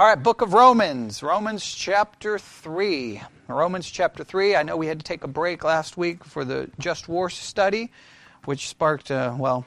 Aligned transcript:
All 0.00 0.06
right, 0.06 0.14
book 0.14 0.40
of 0.40 0.54
Romans, 0.54 1.22
Romans 1.22 1.62
chapter 1.62 2.38
3. 2.38 3.20
Romans 3.48 3.86
chapter 3.86 4.24
3. 4.24 4.56
I 4.56 4.62
know 4.62 4.78
we 4.78 4.86
had 4.86 4.98
to 4.98 5.04
take 5.04 5.24
a 5.24 5.28
break 5.28 5.62
last 5.62 5.98
week 5.98 6.24
for 6.24 6.42
the 6.42 6.70
Just 6.78 7.06
War 7.06 7.28
study, 7.28 7.92
which 8.46 8.68
sparked, 8.68 9.10
uh, 9.10 9.34
well, 9.36 9.66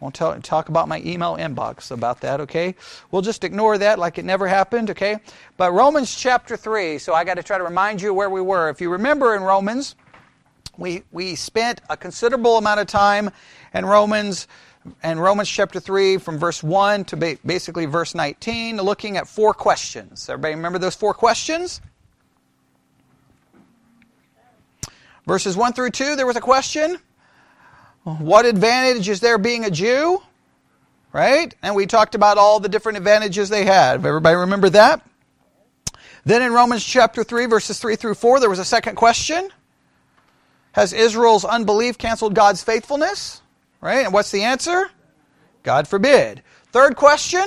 won't 0.00 0.16
tell, 0.16 0.36
talk 0.40 0.70
about 0.70 0.88
my 0.88 1.00
email 1.02 1.36
inbox 1.36 1.92
about 1.92 2.22
that, 2.22 2.40
okay? 2.40 2.74
We'll 3.12 3.22
just 3.22 3.44
ignore 3.44 3.78
that 3.78 4.00
like 4.00 4.18
it 4.18 4.24
never 4.24 4.48
happened, 4.48 4.90
okay? 4.90 5.18
But 5.56 5.70
Romans 5.70 6.12
chapter 6.12 6.56
3, 6.56 6.98
so 6.98 7.14
I 7.14 7.22
got 7.22 7.34
to 7.34 7.44
try 7.44 7.58
to 7.58 7.64
remind 7.64 8.02
you 8.02 8.12
where 8.12 8.28
we 8.28 8.40
were. 8.40 8.70
If 8.70 8.80
you 8.80 8.90
remember 8.90 9.36
in 9.36 9.42
Romans, 9.44 9.94
we, 10.76 11.04
we 11.12 11.36
spent 11.36 11.80
a 11.88 11.96
considerable 11.96 12.58
amount 12.58 12.80
of 12.80 12.88
time 12.88 13.30
in 13.72 13.86
Romans 13.86 14.48
and 15.02 15.20
Romans 15.20 15.48
chapter 15.48 15.80
3 15.80 16.18
from 16.18 16.38
verse 16.38 16.62
1 16.62 17.04
to 17.06 17.36
basically 17.44 17.86
verse 17.86 18.14
19, 18.14 18.78
looking 18.78 19.16
at 19.16 19.28
four 19.28 19.52
questions. 19.54 20.28
Everybody 20.28 20.54
remember 20.54 20.78
those 20.78 20.94
four 20.94 21.14
questions? 21.14 21.80
Verses 25.26 25.56
1 25.56 25.74
through 25.74 25.90
2, 25.90 26.16
there 26.16 26.26
was 26.26 26.36
a 26.36 26.40
question. 26.40 26.98
What 28.04 28.46
advantage 28.46 29.08
is 29.08 29.20
there 29.20 29.36
being 29.36 29.64
a 29.64 29.70
Jew? 29.70 30.22
Right? 31.12 31.54
And 31.62 31.74
we 31.74 31.86
talked 31.86 32.14
about 32.14 32.38
all 32.38 32.60
the 32.60 32.68
different 32.68 32.98
advantages 32.98 33.48
they 33.48 33.64
had. 33.64 34.06
Everybody 34.06 34.36
remember 34.36 34.70
that? 34.70 35.02
Then 36.24 36.42
in 36.42 36.52
Romans 36.52 36.84
chapter 36.84 37.24
3, 37.24 37.46
verses 37.46 37.78
3 37.78 37.96
through 37.96 38.14
4, 38.14 38.40
there 38.40 38.50
was 38.50 38.58
a 38.58 38.64
second 38.64 38.96
question. 38.96 39.50
Has 40.72 40.92
Israel's 40.92 41.44
unbelief 41.44 41.98
canceled 41.98 42.34
God's 42.34 42.62
faithfulness? 42.62 43.42
Right? 43.80 44.04
And 44.04 44.12
what's 44.12 44.30
the 44.30 44.42
answer? 44.42 44.90
God 45.62 45.86
forbid. 45.86 46.42
Third 46.72 46.96
question. 46.96 47.44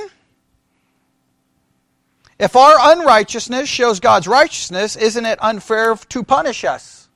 If 2.40 2.55
our 2.55 2.76
unrighteousness 2.94 3.70
shows 3.70 3.99
God's 3.99 4.27
righteousness, 4.27 4.96
isn't 4.96 5.26
it 5.26 5.38
unfair 5.43 5.96
to 5.96 6.23
punish 6.23 6.63
us? 6.63 7.07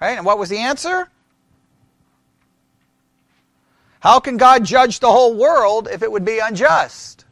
Right? 0.00 0.18
And 0.18 0.26
what 0.26 0.38
was 0.38 0.50
the 0.50 0.58
answer? 0.58 1.08
How 4.00 4.20
can 4.20 4.36
God 4.36 4.64
judge 4.64 5.00
the 5.00 5.10
whole 5.10 5.34
world 5.34 5.88
if 5.90 6.02
it 6.02 6.12
would 6.12 6.24
be 6.24 6.38
unjust? 6.38 7.24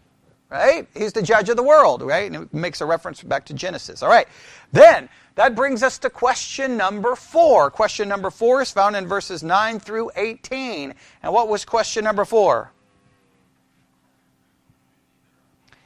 Right? 0.48 0.88
He's 0.94 1.12
the 1.12 1.22
judge 1.22 1.48
of 1.48 1.56
the 1.56 1.62
world, 1.62 2.00
right? 2.00 2.30
And 2.30 2.44
it 2.44 2.54
makes 2.54 2.80
a 2.80 2.86
reference 2.86 3.22
back 3.22 3.44
to 3.46 3.54
Genesis. 3.54 4.02
All 4.02 4.08
right. 4.08 4.28
Then, 4.72 5.08
that 5.36 5.56
brings 5.56 5.82
us 5.82 5.98
to 5.98 6.10
question 6.10 6.76
number 6.76 7.16
four. 7.16 7.70
Question 7.70 8.08
number 8.08 8.30
four 8.30 8.62
is 8.62 8.70
found 8.70 8.94
in 8.94 9.06
verses 9.06 9.42
9 9.42 9.80
through 9.80 10.10
18. 10.14 10.94
And 11.22 11.32
what 11.32 11.48
was 11.48 11.64
question 11.64 12.04
number 12.04 12.24
four? 12.24 12.70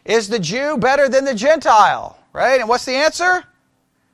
Is 0.05 0.29
the 0.29 0.39
Jew 0.39 0.77
better 0.77 1.09
than 1.09 1.25
the 1.25 1.35
Gentile? 1.35 2.19
Right? 2.33 2.61
And 2.61 2.69
what's 2.69 2.85
the 2.85 2.95
answer? 2.95 3.45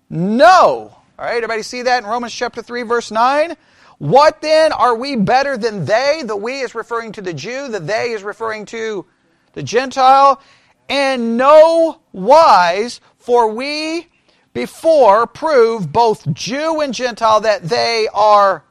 No. 0.09 0.97
All 1.19 1.25
right, 1.25 1.37
everybody 1.37 1.63
see 1.63 1.83
that 1.83 2.03
in 2.03 2.09
Romans 2.09 2.33
chapter 2.33 2.63
3, 2.63 2.83
verse 2.83 3.11
9? 3.11 3.57
What 3.99 4.41
then? 4.41 4.73
Are 4.73 4.95
we 4.95 5.17
better 5.17 5.57
than 5.57 5.85
they? 5.85 6.23
The 6.25 6.37
we 6.37 6.61
is 6.61 6.75
referring 6.75 7.13
to 7.13 7.23
the 7.23 7.33
Jew, 7.33 7.69
the 7.69 7.81
they 7.81 8.11
is 8.11 8.23
referring 8.23 8.67
to 8.67 9.07
the 9.53 9.63
Gentile. 9.63 10.41
And 10.89 11.37
no 11.37 12.01
wise, 12.13 13.01
for 13.19 13.49
we 13.49 14.09
before 14.55 15.27
prove 15.27 15.93
both 15.93 16.33
Jew 16.33 16.81
and 16.81 16.95
Gentile 16.95 17.41
that 17.41 17.65
they 17.65 18.09
are 18.15 18.65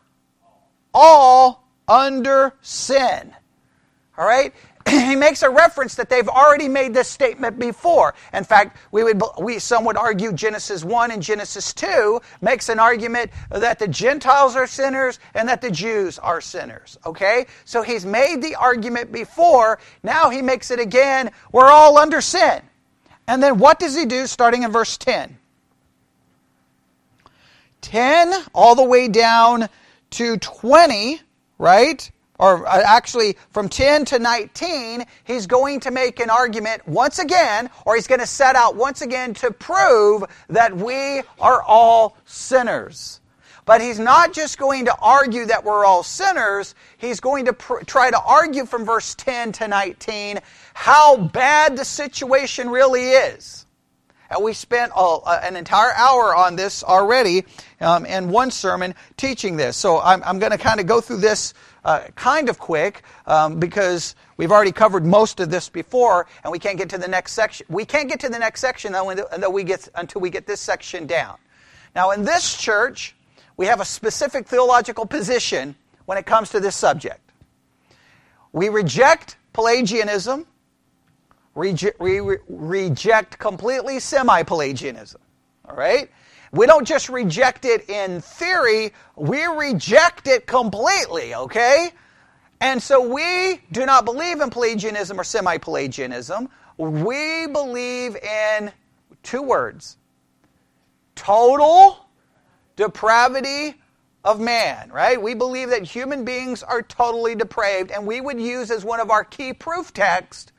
all 0.93 1.67
under 1.87 2.55
sin. 2.61 3.33
All 4.17 4.25
right? 4.25 4.53
he 4.89 5.15
makes 5.15 5.43
a 5.43 5.49
reference 5.49 5.95
that 5.95 6.09
they've 6.09 6.27
already 6.27 6.67
made 6.67 6.93
this 6.93 7.07
statement 7.07 7.57
before. 7.59 8.13
In 8.33 8.43
fact, 8.43 8.77
we 8.91 9.03
would 9.03 9.21
we 9.39 9.59
some 9.59 9.85
would 9.85 9.97
argue 9.97 10.33
Genesis 10.33 10.83
1 10.83 11.11
and 11.11 11.21
Genesis 11.21 11.73
2 11.73 12.21
makes 12.41 12.69
an 12.69 12.79
argument 12.79 13.31
that 13.49 13.79
the 13.79 13.87
Gentiles 13.87 14.55
are 14.55 14.67
sinners 14.67 15.19
and 15.35 15.47
that 15.47 15.61
the 15.61 15.71
Jews 15.71 16.19
are 16.19 16.41
sinners. 16.41 16.97
Okay? 17.05 17.45
So 17.65 17.81
he's 17.81 18.05
made 18.05 18.41
the 18.41 18.55
argument 18.55 19.11
before, 19.11 19.79
now 20.01 20.29
he 20.29 20.41
makes 20.41 20.71
it 20.71 20.79
again. 20.79 21.31
We're 21.51 21.71
all 21.71 21.97
under 21.97 22.21
sin. 22.21 22.61
And 23.27 23.41
then 23.41 23.57
what 23.57 23.79
does 23.79 23.95
he 23.95 24.05
do 24.05 24.27
starting 24.27 24.63
in 24.63 24.71
verse 24.71 24.97
10? 24.97 25.37
10 27.83 28.33
all 28.53 28.73
the 28.75 28.83
way 28.83 29.07
down 29.07 29.69
to 30.11 30.37
20, 30.37 31.19
right? 31.59 32.11
Or 32.39 32.67
uh, 32.67 32.81
actually, 32.85 33.37
from 33.51 33.69
10 33.69 34.05
to 34.05 34.19
19, 34.19 35.05
he's 35.23 35.45
going 35.45 35.79
to 35.81 35.91
make 35.91 36.19
an 36.19 36.29
argument 36.29 36.87
once 36.87 37.19
again, 37.19 37.69
or 37.85 37.95
he's 37.95 38.07
going 38.07 38.21
to 38.21 38.27
set 38.27 38.55
out 38.55 38.75
once 38.75 39.01
again 39.01 39.33
to 39.35 39.51
prove 39.51 40.23
that 40.49 40.75
we 40.75 41.21
are 41.39 41.61
all 41.61 42.17
sinners. 42.25 43.21
But 43.65 43.81
he's 43.81 43.99
not 43.99 44.33
just 44.33 44.57
going 44.57 44.85
to 44.85 44.95
argue 44.99 45.45
that 45.45 45.63
we're 45.63 45.85
all 45.85 46.03
sinners, 46.03 46.75
he's 46.97 47.19
going 47.19 47.45
to 47.45 47.53
pr- 47.53 47.83
try 47.85 48.11
to 48.11 48.19
argue 48.19 48.65
from 48.65 48.83
verse 48.83 49.15
10 49.15 49.53
to 49.53 49.67
19 49.67 50.39
how 50.73 51.17
bad 51.17 51.77
the 51.77 51.85
situation 51.85 52.69
really 52.69 53.09
is. 53.11 53.65
And 54.29 54.43
we 54.43 54.53
spent 54.53 54.91
a, 54.95 55.19
an 55.43 55.55
entire 55.55 55.93
hour 55.93 56.35
on 56.35 56.55
this 56.55 56.83
already 56.83 57.45
um, 57.83 58.05
in 58.05 58.29
one 58.29 58.49
sermon 58.51 58.95
teaching 59.17 59.57
this. 59.57 59.77
So 59.77 59.99
I'm, 59.99 60.23
I'm 60.23 60.39
going 60.39 60.51
to 60.51 60.57
kind 60.57 60.79
of 60.79 60.87
go 60.87 61.01
through 61.01 61.17
this 61.17 61.53
uh, 61.85 62.01
kind 62.15 62.49
of 62.49 62.57
quick 62.57 63.03
um, 63.27 63.59
because 63.59 64.15
we've 64.37 64.51
already 64.51 64.71
covered 64.71 65.05
most 65.05 65.39
of 65.39 65.49
this 65.49 65.69
before, 65.69 66.27
and 66.43 66.51
we 66.51 66.59
can't 66.59 66.77
get 66.77 66.89
to 66.89 66.97
the 66.97 67.07
next 67.07 67.33
section. 67.33 67.65
We 67.69 67.85
can't 67.85 68.09
get 68.09 68.19
to 68.21 68.29
the 68.29 68.39
next 68.39 68.61
section 68.61 68.95
until 68.95 69.51
we 69.51 69.63
get, 69.63 69.87
until 69.95 70.21
we 70.21 70.29
get 70.29 70.47
this 70.47 70.61
section 70.61 71.05
down. 71.05 71.37
Now, 71.95 72.11
in 72.11 72.23
this 72.23 72.57
church, 72.57 73.15
we 73.57 73.67
have 73.67 73.81
a 73.81 73.85
specific 73.85 74.47
theological 74.47 75.05
position 75.05 75.75
when 76.05 76.17
it 76.17 76.25
comes 76.25 76.49
to 76.51 76.59
this 76.59 76.75
subject. 76.75 77.19
We 78.51 78.69
reject 78.69 79.37
Pelagianism 79.53 80.47
Rege- 81.55 81.93
re- 81.99 82.37
reject 82.47 83.37
completely 83.37 83.99
semi 83.99 84.43
Pelagianism. 84.43 85.21
All 85.69 85.75
right? 85.75 86.09
We 86.53 86.67
don't 86.67 86.87
just 86.87 87.09
reject 87.09 87.65
it 87.65 87.89
in 87.89 88.21
theory, 88.21 88.93
we 89.15 89.43
reject 89.45 90.27
it 90.27 90.45
completely, 90.45 91.33
okay? 91.33 91.89
And 92.61 92.81
so 92.81 93.11
we 93.11 93.59
do 93.71 93.87
not 93.87 94.05
believe 94.05 94.39
in 94.39 94.51
Pelagianism 94.51 95.19
or 95.19 95.23
semi 95.23 95.57
Pelagianism. 95.57 96.47
We 96.77 97.47
believe 97.47 98.15
in 98.15 98.71
two 99.23 99.41
words 99.41 99.97
total 101.15 102.05
depravity 102.75 103.75
of 104.23 104.39
man, 104.39 104.91
right? 104.91 105.21
We 105.21 105.33
believe 105.33 105.71
that 105.71 105.83
human 105.83 106.23
beings 106.23 106.61
are 106.61 106.83
totally 106.83 107.33
depraved, 107.35 107.91
and 107.91 108.05
we 108.05 108.21
would 108.21 108.39
use 108.39 108.71
as 108.71 108.85
one 108.85 108.99
of 108.99 109.09
our 109.09 109.23
key 109.23 109.53
proof 109.53 109.91
texts 109.91 110.52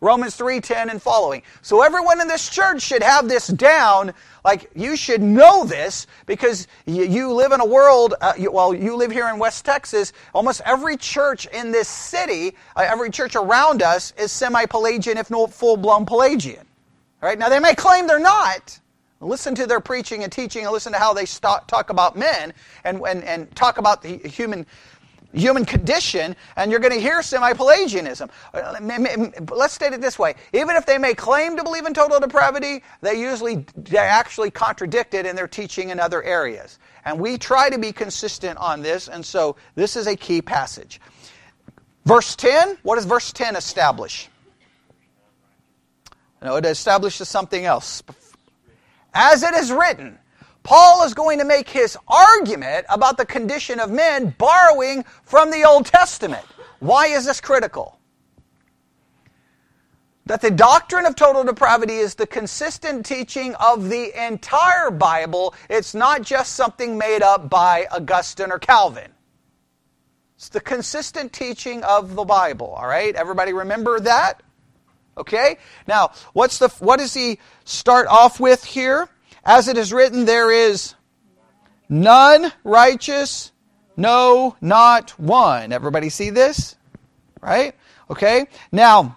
Romans 0.00 0.36
3:10 0.36 0.90
and 0.90 1.00
following. 1.00 1.42
So 1.62 1.82
everyone 1.82 2.20
in 2.20 2.28
this 2.28 2.48
church 2.48 2.82
should 2.82 3.02
have 3.02 3.28
this 3.28 3.46
down. 3.46 4.12
Like 4.44 4.70
you 4.74 4.96
should 4.96 5.22
know 5.22 5.64
this 5.64 6.06
because 6.26 6.68
you, 6.84 7.04
you 7.04 7.32
live 7.32 7.52
in 7.52 7.60
a 7.60 7.64
world. 7.64 8.14
Uh, 8.20 8.34
you, 8.36 8.50
well, 8.50 8.74
you 8.74 8.96
live 8.96 9.10
here 9.10 9.28
in 9.28 9.38
West 9.38 9.64
Texas. 9.64 10.12
Almost 10.34 10.60
every 10.64 10.96
church 10.96 11.46
in 11.46 11.72
this 11.72 11.88
city, 11.88 12.54
uh, 12.76 12.86
every 12.86 13.10
church 13.10 13.36
around 13.36 13.82
us, 13.82 14.12
is 14.18 14.30
semi-Pelagian, 14.32 15.18
if 15.18 15.30
not 15.30 15.52
full-blown 15.52 16.06
Pelagian. 16.06 16.66
All 17.22 17.28
right. 17.28 17.38
Now 17.38 17.48
they 17.48 17.60
may 17.60 17.74
claim 17.74 18.06
they're 18.06 18.18
not. 18.18 18.78
Listen 19.20 19.54
to 19.54 19.66
their 19.66 19.80
preaching 19.80 20.24
and 20.24 20.30
teaching, 20.30 20.64
and 20.64 20.72
listen 20.72 20.92
to 20.92 20.98
how 20.98 21.14
they 21.14 21.24
talk 21.24 21.88
about 21.88 22.16
men 22.16 22.52
and, 22.84 23.00
and, 23.08 23.24
and 23.24 23.56
talk 23.56 23.78
about 23.78 24.02
the 24.02 24.18
human 24.18 24.66
human 25.40 25.64
condition, 25.64 26.34
and 26.56 26.70
you're 26.70 26.80
going 26.80 26.92
to 26.92 27.00
hear 27.00 27.22
semi 27.22 27.52
Pelagianism. 27.52 28.30
Uh, 28.52 28.80
let's 29.52 29.74
state 29.74 29.92
it 29.92 30.00
this 30.00 30.18
way 30.18 30.34
even 30.52 30.76
if 30.76 30.86
they 30.86 30.98
may 30.98 31.14
claim 31.14 31.56
to 31.56 31.64
believe 31.64 31.86
in 31.86 31.94
total 31.94 32.18
depravity, 32.20 32.82
they 33.00 33.20
usually 33.20 33.66
they 33.76 33.98
actually 33.98 34.50
contradict 34.50 35.14
it 35.14 35.26
in 35.26 35.36
their 35.36 35.48
teaching 35.48 35.90
in 35.90 36.00
other 36.00 36.22
areas. 36.22 36.78
And 37.04 37.20
we 37.20 37.38
try 37.38 37.70
to 37.70 37.78
be 37.78 37.92
consistent 37.92 38.58
on 38.58 38.82
this, 38.82 39.08
and 39.08 39.24
so 39.24 39.56
this 39.74 39.96
is 39.96 40.06
a 40.06 40.16
key 40.16 40.42
passage. 40.42 41.00
Verse 42.04 42.36
10, 42.36 42.78
what 42.82 42.96
does 42.96 43.04
verse 43.04 43.32
10 43.32 43.56
establish? 43.56 44.28
No, 46.42 46.56
it 46.56 46.64
establishes 46.64 47.28
something 47.28 47.64
else. 47.64 48.02
As 49.12 49.42
it 49.42 49.54
is 49.54 49.72
written, 49.72 50.18
Paul 50.66 51.04
is 51.04 51.14
going 51.14 51.38
to 51.38 51.44
make 51.44 51.68
his 51.68 51.96
argument 52.08 52.86
about 52.88 53.16
the 53.16 53.24
condition 53.24 53.78
of 53.78 53.88
men 53.88 54.34
borrowing 54.36 55.04
from 55.22 55.52
the 55.52 55.62
Old 55.62 55.86
Testament. 55.86 56.44
Why 56.80 57.06
is 57.06 57.24
this 57.24 57.40
critical? 57.40 58.00
That 60.26 60.40
the 60.40 60.50
doctrine 60.50 61.06
of 61.06 61.14
total 61.14 61.44
depravity 61.44 61.94
is 61.94 62.16
the 62.16 62.26
consistent 62.26 63.06
teaching 63.06 63.54
of 63.54 63.88
the 63.88 64.10
entire 64.26 64.90
Bible. 64.90 65.54
It's 65.70 65.94
not 65.94 66.22
just 66.22 66.56
something 66.56 66.98
made 66.98 67.22
up 67.22 67.48
by 67.48 67.86
Augustine 67.92 68.50
or 68.50 68.58
Calvin. 68.58 69.12
It's 70.34 70.48
the 70.48 70.60
consistent 70.60 71.32
teaching 71.32 71.84
of 71.84 72.16
the 72.16 72.24
Bible, 72.24 72.74
all 72.76 72.88
right? 72.88 73.14
Everybody 73.14 73.52
remember 73.52 74.00
that? 74.00 74.42
Okay? 75.16 75.58
Now, 75.86 76.10
what's 76.32 76.58
the 76.58 76.70
what 76.80 76.98
does 76.98 77.14
he 77.14 77.38
start 77.64 78.08
off 78.08 78.40
with 78.40 78.64
here? 78.64 79.08
As 79.46 79.68
it 79.68 79.78
is 79.78 79.92
written, 79.92 80.24
there 80.24 80.50
is 80.50 80.96
none 81.88 82.52
righteous, 82.64 83.52
no, 83.96 84.56
not 84.60 85.10
one. 85.20 85.72
Everybody 85.72 86.08
see 86.08 86.30
this? 86.30 86.74
Right? 87.40 87.76
Okay? 88.10 88.48
Now, 88.72 89.16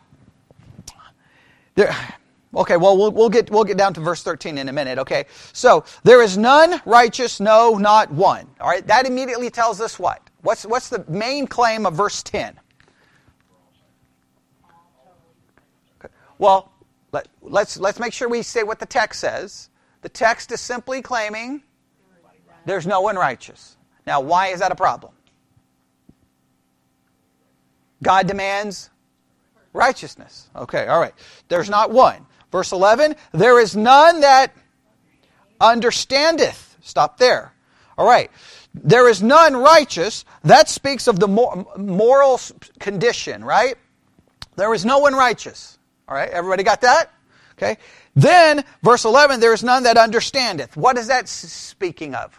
there 1.74 1.96
Okay, 2.54 2.78
well, 2.78 2.98
we'll 2.98 3.12
we'll 3.12 3.30
get 3.30 3.52
we'll 3.52 3.64
get 3.64 3.78
down 3.78 3.94
to 3.94 4.02
verse 4.02 4.24
13 4.24 4.58
in 4.58 4.70
a 4.70 4.74
minute, 4.74 4.98
okay? 4.98 5.26
So, 5.54 5.84
there 6.04 6.22
is 6.24 6.36
none 6.36 6.82
righteous, 6.84 7.40
no, 7.40 7.76
not 7.76 8.12
one. 8.12 8.48
All 8.60 8.68
right? 8.68 8.86
That 8.88 9.06
immediately 9.06 9.52
tells 9.52 9.80
us 9.80 10.00
what? 10.00 10.22
What's 10.42 10.66
what's 10.66 10.90
the 10.90 11.06
main 11.08 11.46
claim 11.46 11.86
of 11.86 11.94
verse 11.94 12.24
10? 12.24 12.60
Well, 16.40 16.72
let, 17.12 17.28
let's, 17.42 17.78
let's 17.78 18.00
make 18.00 18.14
sure 18.14 18.30
we 18.30 18.42
say 18.44 18.64
what 18.64 18.80
the 18.80 18.86
text 18.86 19.20
says. 19.20 19.69
The 20.02 20.10
text 20.10 20.52
is 20.52 20.62
simply 20.62 21.02
claiming 21.02 21.64
there's 22.66 22.88
no 22.88 23.02
one 23.02 23.16
righteous. 23.16 23.78
Now, 24.06 24.22
why 24.22 24.48
is 24.48 24.60
that 24.60 24.72
a 24.72 24.76
problem? 24.76 25.14
God 28.02 28.28
demands 28.28 28.90
righteousness. 29.74 30.50
Okay, 30.56 30.88
all 30.88 31.00
right. 31.00 31.14
There's 31.48 31.70
not 31.70 31.92
one. 31.92 32.26
Verse 32.52 32.72
11, 32.72 33.16
there 33.32 33.60
is 33.60 33.76
none 33.76 34.22
that 34.22 34.54
understandeth. 35.62 36.78
Stop 36.82 37.18
there. 37.18 37.54
All 37.98 38.08
right. 38.08 38.32
There 38.74 39.10
is 39.10 39.22
none 39.22 39.56
righteous. 39.56 40.26
That 40.44 40.70
speaks 40.70 41.08
of 41.08 41.20
the 41.20 41.28
moral 41.28 42.40
condition, 42.80 43.44
right? 43.44 43.76
There 44.56 44.74
is 44.74 44.86
no 44.86 45.00
one 45.00 45.14
righteous. 45.14 45.78
All 46.08 46.16
right, 46.16 46.30
everybody 46.30 46.64
got 46.64 46.82
that? 46.82 47.12
Okay. 47.54 47.78
Then, 48.20 48.66
verse 48.84 49.06
11, 49.06 49.40
there 49.40 49.54
is 49.54 49.64
none 49.64 49.84
that 49.84 49.98
understandeth. 49.98 50.76
What 50.76 50.98
is 50.98 51.08
that 51.08 51.30
speaking 51.30 52.16
of? 52.16 52.38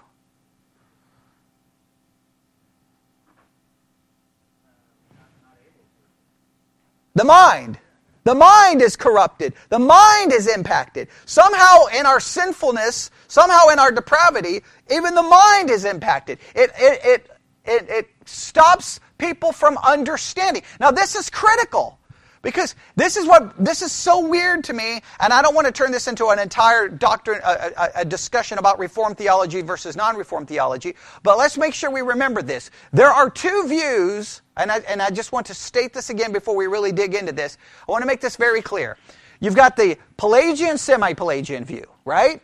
The 7.15 7.25
mind. 7.25 7.79
The 8.25 8.35
mind 8.35 8.83
is 8.83 8.95
corrupted. 8.95 9.55
The 9.71 9.79
mind 9.79 10.35
is 10.35 10.47
impacted. 10.47 11.09
Somehow 11.25 11.87
in 11.99 12.05
our 12.05 12.21
sinfulness, 12.21 13.11
somehow 13.29 13.69
in 13.69 13.79
our 13.79 13.91
depravity, 13.91 14.63
even 14.91 15.15
the 15.15 15.23
mind 15.23 15.71
is 15.71 15.87
impacted. 15.87 16.41
It, 16.55 16.71
it, 16.79 17.01
it, 17.03 17.31
it, 17.65 17.89
it 17.89 18.11
stops 18.27 19.01
people 19.17 19.51
from 19.51 19.79
understanding. 19.79 20.63
Now, 20.79 20.91
this 20.91 21.17
is 21.17 21.31
critical. 21.31 22.00
Because 22.43 22.75
this 22.97 23.19
is 23.19 23.27
what 23.27 23.63
this 23.63 23.83
is 23.83 23.93
so 23.93 24.27
weird 24.27 24.65
to 24.65 24.73
me, 24.73 25.03
and 25.21 25.33
I 25.33 25.43
don't 25.43 25.55
want 25.55 25.67
to 25.67 25.73
turn 25.73 25.93
this 25.93 26.09
into 26.09 26.29
an 26.29 26.39
entire 26.39 26.89
doctrine, 26.89 27.41
a, 27.45 27.71
a, 27.77 27.89
a 27.97 28.05
discussion 28.05 28.57
about 28.59 28.79
Reformed 28.79 29.19
theology 29.19 29.61
versus 29.61 29.95
non-Reformed 29.95 30.49
theology. 30.49 30.95
But 31.23 31.37
let's 31.37 31.59
make 31.59 31.75
sure 31.75 31.91
we 31.91 32.01
remember 32.01 32.41
this. 32.41 32.71
There 32.93 33.11
are 33.11 33.29
two 33.29 33.67
views, 33.69 34.41
and 34.57 34.73
I, 34.73 34.79
and 34.89 35.03
I 35.03 35.11
just 35.11 35.33
want 35.33 35.47
to 35.47 35.55
state 35.55 35.93
this 35.93 36.09
again 36.09 36.33
before 36.33 36.57
we 36.57 36.67
really 36.67 36.93
dig 36.93 37.15
into 37.15 37.33
this. 37.33 37.59
I 37.87 37.93
want 37.93 38.03
to 38.03 38.07
make 38.07 38.23
this 38.23 38.37
very 38.37 38.63
clear. 38.63 38.97
You've 39.41 39.57
got 39.57 39.77
the 39.77 39.99
Pelagian, 40.17 40.79
semi-Pelagian 40.79 41.65
view, 41.65 41.85
right? 42.07 42.41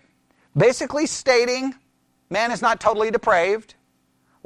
Basically 0.55 1.07
stating 1.07 1.75
man 2.29 2.51
is 2.51 2.61
not 2.61 2.81
totally 2.81 3.11
depraved. 3.11 3.75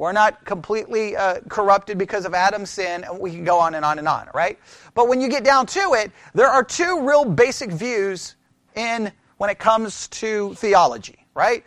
We're 0.01 0.13
not 0.13 0.43
completely 0.45 1.15
uh, 1.15 1.41
corrupted 1.47 1.99
because 1.99 2.25
of 2.25 2.33
Adam's 2.33 2.71
sin, 2.71 3.03
and 3.03 3.19
we 3.19 3.29
can 3.29 3.43
go 3.43 3.59
on 3.59 3.75
and 3.75 3.85
on 3.85 3.99
and 3.99 4.07
on, 4.07 4.29
right? 4.33 4.57
But 4.95 5.07
when 5.07 5.21
you 5.21 5.29
get 5.29 5.43
down 5.43 5.67
to 5.67 5.93
it, 5.93 6.11
there 6.33 6.47
are 6.47 6.63
two 6.63 7.07
real 7.07 7.23
basic 7.23 7.71
views 7.71 8.35
in 8.75 9.11
when 9.37 9.51
it 9.51 9.59
comes 9.59 10.07
to 10.07 10.55
theology, 10.55 11.27
right? 11.35 11.63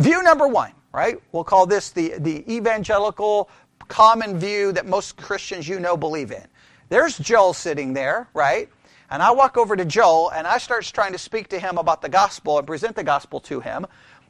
View 0.00 0.20
number 0.24 0.48
one, 0.48 0.72
right? 0.92 1.16
We'll 1.30 1.44
call 1.44 1.64
this 1.64 1.90
the, 1.90 2.14
the 2.18 2.52
evangelical 2.52 3.48
common 3.86 4.36
view 4.36 4.72
that 4.72 4.84
most 4.84 5.16
Christians 5.16 5.68
you 5.68 5.78
know 5.78 5.96
believe 5.96 6.32
in. 6.32 6.44
There's 6.88 7.16
Joel 7.18 7.52
sitting 7.52 7.92
there, 7.92 8.28
right? 8.34 8.68
And 9.10 9.22
I 9.22 9.30
walk 9.30 9.56
over 9.56 9.76
to 9.76 9.84
Joel 9.84 10.30
and 10.30 10.44
I 10.44 10.58
start 10.58 10.90
trying 10.92 11.12
to 11.12 11.18
speak 11.18 11.46
to 11.50 11.60
him 11.60 11.78
about 11.78 12.02
the 12.02 12.08
gospel 12.08 12.58
and 12.58 12.66
present 12.66 12.96
the 12.96 13.04
gospel 13.04 13.38
to 13.42 13.60
him. 13.60 13.86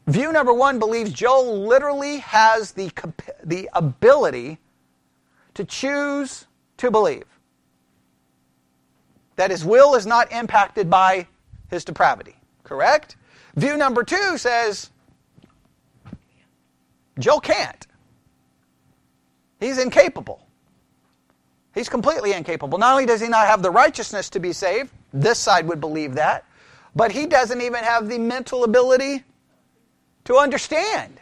View 0.06 0.32
number 0.32 0.52
one 0.52 0.78
believes 0.78 1.10
Joel 1.12 1.66
literally 1.66 2.18
has 2.18 2.72
the, 2.72 2.90
the 3.42 3.70
ability 3.72 4.58
to 5.54 5.64
choose 5.64 6.46
to 6.76 6.90
believe. 6.90 7.24
That 9.36 9.50
his 9.50 9.64
will 9.64 9.94
is 9.94 10.06
not 10.06 10.30
impacted 10.30 10.90
by 10.90 11.26
his 11.70 11.84
depravity. 11.84 12.36
Correct? 12.62 13.16
View 13.56 13.76
number 13.76 14.04
two 14.04 14.36
says 14.36 14.90
Joel 17.18 17.40
can't. 17.40 17.86
He's 19.60 19.78
incapable. 19.78 20.46
He's 21.74 21.88
completely 21.88 22.32
incapable. 22.32 22.78
Not 22.78 22.92
only 22.92 23.06
does 23.06 23.20
he 23.20 23.28
not 23.28 23.46
have 23.46 23.62
the 23.62 23.70
righteousness 23.70 24.28
to 24.30 24.40
be 24.40 24.52
saved, 24.52 24.90
this 25.12 25.38
side 25.38 25.66
would 25.66 25.80
believe 25.80 26.14
that, 26.14 26.44
but 26.94 27.10
he 27.10 27.26
doesn't 27.26 27.60
even 27.60 27.82
have 27.82 28.08
the 28.08 28.18
mental 28.18 28.64
ability 28.64 29.24
to 30.24 30.36
understand. 30.36 31.20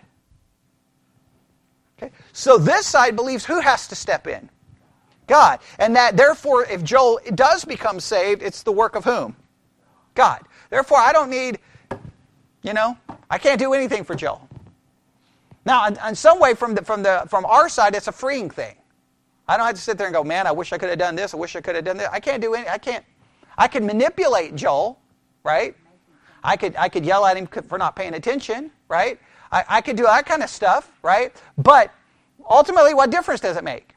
Okay? 1.99 2.12
So 2.32 2.58
this 2.58 2.87
side 2.87 3.16
believes 3.16 3.44
who 3.44 3.60
has 3.60 3.87
to 3.88 3.94
step 3.94 4.26
in? 4.26 4.49
God. 5.26 5.60
And 5.78 5.96
that 5.96 6.16
therefore, 6.16 6.64
if 6.64 6.82
Joel 6.82 7.20
does 7.34 7.64
become 7.64 8.00
saved, 8.00 8.43
it's 8.43 8.62
the 8.62 8.72
work 8.72 8.96
of 8.96 9.04
whom? 9.04 9.37
God. 10.14 10.43
Therefore, 10.70 10.99
I 10.99 11.12
don't 11.12 11.31
need, 11.31 11.58
you 12.62 12.72
know, 12.72 12.96
I 13.31 13.38
can't 13.38 13.58
do 13.58 13.72
anything 13.72 14.04
for 14.04 14.14
Joel. 14.14 14.49
Now, 15.64 15.87
in, 15.87 15.96
in 16.06 16.14
some 16.14 16.40
way, 16.40 16.55
from, 16.55 16.75
the, 16.75 16.82
from, 16.82 17.02
the, 17.02 17.25
from 17.28 17.44
our 17.44 17.69
side, 17.69 17.94
it's 17.94 18.08
a 18.08 18.12
freeing 18.12 18.50
thing. 18.50 18.75
I 19.46 19.56
don't 19.56 19.66
have 19.66 19.75
to 19.75 19.81
sit 19.81 19.98
there 19.98 20.06
and 20.06 20.14
go, 20.14 20.25
man, 20.25 20.46
I 20.46 20.52
wish 20.52 20.72
I 20.72 20.78
could 20.78 20.88
have 20.88 20.98
done 20.98 21.14
this. 21.14 21.34
I 21.34 21.37
wish 21.37 21.56
I 21.56 21.60
could 21.60 21.76
have 21.76 21.84
done 21.84 21.96
that. 21.98 22.12
I 22.12 22.20
can't 22.20 22.40
do 22.40 22.55
any. 22.55 22.69
I 22.69 22.78
can't. 22.78 23.05
I 23.56 23.69
can 23.69 23.84
manipulate 23.87 24.55
Joel, 24.55 24.98
right? 25.44 25.76
I 26.43 26.56
could, 26.56 26.75
I 26.77 26.89
could 26.89 27.05
yell 27.05 27.25
at 27.25 27.37
him 27.37 27.47
for 27.47 27.79
not 27.79 27.97
paying 27.97 28.15
attention, 28.15 28.71
right? 28.89 29.19
I, 29.50 29.65
I 29.69 29.81
could 29.81 29.97
do 29.97 30.05
that 30.05 30.27
kind 30.27 30.43
of 30.43 30.50
stuff, 30.50 30.91
right? 31.03 31.33
But 31.56 31.93
ultimately, 32.49 32.94
what 32.94 33.11
difference 33.11 33.41
does 33.41 33.56
it 33.56 33.65
make? 33.65 33.94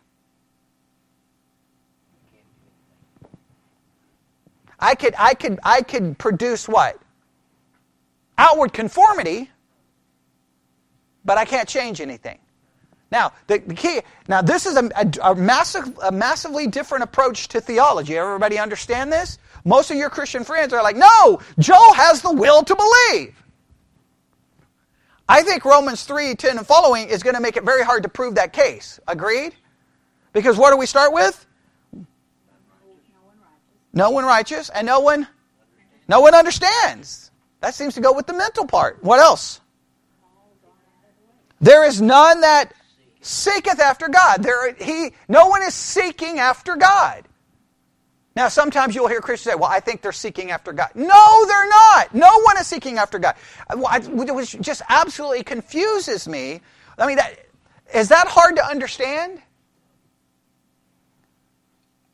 I 4.80 4.96
could, 4.96 5.16
I 5.18 5.34
could, 5.34 5.60
I 5.64 5.82
could 5.82 6.18
produce 6.18 6.68
what? 6.68 7.00
Outward 8.38 8.74
conformity, 8.74 9.50
but 11.24 11.38
I 11.38 11.46
can't 11.46 11.68
change 11.68 12.02
anything. 12.02 12.40
Now, 13.12 13.32
the, 13.48 13.60
the 13.60 13.74
key, 13.74 14.02
now 14.28 14.42
this 14.42 14.66
is 14.66 14.75
a, 14.75 14.90
a, 14.96 15.32
a, 15.32 15.36
massive, 15.36 15.98
a 16.04 16.12
massively 16.12 16.68
different 16.68 17.04
approach 17.04 17.48
to 17.50 17.62
theology. 17.62 18.18
Everybody 18.18 18.60
understand 18.60 19.12
this? 19.12 19.38
Most 19.65 19.89
of 19.89 19.98
your 19.98 20.12
Christian 20.12 20.43
friends 20.43 20.72
are 20.72 20.84
like, 20.84 20.95
no, 20.95 21.41
Joel 21.57 21.93
has 21.93 22.22
the 22.22 22.31
will 22.31 22.63
to 22.63 22.75
believe. 22.75 23.36
I 25.27 25.41
think 25.41 25.65
Romans 25.65 26.03
3, 26.03 26.36
10 26.36 26.60
and 26.60 26.67
following 26.67 27.10
is 27.10 27.24
going 27.24 27.36
to 27.36 27.41
make 27.41 27.57
it 27.57 27.63
very 27.63 27.84
hard 27.84 28.03
to 28.03 28.10
prove 28.10 28.36
that 28.36 28.53
case. 28.53 29.00
Agreed? 29.07 29.55
Because 30.34 30.55
what 30.57 30.69
do 30.69 30.77
we 30.77 30.86
start 30.86 31.13
with? 31.13 31.45
No 33.91 34.12
one 34.12 34.25
righteous 34.25 34.69
and 34.69 34.86
no 34.86 35.00
one 35.00 35.27
no 36.07 36.19
one 36.19 36.36
understands. 36.36 37.31
That 37.62 37.74
seems 37.74 37.95
to 37.95 38.01
go 38.01 38.13
with 38.13 38.27
the 38.27 38.34
mental 38.34 38.67
part. 38.67 39.03
What 39.03 39.19
else? 39.19 39.62
There 41.60 41.84
is 41.84 42.01
none 42.01 42.41
that 42.41 42.74
seeketh 43.22 43.79
after 43.79 44.07
God. 44.07 44.43
There 44.43 44.74
he 44.75 45.13
no 45.27 45.48
one 45.48 45.63
is 45.63 45.74
seeking 45.74 46.38
after 46.38 46.75
God. 46.75 47.27
Now, 48.36 48.50
sometimes 48.50 48.96
you'll 48.96 49.08
hear 49.08 49.22
Christians 49.22 49.54
say, 49.54 49.60
Well, 49.60 49.70
I 49.70 49.80
think 49.80 50.01
they're 50.01 50.12
seeking 50.12 50.51
after 50.51 50.74
God. 50.74 50.89
No, 50.94 51.46
they're 51.48 51.70
not. 51.70 52.13
No 52.13 52.42
one 52.42 52.58
is 52.58 52.68
seeking 52.68 52.98
after 52.98 53.18
God. 53.18 53.36
Uh, 53.70 54.01
which 54.10 54.60
just 54.60 54.82
absolutely 54.89 55.44
confuses 55.44 56.27
me. 56.27 56.62
I 56.98 57.08
mean, 57.08 57.15
that, 57.15 57.46
is 57.94 58.10
that 58.10 58.27
hard 58.27 58.58
to 58.58 58.65
understand? 58.65 59.42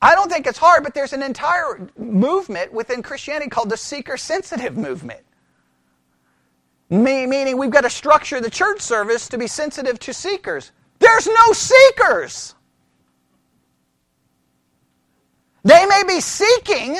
I 0.01 0.15
don't 0.15 0.31
think 0.31 0.47
it's 0.47 0.57
hard, 0.57 0.83
but 0.83 0.93
there's 0.93 1.13
an 1.13 1.21
entire 1.21 1.87
movement 1.97 2.73
within 2.73 3.03
Christianity 3.03 3.49
called 3.49 3.69
the 3.69 3.77
seeker 3.77 4.17
sensitive 4.17 4.75
movement. 4.75 5.21
Meaning 6.89 7.57
we've 7.57 7.69
got 7.69 7.81
to 7.81 7.89
structure 7.89 8.41
the 8.41 8.49
church 8.49 8.81
service 8.81 9.27
to 9.29 9.37
be 9.37 9.47
sensitive 9.47 9.97
to 9.99 10.13
seekers. 10.13 10.71
There's 10.99 11.25
no 11.25 11.53
seekers. 11.53 12.55
They 15.63 15.85
may 15.85 16.01
be 16.07 16.19
seeking, 16.19 16.99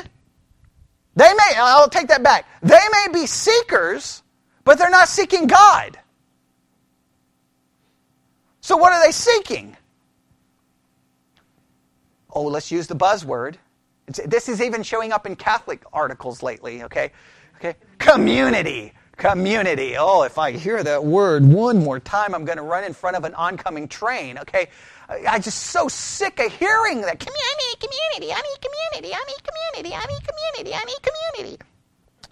they 1.16 1.34
may, 1.34 1.56
I'll 1.58 1.90
take 1.90 2.08
that 2.10 2.24
back. 2.24 2.46
They 2.62 2.80
may 2.92 3.08
be 3.14 3.26
seekers, 3.26 4.24
but 4.64 4.78
they're 4.78 4.90
not 4.90 5.08
seeking 5.08 5.48
God. 5.48 5.98
So 8.62 8.78
what 8.78 8.94
are 8.94 9.04
they 9.04 9.12
seeking? 9.12 9.76
Oh, 12.34 12.44
let's 12.44 12.72
use 12.72 12.88
the 12.88 12.96
buzzword. 12.96 13.56
It's, 14.08 14.20
this 14.26 14.48
is 14.48 14.62
even 14.62 14.84
showing 14.84 15.12
up 15.12 15.26
in 15.26 15.36
Catholic 15.36 15.84
articles 15.92 16.44
lately, 16.44 16.84
okay? 16.84 17.12
Okay? 17.58 17.76
Community. 17.98 18.94
Community. 19.18 19.96
Oh, 19.98 20.24
if 20.24 20.38
I 20.38 20.52
hear 20.52 20.84
that 20.84 21.04
word 21.04 21.46
one 21.46 21.80
more 21.80 22.00
time, 22.00 22.34
I'm 22.34 22.46
going 22.46 22.58
to 22.58 22.64
run 22.64 22.84
in 22.84 22.94
front 22.94 23.18
of 23.18 23.24
an 23.24 23.36
oncoming 23.36 23.88
train, 23.88 24.38
okay? 24.40 24.70
I'm 25.12 25.42
just 25.42 25.64
so 25.64 25.88
sick 25.88 26.40
of 26.40 26.52
hearing 26.54 27.02
that. 27.02 27.20
Community, 27.20 27.72
community, 27.80 28.34
I 28.34 28.42
need 28.42 28.62
community, 28.62 29.14
I 29.14 29.24
need 29.28 29.44
community, 29.44 29.96
I 29.96 30.06
need 30.06 30.28
community, 30.28 30.76
I 30.76 30.84
need 30.86 31.00
community. 31.02 31.64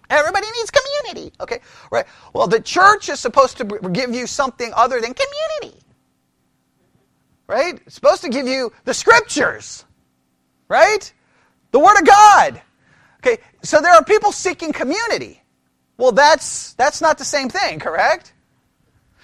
Everybody 0.09 0.47
needs 0.57 0.71
community, 0.71 1.33
okay? 1.39 1.59
Right. 1.91 2.05
Well, 2.33 2.47
the 2.47 2.59
church 2.59 3.09
is 3.09 3.19
supposed 3.19 3.57
to 3.57 3.65
give 3.91 4.13
you 4.15 4.25
something 4.25 4.71
other 4.75 5.01
than 5.01 5.13
community. 5.13 5.79
Right? 7.47 7.79
It's 7.85 7.95
supposed 7.95 8.21
to 8.23 8.29
give 8.29 8.47
you 8.47 8.71
the 8.85 8.93
scriptures. 8.93 9.85
Right? 10.67 11.11
The 11.71 11.79
word 11.79 11.99
of 11.99 12.05
God. 12.05 12.61
Okay, 13.17 13.41
so 13.61 13.81
there 13.81 13.93
are 13.93 14.03
people 14.03 14.31
seeking 14.31 14.71
community. 14.71 15.41
Well, 15.97 16.13
that's 16.13 16.73
that's 16.73 17.01
not 17.01 17.17
the 17.17 17.25
same 17.25 17.49
thing, 17.49 17.79
correct? 17.79 18.33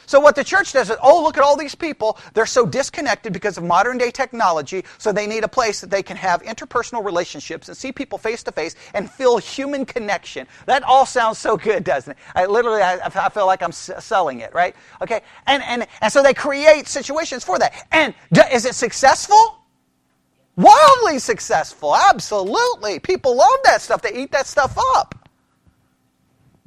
So 0.06 0.20
what 0.20 0.36
the 0.36 0.44
church 0.44 0.74
does 0.74 0.90
is, 0.90 0.98
oh, 1.02 1.24
look 1.24 1.38
at 1.38 1.44
all 1.44 1.58
these 1.58 1.76
people. 1.76 2.18
They're 2.34 2.46
so 2.46 2.66
disconnected 2.66 3.34
because 3.34 3.58
of 3.58 3.64
modern 3.64 3.98
day 3.98 4.12
technology, 4.12 4.84
so 4.98 5.12
they 5.12 5.28
need 5.28 5.44
a 5.44 5.48
place 5.48 5.82
that 5.82 5.90
they 5.90 6.04
can 6.04 6.18
have 6.18 6.44
interpersonal 6.44 7.04
relationships 7.04 7.68
and 7.68 7.78
see 7.78 7.92
people 7.92 8.18
face 8.18 8.44
to 8.44 8.52
face 8.52 8.76
and 8.94 9.10
feel 9.10 9.38
human 9.38 9.86
connection. 9.86 10.48
That 10.66 10.84
all 10.84 11.06
sounds 11.06 11.38
so 11.38 11.58
good, 11.58 11.84
doesn't 11.84 12.12
it? 12.12 12.18
I 12.36 12.46
literally, 12.46 12.82
I, 12.82 13.00
I 13.04 13.30
feel 13.30 13.46
like 13.46 13.62
I'm 13.62 13.72
selling 13.72 14.40
it, 14.40 14.54
right? 14.54 14.76
Okay, 15.02 15.22
and 15.48 15.64
and 15.64 15.88
and 16.02 16.12
so 16.12 16.22
they 16.22 16.34
create 16.34 16.88
situations 16.88 17.44
for 17.44 17.60
that. 17.60 17.74
And 17.92 18.14
is 18.52 18.66
it 18.66 18.76
successful? 18.76 19.60
Wildly 20.58 21.20
successful, 21.20 21.96
absolutely. 21.96 23.00
People 23.00 23.36
love 23.36 23.60
that 23.66 23.82
stuff. 23.82 24.02
They 24.02 24.14
eat 24.14 24.32
that 24.32 24.48
stuff 24.48 24.78
up. 24.96 25.30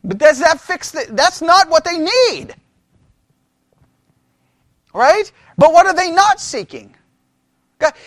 But 0.05 0.19
does 0.19 0.39
that 0.41 0.61
fix 0.61 0.91
the, 0.91 1.07
That's 1.11 1.41
not 1.41 1.71
what 1.71 1.85
they 1.85 1.99
need. 1.99 2.55
Right? 4.95 5.31
But 5.57 5.73
what 5.73 5.87
are 5.87 5.95
they 5.95 6.11
not 6.11 6.41
seeking? 6.41 6.95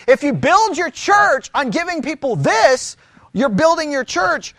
If 0.07 0.23
you 0.23 0.33
build 0.33 0.77
your 0.77 0.89
church 0.89 1.50
on 1.53 1.69
giving 1.69 2.01
people 2.01 2.35
this, 2.35 2.97
you're 3.33 3.50
building 3.50 3.91
your 3.91 4.03
church 4.03 4.53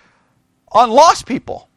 on 0.71 0.91
lost 0.91 1.26
people. 1.26 1.69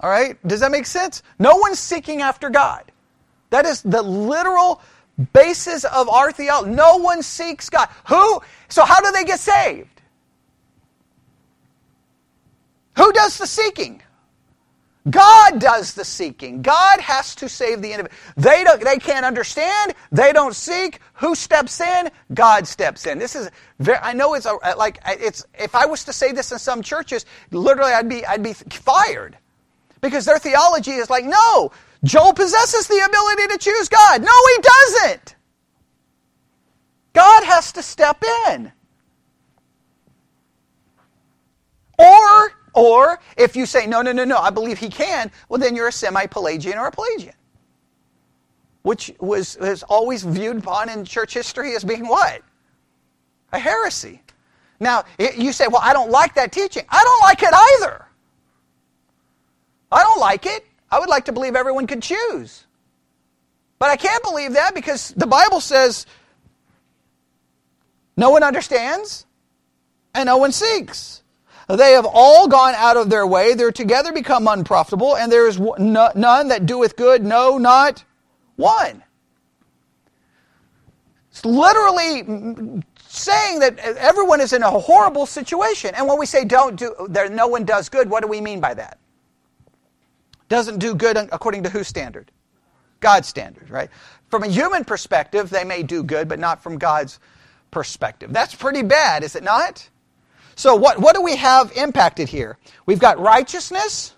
All 0.00 0.10
right? 0.10 0.38
Does 0.46 0.60
that 0.60 0.70
make 0.70 0.86
sense? 0.86 1.22
No 1.38 1.56
one's 1.56 1.78
seeking 1.78 2.22
after 2.22 2.48
God. 2.48 2.90
That 3.50 3.66
is 3.66 3.82
the 3.82 4.02
literal 4.02 4.80
basis 5.32 5.84
of 5.84 6.08
our 6.08 6.32
theology. 6.32 6.70
No 6.70 6.96
one 6.96 7.22
seeks 7.22 7.70
God. 7.70 7.88
Who? 8.08 8.40
So, 8.68 8.84
how 8.84 9.00
do 9.00 9.12
they 9.12 9.24
get 9.24 9.40
saved? 9.40 9.88
Who 12.96 13.12
does 13.12 13.38
the 13.38 13.46
seeking? 13.46 14.02
God 15.08 15.60
does 15.60 15.94
the 15.94 16.04
seeking. 16.04 16.62
God 16.62 17.00
has 17.00 17.34
to 17.36 17.48
save 17.48 17.80
the 17.80 17.92
individual. 17.92 18.18
They 18.36 18.64
don't, 18.64 18.82
they 18.82 18.98
can't 18.98 19.24
understand. 19.24 19.94
They 20.10 20.32
don't 20.32 20.54
seek. 20.54 21.00
Who 21.14 21.34
steps 21.34 21.80
in? 21.80 22.10
God 22.34 22.66
steps 22.66 23.06
in. 23.06 23.18
This 23.18 23.36
is 23.36 23.50
very, 23.78 23.98
I 23.98 24.12
know 24.12 24.34
it's 24.34 24.46
a, 24.46 24.54
uh, 24.54 24.74
like 24.76 24.98
uh, 25.04 25.14
it's 25.18 25.44
if 25.58 25.74
I 25.74 25.86
was 25.86 26.04
to 26.04 26.12
say 26.12 26.32
this 26.32 26.50
in 26.50 26.58
some 26.58 26.82
churches, 26.82 27.24
literally 27.52 27.92
I'd 27.92 28.08
be 28.08 28.26
I'd 28.26 28.42
be 28.42 28.52
fired. 28.52 29.38
Because 30.00 30.24
their 30.24 30.38
theology 30.38 30.92
is 30.92 31.08
like, 31.08 31.24
no, 31.24 31.72
Joel 32.04 32.32
possesses 32.32 32.86
the 32.86 33.02
ability 33.06 33.46
to 33.48 33.58
choose 33.58 33.88
God. 33.88 34.22
No, 34.22 34.32
he 34.56 34.62
doesn't. 34.62 35.36
God 37.12 37.44
has 37.44 37.72
to 37.72 37.82
step 37.82 38.22
in. 38.48 38.72
Or 41.98 42.52
or 42.76 43.18
if 43.38 43.56
you 43.56 43.64
say, 43.64 43.86
no, 43.86 44.02
no, 44.02 44.12
no, 44.12 44.24
no, 44.24 44.36
I 44.36 44.50
believe 44.50 44.78
he 44.78 44.90
can, 44.90 45.32
well, 45.48 45.58
then 45.58 45.74
you're 45.74 45.88
a 45.88 45.92
semi 45.92 46.26
Pelagian 46.26 46.78
or 46.78 46.86
a 46.86 46.92
Pelagian. 46.92 47.32
Which 48.82 49.12
was, 49.18 49.56
was 49.58 49.82
always 49.82 50.22
viewed 50.22 50.58
upon 50.58 50.90
in 50.90 51.04
church 51.06 51.32
history 51.34 51.74
as 51.74 51.82
being 51.82 52.06
what? 52.06 52.42
A 53.52 53.58
heresy. 53.58 54.22
Now, 54.78 55.04
you 55.18 55.52
say, 55.52 55.66
well, 55.68 55.80
I 55.82 55.94
don't 55.94 56.10
like 56.10 56.34
that 56.34 56.52
teaching. 56.52 56.84
I 56.90 57.02
don't 57.02 57.22
like 57.22 57.42
it 57.42 57.54
either. 57.54 58.04
I 59.90 60.02
don't 60.02 60.20
like 60.20 60.44
it. 60.44 60.66
I 60.90 61.00
would 61.00 61.08
like 61.08 61.24
to 61.24 61.32
believe 61.32 61.56
everyone 61.56 61.86
could 61.86 62.02
choose. 62.02 62.66
But 63.78 63.88
I 63.88 63.96
can't 63.96 64.22
believe 64.22 64.52
that 64.52 64.74
because 64.74 65.14
the 65.16 65.26
Bible 65.26 65.60
says 65.60 66.04
no 68.18 68.28
one 68.28 68.42
understands 68.42 69.24
and 70.14 70.26
no 70.26 70.36
one 70.36 70.52
seeks. 70.52 71.22
They 71.68 71.92
have 71.92 72.06
all 72.08 72.46
gone 72.46 72.74
out 72.76 72.96
of 72.96 73.10
their 73.10 73.26
way. 73.26 73.54
They're 73.54 73.72
together 73.72 74.12
become 74.12 74.46
unprofitable, 74.46 75.16
and 75.16 75.32
there 75.32 75.48
is 75.48 75.58
none 75.58 76.48
that 76.48 76.66
doeth 76.66 76.96
good, 76.96 77.24
no, 77.24 77.58
not 77.58 78.04
one. 78.54 79.02
It's 81.30 81.44
literally 81.44 82.82
saying 83.08 83.58
that 83.58 83.78
everyone 83.78 84.40
is 84.40 84.52
in 84.52 84.62
a 84.62 84.70
horrible 84.70 85.26
situation. 85.26 85.94
And 85.94 86.06
when 86.06 86.18
we 86.18 86.26
say 86.26 86.44
don't 86.44 86.76
do, 86.76 86.94
there, 87.08 87.28
no 87.28 87.48
one 87.48 87.64
does 87.64 87.88
good, 87.88 88.08
what 88.08 88.22
do 88.22 88.28
we 88.28 88.40
mean 88.40 88.60
by 88.60 88.74
that? 88.74 88.98
Doesn't 90.48 90.78
do 90.78 90.94
good 90.94 91.16
according 91.16 91.64
to 91.64 91.68
whose 91.68 91.88
standard? 91.88 92.30
God's 93.00 93.26
standard, 93.26 93.68
right? 93.70 93.90
From 94.28 94.44
a 94.44 94.48
human 94.48 94.84
perspective, 94.84 95.50
they 95.50 95.64
may 95.64 95.82
do 95.82 96.02
good, 96.02 96.28
but 96.28 96.38
not 96.38 96.62
from 96.62 96.78
God's 96.78 97.18
perspective. 97.70 98.32
That's 98.32 98.54
pretty 98.54 98.82
bad, 98.82 99.24
is 99.24 99.34
it 99.34 99.42
not? 99.42 99.88
So, 100.56 100.74
what, 100.74 100.98
what 100.98 101.14
do 101.14 101.22
we 101.22 101.36
have 101.36 101.70
impacted 101.76 102.30
here? 102.30 102.58
We've 102.86 102.98
got 102.98 103.20
righteousness, 103.20 104.14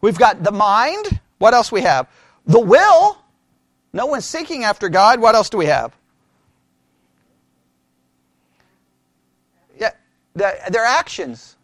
we've 0.00 0.18
got 0.18 0.44
the 0.44 0.52
mind. 0.52 1.20
What 1.38 1.54
else 1.54 1.72
we 1.72 1.80
have? 1.80 2.06
The 2.46 2.60
will. 2.60 3.18
No 3.92 4.06
one's 4.06 4.24
seeking 4.24 4.62
after 4.62 4.88
God. 4.88 5.20
What 5.20 5.34
else 5.34 5.50
do 5.50 5.58
we 5.58 5.66
have? 5.66 5.92
Yeah, 9.76 9.90
their 10.34 10.84
actions. 10.84 11.56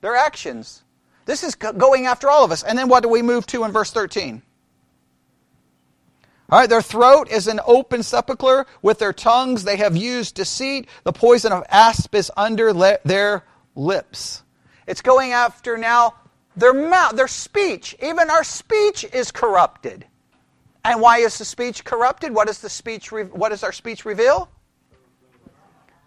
Their 0.00 0.16
actions. 0.16 0.82
This 1.26 1.44
is 1.44 1.54
going 1.54 2.06
after 2.06 2.28
all 2.28 2.44
of 2.44 2.50
us. 2.50 2.64
And 2.64 2.76
then 2.76 2.88
what 2.88 3.04
do 3.04 3.08
we 3.08 3.22
move 3.22 3.46
to 3.46 3.62
in 3.62 3.70
verse 3.70 3.92
13? 3.92 4.42
All 6.50 6.58
right, 6.58 6.68
their 6.68 6.82
throat 6.82 7.30
is 7.30 7.46
an 7.46 7.60
open 7.64 8.02
sepulchre. 8.02 8.66
With 8.82 8.98
their 8.98 9.12
tongues 9.12 9.62
they 9.62 9.76
have 9.76 9.96
used 9.96 10.34
deceit. 10.34 10.88
The 11.04 11.12
poison 11.12 11.52
of 11.52 11.62
asp 11.68 12.14
is 12.16 12.32
under 12.36 12.72
le- 12.74 12.98
their 13.04 13.44
lips. 13.74 14.42
It's 14.86 15.02
going 15.02 15.32
after 15.32 15.76
now 15.76 16.14
their 16.56 16.74
mouth, 16.74 17.16
their 17.16 17.28
speech. 17.28 17.96
Even 18.02 18.30
our 18.30 18.44
speech 18.44 19.04
is 19.12 19.30
corrupted. 19.30 20.04
And 20.84 21.00
why 21.00 21.18
is 21.18 21.38
the 21.38 21.44
speech 21.44 21.84
corrupted? 21.84 22.34
What 22.34 22.46
does 22.46 22.60
the 22.60 22.70
speech 22.70 23.12
re- 23.12 23.24
what 23.24 23.50
does 23.50 23.62
our 23.62 23.72
speech 23.72 24.04
reveal? 24.04 24.48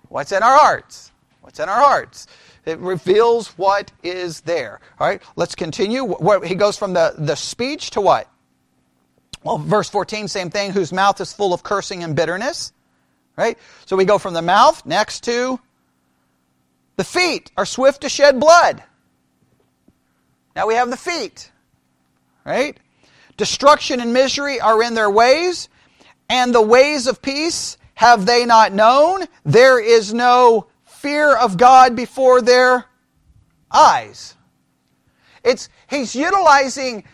What's 0.09 0.31
in 0.31 0.43
our 0.43 0.57
hearts? 0.57 1.11
What's 1.41 1.59
in 1.59 1.69
our 1.69 1.81
hearts? 1.81 2.27
It 2.65 2.79
reveals 2.79 3.49
what 3.57 3.91
is 4.03 4.41
there. 4.41 4.79
All 4.99 5.07
right, 5.07 5.21
let's 5.35 5.55
continue. 5.55 6.15
He 6.45 6.55
goes 6.55 6.77
from 6.77 6.93
the, 6.93 7.13
the 7.17 7.35
speech 7.35 7.91
to 7.91 8.01
what? 8.01 8.29
Well, 9.43 9.57
verse 9.57 9.89
14, 9.89 10.27
same 10.29 10.49
thing, 10.49 10.71
whose 10.71 10.93
mouth 10.93 11.19
is 11.19 11.33
full 11.33 11.53
of 11.53 11.63
cursing 11.63 12.03
and 12.03 12.15
bitterness. 12.15 12.71
Right? 13.35 13.57
So 13.85 13.95
we 13.97 14.05
go 14.05 14.17
from 14.17 14.33
the 14.33 14.41
mouth 14.41 14.85
next 14.85 15.23
to 15.25 15.59
the 16.95 17.03
feet 17.03 17.51
are 17.57 17.65
swift 17.65 18.01
to 18.01 18.09
shed 18.09 18.39
blood. 18.39 18.83
Now 20.55 20.67
we 20.67 20.75
have 20.75 20.89
the 20.89 20.97
feet. 20.97 21.51
Right? 22.45 22.77
Destruction 23.37 23.99
and 23.99 24.13
misery 24.13 24.59
are 24.59 24.83
in 24.83 24.93
their 24.93 25.09
ways, 25.09 25.69
and 26.29 26.53
the 26.53 26.61
ways 26.61 27.07
of 27.07 27.21
peace 27.21 27.77
have 27.95 28.25
they 28.25 28.45
not 28.45 28.73
known. 28.73 29.25
There 29.43 29.79
is 29.79 30.13
no 30.13 30.67
fear 30.83 31.35
of 31.35 31.57
God 31.57 31.95
before 31.95 32.41
their 32.41 32.85
eyes. 33.71 34.35
It's 35.43 35.69
he's 35.89 36.15
utilizing 36.15 37.05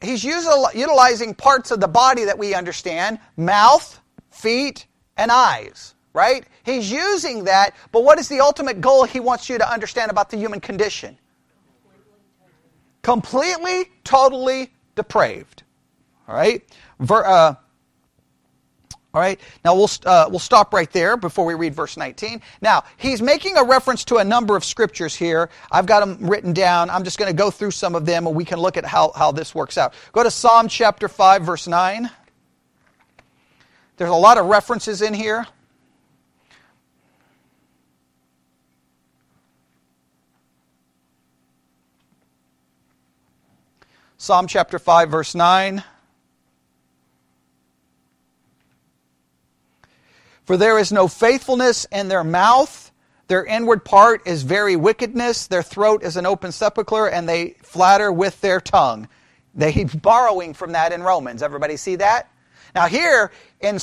he's 0.00 0.24
utilizing 0.24 1.34
parts 1.34 1.70
of 1.70 1.80
the 1.80 1.88
body 1.88 2.24
that 2.24 2.38
we 2.38 2.54
understand, 2.54 3.18
mouth, 3.36 4.00
feet, 4.30 4.86
and 5.16 5.30
eyes 5.30 5.94
right? 6.18 6.44
He's 6.68 6.92
using 6.92 7.44
that, 7.44 7.74
but 7.92 8.04
what 8.04 8.18
is 8.18 8.28
the 8.28 8.40
ultimate 8.40 8.82
goal 8.82 9.04
he 9.04 9.20
wants 9.20 9.48
you 9.48 9.56
to 9.56 9.70
understand 9.70 10.10
about 10.10 10.28
the 10.28 10.36
human 10.36 10.60
condition? 10.60 11.16
Completely, 13.00 13.90
totally 14.04 14.70
depraved. 14.94 15.62
All 16.28 16.34
right? 16.34 16.62
Ver, 17.00 17.24
uh, 17.24 17.54
all 19.14 19.22
right. 19.22 19.40
Now 19.64 19.74
we'll 19.74 19.88
uh, 20.04 20.26
we'll 20.28 20.38
stop 20.38 20.74
right 20.74 20.92
there 20.92 21.16
before 21.16 21.46
we 21.46 21.54
read 21.54 21.74
verse 21.74 21.96
19. 21.96 22.42
Now 22.60 22.84
he's 22.98 23.22
making 23.22 23.56
a 23.56 23.64
reference 23.64 24.04
to 24.04 24.16
a 24.16 24.24
number 24.24 24.54
of 24.54 24.62
scriptures 24.62 25.14
here. 25.14 25.48
I've 25.72 25.86
got 25.86 26.00
them 26.00 26.28
written 26.28 26.52
down. 26.52 26.90
I'm 26.90 27.02
just 27.02 27.18
going 27.18 27.30
to 27.30 27.36
go 27.36 27.50
through 27.50 27.70
some 27.70 27.94
of 27.94 28.04
them, 28.04 28.26
and 28.26 28.36
we 28.36 28.44
can 28.44 28.58
look 28.58 28.76
at 28.76 28.84
how 28.84 29.12
how 29.12 29.32
this 29.32 29.54
works 29.54 29.78
out. 29.78 29.94
Go 30.12 30.22
to 30.22 30.30
Psalm 30.30 30.68
chapter 30.68 31.08
five, 31.08 31.42
verse 31.42 31.66
nine. 31.66 32.10
There's 33.96 34.10
a 34.10 34.14
lot 34.14 34.36
of 34.36 34.46
references 34.46 35.00
in 35.00 35.14
here. 35.14 35.46
Psalm 44.20 44.48
chapter 44.48 44.80
5, 44.80 45.10
verse 45.10 45.34
9. 45.36 45.84
For 50.44 50.56
there 50.56 50.76
is 50.76 50.90
no 50.90 51.06
faithfulness 51.06 51.86
in 51.92 52.08
their 52.08 52.24
mouth. 52.24 52.90
Their 53.28 53.44
inward 53.44 53.84
part 53.84 54.26
is 54.26 54.42
very 54.42 54.74
wickedness. 54.74 55.46
Their 55.46 55.62
throat 55.62 56.02
is 56.02 56.16
an 56.16 56.26
open 56.26 56.50
sepulchre, 56.50 57.08
and 57.08 57.28
they 57.28 57.50
flatter 57.62 58.10
with 58.10 58.40
their 58.40 58.60
tongue. 58.60 59.06
They, 59.54 59.70
he's 59.70 59.94
borrowing 59.94 60.52
from 60.52 60.72
that 60.72 60.92
in 60.92 61.04
Romans. 61.04 61.40
Everybody 61.40 61.76
see 61.76 61.94
that? 61.96 62.28
Now, 62.74 62.86
here 62.86 63.30
in, 63.60 63.78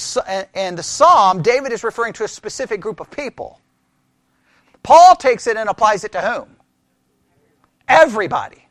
in 0.54 0.76
the 0.76 0.84
psalm, 0.84 1.44
David 1.44 1.72
is 1.72 1.82
referring 1.82 2.12
to 2.14 2.26
a 2.26 2.28
specific 2.28 2.82
group 2.82 3.00
of 3.00 3.10
people. 3.10 3.62
Paul 4.84 5.16
takes 5.16 5.48
it 5.48 5.56
and 5.56 5.70
applies 5.70 6.04
it 6.04 6.12
to 6.12 6.22
whom? 6.22 6.58
Everybody. 7.88 8.65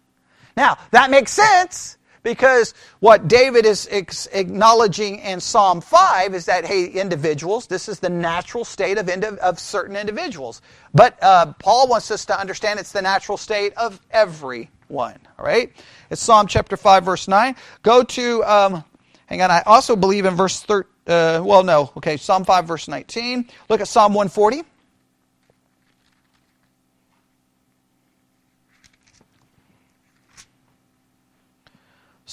Now, 0.57 0.79
that 0.91 1.11
makes 1.11 1.33
sense 1.33 1.99
because 2.25 2.75
what 3.01 3.29
David 3.29 3.67
is 3.67 3.87
acknowledging 4.33 5.21
in 5.21 5.39
Psalm 5.39 5.81
5 5.81 6.35
is 6.35 6.47
that, 6.47 6.65
hey, 6.65 6.87
individuals, 6.87 7.67
this 7.69 7.89
is 7.89 8.01
the 8.01 8.09
natural 8.09 8.65
state 8.65 8.99
of, 8.99 9.09
of 9.09 9.61
certain 9.61 9.95
individuals. 9.95 10.63
But 10.93 11.23
uh, 11.23 11.53
Paul 11.61 11.87
wants 11.89 12.11
us 12.11 12.25
to 12.27 12.39
understand 12.39 12.81
it's 12.81 12.93
the 12.93 13.03
natural 13.03 13.39
state 13.39 13.75
of 13.75 14.01
everyone. 14.11 15.19
All 15.39 15.45
right? 15.45 15.73
It's 16.11 16.23
Psalm 16.23 16.47
chapter 16.49 16.77
5, 16.77 17.05
verse 17.05 17.29
9. 17.29 17.55
Go 17.83 18.03
to, 18.03 18.45
um, 18.45 18.85
hang 19.27 19.43
on, 19.43 19.51
I 19.51 19.63
also 19.67 19.95
believe 19.95 20.25
in 20.25 20.35
verse 20.35 20.61
13. 20.63 20.91
Uh, 21.07 21.43
well, 21.45 21.63
no. 21.63 21.93
Okay, 21.99 22.17
Psalm 22.17 22.47
5, 22.47 22.67
verse 22.67 22.89
19. 22.89 23.51
Look 23.69 23.83
at 23.83 23.89
Psalm 23.89 24.15
140. 24.15 24.63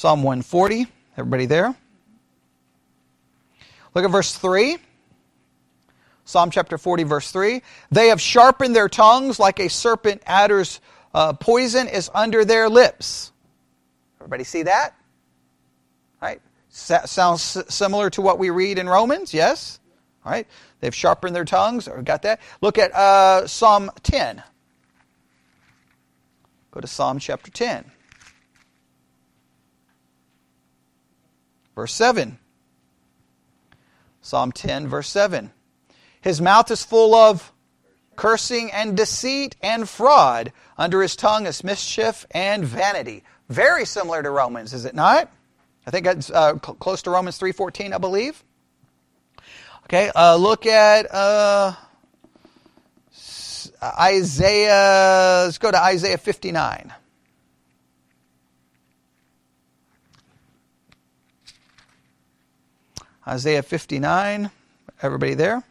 Psalm 0.01 0.24
140. 0.24 0.88
Everybody 1.15 1.46
there? 1.46 1.75
Look 3.93 4.03
at 4.03 4.10
verse 4.10 4.36
3. 4.36 4.79
Psalm 6.25 6.50
chapter 6.50 6.79
40, 6.79 7.03
verse 7.03 7.31
3. 7.31 7.62
They 7.91 8.08
have 8.08 8.20
sharpened 8.20 8.75
their 8.75 8.89
tongues 8.89 9.38
like 9.39 9.60
a 9.60 9.70
serpent 9.70 10.24
adder's 10.25 10.81
uh, 11.13 11.34
poison 11.34 11.88
is 11.88 12.10
under 12.15 12.43
their 12.43 12.67
lips. 12.67 13.31
Everybody 14.20 14.43
see 14.43 14.63
that? 14.63 14.96
Right? 16.20 16.41
sounds 16.72 17.60
similar 17.70 18.10
to 18.10 18.24
what 18.24 18.39
we 18.39 18.50
read 18.50 18.79
in 18.79 18.89
Romans, 18.89 19.36
yes? 19.36 19.79
All 20.25 20.31
right? 20.31 20.48
They've 20.79 20.96
sharpened 20.96 21.36
their 21.36 21.46
tongues. 21.46 21.88
Or 21.88 22.01
got 22.01 22.24
that? 22.24 22.41
Look 22.60 22.79
at 22.79 22.91
uh, 22.96 23.46
Psalm 23.46 23.91
10. 24.01 24.41
Go 26.72 26.79
to 26.79 26.88
Psalm 26.88 27.20
chapter 27.20 27.51
10. 27.51 27.91
Verse 31.81 31.93
7. 31.93 32.38
Psalm 34.21 34.51
10, 34.51 34.88
verse 34.88 35.09
7. 35.09 35.50
His 36.21 36.39
mouth 36.39 36.69
is 36.69 36.83
full 36.83 37.15
of 37.15 37.51
cursing 38.15 38.71
and 38.71 38.95
deceit 38.95 39.55
and 39.63 39.89
fraud. 39.89 40.53
Under 40.77 41.01
his 41.01 41.15
tongue 41.15 41.47
is 41.47 41.63
mischief 41.63 42.27
and 42.29 42.63
vanity. 42.63 43.23
Very 43.50 43.85
similar 43.85 44.21
to 44.21 44.29
Romans, 44.29 44.73
is 44.73 44.85
it 44.85 44.93
not? 44.93 45.31
I 45.88 45.89
think 45.89 46.05
it's 46.05 46.29
uh, 46.29 46.59
cl- 46.63 46.75
close 46.75 47.01
to 47.01 47.09
Romans 47.09 47.39
3.14, 47.39 47.95
I 47.95 47.97
believe. 47.97 48.43
Okay, 49.85 50.11
uh, 50.15 50.35
look 50.35 50.67
at 50.67 51.11
uh, 51.11 51.73
Isaiah. 53.81 55.45
Let's 55.45 55.57
go 55.57 55.71
to 55.71 55.81
Isaiah 55.81 56.19
59. 56.19 56.93
Isaiah 63.27 63.63
59. 63.63 64.49
Everybody 65.01 65.34
there? 65.34 65.63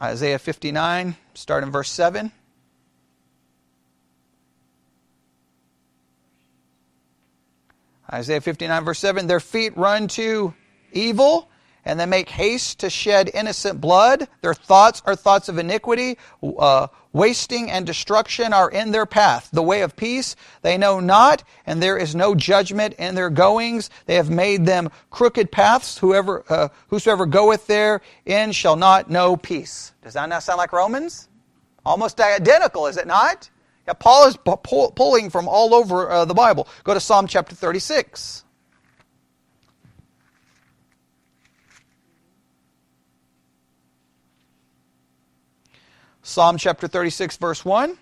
Isaiah 0.00 0.38
59, 0.38 1.16
start 1.34 1.64
in 1.64 1.72
verse 1.72 1.90
7. 1.90 2.30
Isaiah 8.12 8.40
59, 8.40 8.84
verse 8.84 8.98
7 9.00 9.26
Their 9.26 9.40
feet 9.40 9.76
run 9.76 10.08
to 10.08 10.54
evil, 10.92 11.48
and 11.88 11.98
they 11.98 12.06
make 12.06 12.28
haste 12.28 12.80
to 12.80 12.90
shed 12.90 13.30
innocent 13.32 13.80
blood. 13.80 14.28
Their 14.42 14.52
thoughts 14.52 15.02
are 15.06 15.16
thoughts 15.16 15.48
of 15.48 15.58
iniquity. 15.58 16.18
Uh, 16.42 16.88
Wasting 17.14 17.70
and 17.70 17.86
destruction 17.86 18.52
are 18.52 18.70
in 18.70 18.92
their 18.92 19.06
path. 19.06 19.48
The 19.50 19.62
way 19.62 19.80
of 19.80 19.96
peace 19.96 20.36
they 20.60 20.76
know 20.76 21.00
not, 21.00 21.42
and 21.66 21.82
there 21.82 21.96
is 21.96 22.14
no 22.14 22.34
judgment 22.34 22.94
in 22.98 23.14
their 23.14 23.30
goings. 23.30 23.88
They 24.04 24.16
have 24.16 24.28
made 24.28 24.66
them 24.66 24.90
crooked 25.10 25.50
paths. 25.50 25.96
Whoever, 25.98 26.44
uh, 26.50 26.68
whosoever 26.88 27.24
goeth 27.24 27.66
therein 27.66 28.52
shall 28.52 28.76
not 28.76 29.10
know 29.10 29.36
peace. 29.36 29.94
Does 30.02 30.12
that 30.12 30.28
not 30.28 30.42
sound 30.42 30.58
like 30.58 30.72
Romans? 30.72 31.30
Almost 31.86 32.20
identical, 32.20 32.86
is 32.86 32.98
it 32.98 33.06
not? 33.06 33.48
Yeah, 33.86 33.94
Paul 33.94 34.28
is 34.28 34.36
pulling 34.94 35.30
from 35.30 35.48
all 35.48 35.74
over 35.74 36.10
uh, 36.10 36.24
the 36.26 36.34
Bible. 36.34 36.68
Go 36.84 36.92
to 36.92 37.00
Psalm 37.00 37.26
chapter 37.26 37.54
36. 37.54 38.44
Psalm 46.28 46.58
chapter 46.58 46.86
36, 46.86 47.38
verse 47.38 47.64
1. 47.64 47.96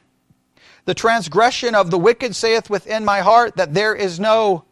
The 0.84 0.94
transgression 0.94 1.76
of 1.76 1.92
the 1.92 1.98
wicked 1.98 2.34
saith 2.34 2.68
within 2.68 3.04
my 3.04 3.20
heart 3.20 3.54
that 3.54 3.72
there 3.72 3.94
is 3.94 4.18
no 4.18 4.64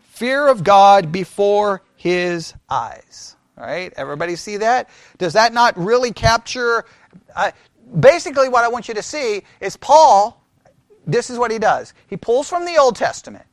fear 0.00 0.46
of 0.46 0.62
God 0.62 1.10
before 1.10 1.82
his 1.96 2.52
eyes. 2.68 3.36
All 3.56 3.64
right, 3.64 3.90
everybody 3.96 4.36
see 4.36 4.58
that? 4.58 4.90
Does 5.16 5.32
that 5.32 5.54
not 5.54 5.78
really 5.78 6.12
capture? 6.12 6.84
Uh, 7.34 7.52
basically, 7.98 8.50
what 8.50 8.64
I 8.64 8.68
want 8.68 8.86
you 8.86 8.92
to 8.92 9.02
see 9.02 9.44
is 9.60 9.78
Paul, 9.78 10.44
this 11.06 11.30
is 11.30 11.38
what 11.38 11.50
he 11.50 11.58
does. 11.58 11.94
He 12.06 12.18
pulls 12.18 12.50
from 12.50 12.66
the 12.66 12.76
Old 12.76 12.96
Testament 12.96 13.46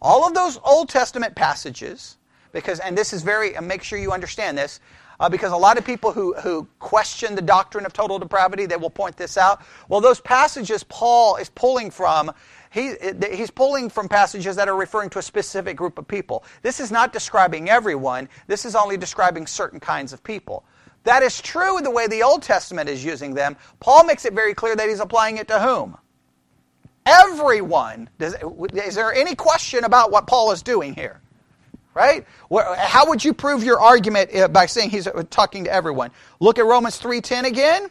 all 0.00 0.26
of 0.26 0.32
those 0.32 0.58
Old 0.64 0.88
Testament 0.88 1.34
passages, 1.34 2.16
because, 2.52 2.78
and 2.80 2.96
this 2.96 3.12
is 3.12 3.22
very, 3.22 3.54
and 3.54 3.68
make 3.68 3.82
sure 3.82 3.98
you 3.98 4.12
understand 4.12 4.56
this, 4.56 4.80
uh, 5.20 5.28
because 5.28 5.52
a 5.52 5.56
lot 5.56 5.78
of 5.78 5.84
people 5.84 6.12
who, 6.12 6.34
who 6.34 6.66
question 6.78 7.34
the 7.34 7.42
doctrine 7.42 7.86
of 7.86 7.92
total 7.92 8.18
depravity, 8.18 8.66
they 8.66 8.76
will 8.76 8.90
point 8.90 9.16
this 9.16 9.36
out. 9.36 9.62
Well, 9.88 10.00
those 10.00 10.20
passages 10.20 10.84
Paul 10.84 11.36
is 11.36 11.48
pulling 11.50 11.90
from, 11.90 12.32
he, 12.72 12.94
he's 13.32 13.50
pulling 13.50 13.88
from 13.88 14.08
passages 14.08 14.56
that 14.56 14.68
are 14.68 14.76
referring 14.76 15.10
to 15.10 15.18
a 15.18 15.22
specific 15.22 15.76
group 15.76 15.98
of 15.98 16.08
people. 16.08 16.44
This 16.62 16.80
is 16.80 16.90
not 16.90 17.12
describing 17.12 17.68
everyone, 17.68 18.28
this 18.46 18.64
is 18.64 18.74
only 18.74 18.96
describing 18.96 19.46
certain 19.46 19.80
kinds 19.80 20.12
of 20.12 20.22
people. 20.22 20.64
That 21.04 21.22
is 21.22 21.40
true 21.40 21.76
in 21.76 21.84
the 21.84 21.90
way 21.90 22.06
the 22.06 22.22
Old 22.22 22.42
Testament 22.42 22.88
is 22.88 23.04
using 23.04 23.34
them. 23.34 23.56
Paul 23.78 24.04
makes 24.04 24.24
it 24.24 24.32
very 24.32 24.54
clear 24.54 24.74
that 24.74 24.88
he's 24.88 25.00
applying 25.00 25.36
it 25.36 25.48
to 25.48 25.60
whom? 25.60 25.98
Everyone. 27.06 28.08
Does, 28.18 28.34
is 28.74 28.94
there 28.94 29.12
any 29.12 29.34
question 29.34 29.84
about 29.84 30.10
what 30.10 30.26
Paul 30.26 30.50
is 30.52 30.62
doing 30.62 30.94
here? 30.94 31.20
Right? 31.94 32.26
How 32.76 33.08
would 33.08 33.24
you 33.24 33.32
prove 33.32 33.64
your 33.64 33.80
argument 33.80 34.34
uh, 34.34 34.48
by 34.48 34.66
saying 34.66 34.90
he's 34.90 35.06
uh, 35.06 35.24
talking 35.30 35.64
to 35.64 35.72
everyone? 35.72 36.10
Look 36.40 36.58
at 36.58 36.64
Romans 36.64 37.00
3:10 37.00 37.44
again. 37.44 37.90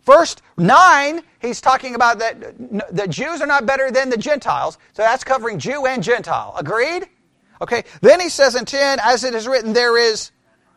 First 0.00 0.42
9, 0.56 1.22
he's 1.40 1.60
talking 1.60 1.94
about 1.94 2.18
that 2.20 2.56
the 2.94 3.06
Jews 3.06 3.42
are 3.42 3.46
not 3.46 3.66
better 3.66 3.90
than 3.90 4.08
the 4.08 4.16
Gentiles. 4.16 4.78
So 4.94 5.02
that's 5.02 5.24
covering 5.24 5.58
Jew 5.58 5.86
and 5.86 6.02
Gentile. 6.02 6.54
Agreed? 6.56 7.06
Okay. 7.60 7.84
Then 8.00 8.18
he 8.18 8.30
says 8.30 8.54
in 8.54 8.64
10, 8.64 8.98
as 9.02 9.24
it 9.24 9.34
is 9.34 9.46
written, 9.46 9.74
there 9.74 9.98
is 9.98 10.30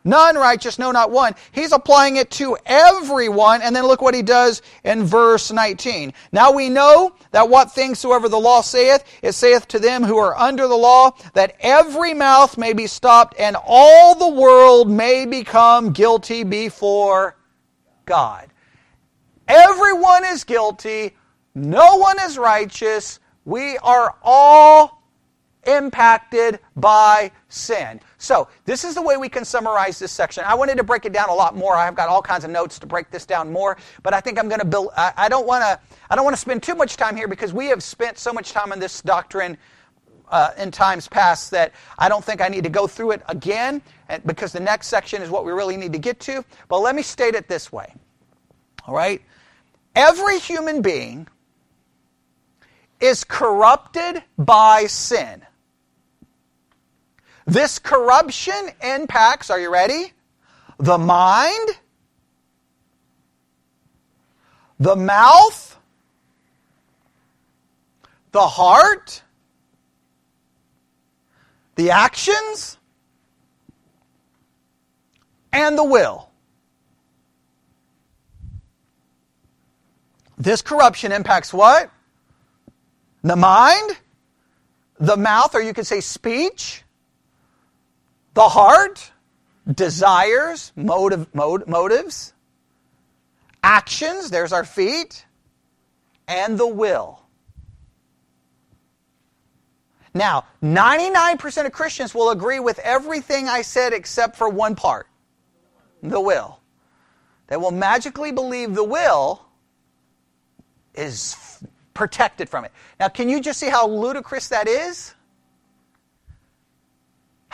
None 0.06 0.36
righteous, 0.36 0.78
no, 0.78 0.90
not 0.90 1.10
one. 1.10 1.34
He's 1.52 1.72
applying 1.72 2.16
it 2.16 2.30
to 2.32 2.58
everyone. 2.66 3.62
And 3.62 3.74
then 3.74 3.86
look 3.86 4.02
what 4.02 4.14
he 4.14 4.20
does 4.20 4.60
in 4.84 5.04
verse 5.04 5.50
19. 5.50 6.12
Now 6.30 6.52
we 6.52 6.68
know 6.68 7.14
that 7.30 7.48
what 7.48 7.72
things 7.72 7.98
soever 7.98 8.28
the 8.28 8.38
law 8.38 8.60
saith, 8.60 9.02
it 9.22 9.32
saith 9.32 9.66
to 9.68 9.78
them 9.78 10.04
who 10.04 10.18
are 10.18 10.36
under 10.36 10.68
the 10.68 10.76
law, 10.76 11.12
that 11.32 11.56
every 11.60 12.12
mouth 12.12 12.58
may 12.58 12.74
be 12.74 12.86
stopped 12.86 13.34
and 13.38 13.56
all 13.64 14.14
the 14.14 14.28
world 14.28 14.90
may 14.90 15.24
become 15.24 15.92
guilty 15.92 16.44
before 16.44 17.38
God. 18.04 18.48
Everyone 19.48 20.24
is 20.26 20.44
guilty. 20.44 21.16
No 21.54 21.96
one 21.96 22.18
is 22.20 22.36
righteous. 22.36 23.20
We 23.46 23.78
are 23.78 24.14
all 24.22 25.02
impacted 25.66 26.60
by 26.76 27.30
sin. 27.48 28.00
So, 28.18 28.48
this 28.64 28.84
is 28.84 28.94
the 28.94 29.02
way 29.02 29.16
we 29.16 29.28
can 29.28 29.44
summarize 29.44 29.98
this 29.98 30.12
section. 30.12 30.44
I 30.46 30.54
wanted 30.54 30.76
to 30.78 30.84
break 30.84 31.04
it 31.04 31.12
down 31.12 31.28
a 31.28 31.34
lot 31.34 31.56
more. 31.56 31.76
I've 31.76 31.94
got 31.94 32.08
all 32.08 32.22
kinds 32.22 32.44
of 32.44 32.50
notes 32.50 32.78
to 32.80 32.86
break 32.86 33.10
this 33.10 33.26
down 33.26 33.52
more, 33.52 33.76
but 34.02 34.14
I 34.14 34.20
think 34.20 34.38
I'm 34.38 34.48
going 34.48 34.60
to 34.60 34.66
build 34.66 34.90
I, 34.96 35.28
don't 35.28 35.46
want 35.46 35.62
to 35.62 35.80
I 36.10 36.16
don't 36.16 36.24
want 36.24 36.34
to 36.34 36.40
spend 36.40 36.62
too 36.62 36.74
much 36.74 36.96
time 36.96 37.16
here 37.16 37.28
because 37.28 37.52
we 37.52 37.66
have 37.66 37.82
spent 37.82 38.18
so 38.18 38.32
much 38.32 38.52
time 38.52 38.72
on 38.72 38.78
this 38.78 39.02
doctrine 39.02 39.58
uh, 40.30 40.50
in 40.58 40.70
times 40.70 41.08
past 41.08 41.50
that 41.50 41.72
I 41.98 42.08
don't 42.08 42.24
think 42.24 42.40
I 42.40 42.48
need 42.48 42.64
to 42.64 42.70
go 42.70 42.86
through 42.86 43.12
it 43.12 43.22
again 43.28 43.82
because 44.26 44.52
the 44.52 44.60
next 44.60 44.88
section 44.88 45.22
is 45.22 45.30
what 45.30 45.44
we 45.44 45.52
really 45.52 45.76
need 45.76 45.92
to 45.92 45.98
get 45.98 46.20
to. 46.20 46.44
But 46.68 46.80
let 46.80 46.94
me 46.94 47.02
state 47.02 47.34
it 47.34 47.48
this 47.48 47.70
way. 47.72 47.94
All 48.86 48.94
right? 48.94 49.22
Every 49.94 50.38
human 50.38 50.82
being 50.82 51.28
is 53.00 53.24
corrupted 53.24 54.22
by 54.38 54.86
sin. 54.86 55.42
This 57.46 57.78
corruption 57.78 58.70
impacts, 58.82 59.50
are 59.50 59.60
you 59.60 59.70
ready? 59.72 60.12
The 60.78 60.98
mind, 60.98 61.68
the 64.80 64.96
mouth, 64.96 65.78
the 68.32 68.46
heart, 68.46 69.22
the 71.76 71.90
actions, 71.90 72.78
and 75.52 75.76
the 75.76 75.84
will. 75.84 76.28
This 80.38 80.62
corruption 80.62 81.12
impacts 81.12 81.52
what? 81.52 81.90
The 83.22 83.36
mind, 83.36 83.98
the 84.98 85.16
mouth, 85.16 85.54
or 85.54 85.62
you 85.62 85.72
could 85.72 85.86
say 85.86 86.00
speech, 86.00 86.83
the 88.34 88.48
heart, 88.48 89.12
desires, 89.72 90.72
motive, 90.76 91.32
motives, 91.34 92.32
actions, 93.62 94.30
there's 94.30 94.52
our 94.52 94.64
feet, 94.64 95.24
and 96.28 96.58
the 96.58 96.66
will. 96.66 97.20
Now, 100.12 100.44
99% 100.62 101.66
of 101.66 101.72
Christians 101.72 102.14
will 102.14 102.30
agree 102.30 102.60
with 102.60 102.78
everything 102.80 103.48
I 103.48 103.62
said 103.62 103.92
except 103.92 104.36
for 104.36 104.48
one 104.48 104.76
part 104.76 105.08
the 106.02 106.20
will. 106.20 106.60
They 107.46 107.56
will 107.56 107.72
magically 107.72 108.30
believe 108.30 108.74
the 108.74 108.84
will 108.84 109.44
is 110.94 111.36
protected 111.94 112.48
from 112.48 112.64
it. 112.64 112.72
Now, 113.00 113.08
can 113.08 113.28
you 113.28 113.40
just 113.40 113.58
see 113.58 113.68
how 113.68 113.88
ludicrous 113.88 114.48
that 114.48 114.68
is? 114.68 115.14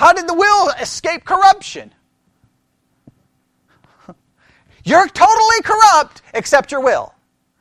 How 0.01 0.15
did 0.15 0.27
the 0.27 0.33
will 0.33 0.71
escape 0.81 1.27
corruption? 1.27 1.93
You're 4.83 5.07
totally 5.07 5.61
corrupt 5.63 6.23
except 6.33 6.73
your 6.73 6.81
will. 6.81 7.13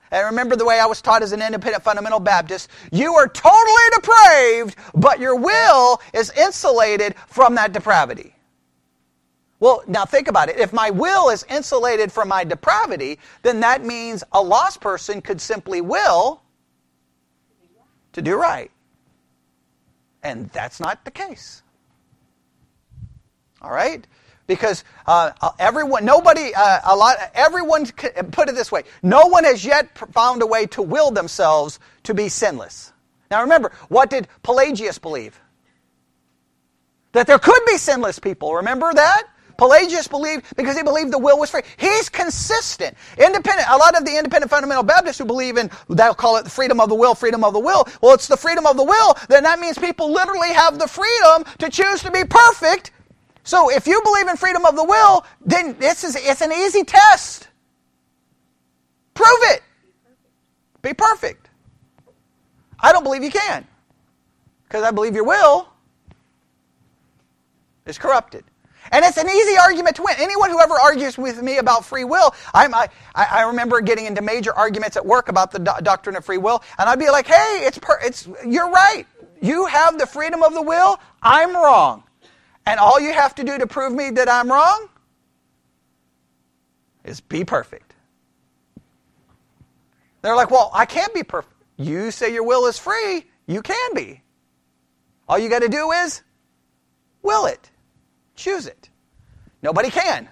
And 0.10 0.25
remember 0.25 0.56
the 0.56 0.63
way 0.63 0.80
I 0.80 0.86
was 0.86 1.02
taught 1.02 1.21
as 1.21 1.34
an 1.34 1.41
independent 1.41 1.84
fundamental 1.84 2.21
Baptist 2.21 2.69
you 2.93 3.13
are 3.15 3.28
totally 3.28 3.89
depraved, 3.93 4.78
but 4.95 5.19
your 5.19 5.36
will 5.36 5.99
is 6.13 6.32
insulated 6.32 7.13
from 7.28 7.56
that 7.56 7.73
depravity. 7.73 8.34
Well, 9.60 9.84
now 9.86 10.06
think 10.06 10.30
about 10.30 10.47
it. 10.47 10.58
If 10.58 10.71
my 10.71 10.91
will 10.91 11.28
is 11.28 11.45
insulated 11.49 12.10
from 12.10 12.30
my 12.30 12.45
depravity, 12.45 13.19
then 13.41 13.60
that 13.60 13.84
means 13.84 14.23
a 14.32 14.41
lost 14.41 14.80
person 14.80 15.21
could 15.21 15.41
simply 15.41 15.82
will 15.82 16.41
to 18.13 18.21
do 18.21 18.38
right. 18.38 18.71
And 20.23 20.49
that's 20.52 20.80
not 20.80 21.04
the 21.04 21.12
case. 21.12 21.63
All 23.62 23.72
right? 23.72 24.06
Because 24.48 24.84
uh, 25.06 25.32
uh 25.41 25.52
everyone, 25.60 26.06
nobody, 26.06 26.52
uh, 26.56 26.80
a 26.86 26.95
lot, 26.95 27.17
everyone, 27.34 27.86
put 27.86 28.50
it 28.50 28.56
this 28.56 28.72
way, 28.72 28.84
no 29.04 29.28
one 29.28 29.43
has 29.43 29.63
yet 29.63 29.95
found 30.12 30.41
a 30.41 30.48
way 30.48 30.65
to 30.67 30.82
will 30.82 31.12
themselves 31.12 31.80
to 32.04 32.13
be 32.13 32.30
sinless. 32.30 32.91
Now 33.30 33.41
remember, 33.41 33.72
what 33.89 34.10
did 34.10 34.28
Pelagius 34.41 34.98
believe? 34.98 35.39
That 37.12 37.28
there 37.28 37.39
could 37.39 37.62
be 37.65 37.78
sinless 37.78 38.19
people. 38.19 38.56
Remember 38.56 38.93
that? 38.93 39.24
Pelagius 39.60 40.08
believed 40.08 40.45
because 40.56 40.78
he 40.78 40.84
believed 40.84 41.12
the 41.12 41.19
will 41.19 41.38
was 41.38 41.52
free. 41.52 41.63
He's 41.78 42.08
consistent. 42.08 42.95
Independent. 43.17 43.67
A 43.69 43.78
lot 43.78 43.98
of 43.98 44.06
the 44.06 44.15
independent 44.15 44.50
fundamental 44.50 44.84
Baptists 44.84 45.17
who 45.17 45.26
believe 45.26 45.58
in 45.58 45.69
they'll 45.89 46.15
call 46.15 46.38
it 46.38 46.45
the 46.45 46.50
freedom 46.50 46.80
of 46.80 46.88
the 46.88 46.95
will, 46.95 47.13
freedom 47.13 47.43
of 47.43 47.52
the 47.54 47.60
will. 47.60 47.86
Well, 48.02 48.13
it's 48.13 48.28
the 48.28 48.38
freedom 48.38 48.65
of 48.65 48.78
the 48.78 48.86
will. 48.86 49.17
Then 49.28 49.43
that 49.43 49.60
means 49.60 49.78
people 49.78 50.12
literally 50.13 50.54
have 50.54 50.80
the 50.80 50.88
freedom 50.88 51.43
to 51.60 51.69
choose 51.69 52.02
to 52.04 52.12
be 52.12 52.24
perfect. 52.24 52.91
So 53.50 53.72
if 53.72 53.88
you 53.88 54.00
believe 54.04 54.28
in 54.28 54.38
freedom 54.38 54.64
of 54.64 54.76
the 54.76 54.84
will, 54.84 55.26
then 55.44 55.76
this 55.80 56.04
is 56.04 56.16
it's 56.16 56.42
an 56.42 56.52
easy 56.54 56.84
test. 56.84 57.48
Prove 59.16 59.40
it. 59.46 59.64
Be 60.84 60.94
perfect. 60.94 61.50
I 62.80 62.92
don't 62.92 63.02
believe 63.02 63.24
you 63.24 63.32
can. 63.32 63.66
Because 64.66 64.84
I 64.84 64.92
believe 64.92 65.16
your 65.16 65.24
will 65.24 65.68
is 67.88 67.98
corrupted. 67.98 68.44
And 68.92 69.04
it's 69.04 69.18
an 69.18 69.28
easy 69.28 69.58
argument 69.58 69.96
to 69.96 70.04
win. 70.04 70.14
Anyone 70.20 70.52
who 70.52 70.62
ever 70.62 70.76
argues 70.76 71.18
with 71.18 71.42
me 71.42 71.58
about 71.58 71.84
free 71.84 72.04
will, 72.04 72.36
I, 72.54 72.88
I 73.16 73.42
remember 73.48 73.82
getting 73.82 74.06
into 74.06 74.22
major 74.22 74.54
arguments 74.54 74.96
at 74.96 75.04
work 75.04 75.28
about 75.28 75.52
the 75.52 75.58
do- 75.58 75.82
doctrine 75.82 76.16
of 76.16 76.24
free 76.24 76.38
will, 76.38 76.64
and 76.78 76.88
I'd 76.88 77.00
be 77.00 77.10
like, 77.10 77.26
hey, 77.26 77.64
it's, 77.64 77.80
per- 77.80 78.00
it's, 78.04 78.30
you're 78.46 78.70
right. 78.70 79.08
You 79.42 79.66
have 79.66 79.98
the 79.98 80.06
freedom 80.06 80.44
of 80.44 80.54
the 80.54 80.62
will. 80.62 81.00
I'm 81.24 81.56
wrong. 81.56 82.04
And 82.65 82.80
all 82.80 83.00
you 83.00 83.13
have 83.13 83.36
to 83.36 83.43
do 83.43 83.58
to 83.58 83.67
prove 83.67 83.93
me 83.93 84.12
that 84.12 84.30
I'm 84.30 84.50
wrong 84.50 84.89
is 87.04 87.19
be 87.19 87.43
perfect. 87.43 87.95
They're 90.22 90.36
like, 90.36 90.52
well, 90.52 90.69
I 90.74 90.86
can't 90.86 91.13
be 91.13 91.24
perfect. 91.24 91.56
You 91.78 92.12
say 92.12 92.34
your 92.34 92.43
will 92.43 92.67
is 92.67 92.78
free. 92.78 93.26
You 93.48 93.62
can 93.62 93.93
be. 93.95 94.22
All 95.28 95.39
you 95.39 95.50
got 95.50 95.62
to 95.62 95.69
do 95.69 95.91
is 95.91 96.22
will 97.22 97.45
it. 97.45 97.72
Choose 98.36 98.67
it. 98.67 98.89
Nobody 99.62 99.89
can 99.89 100.30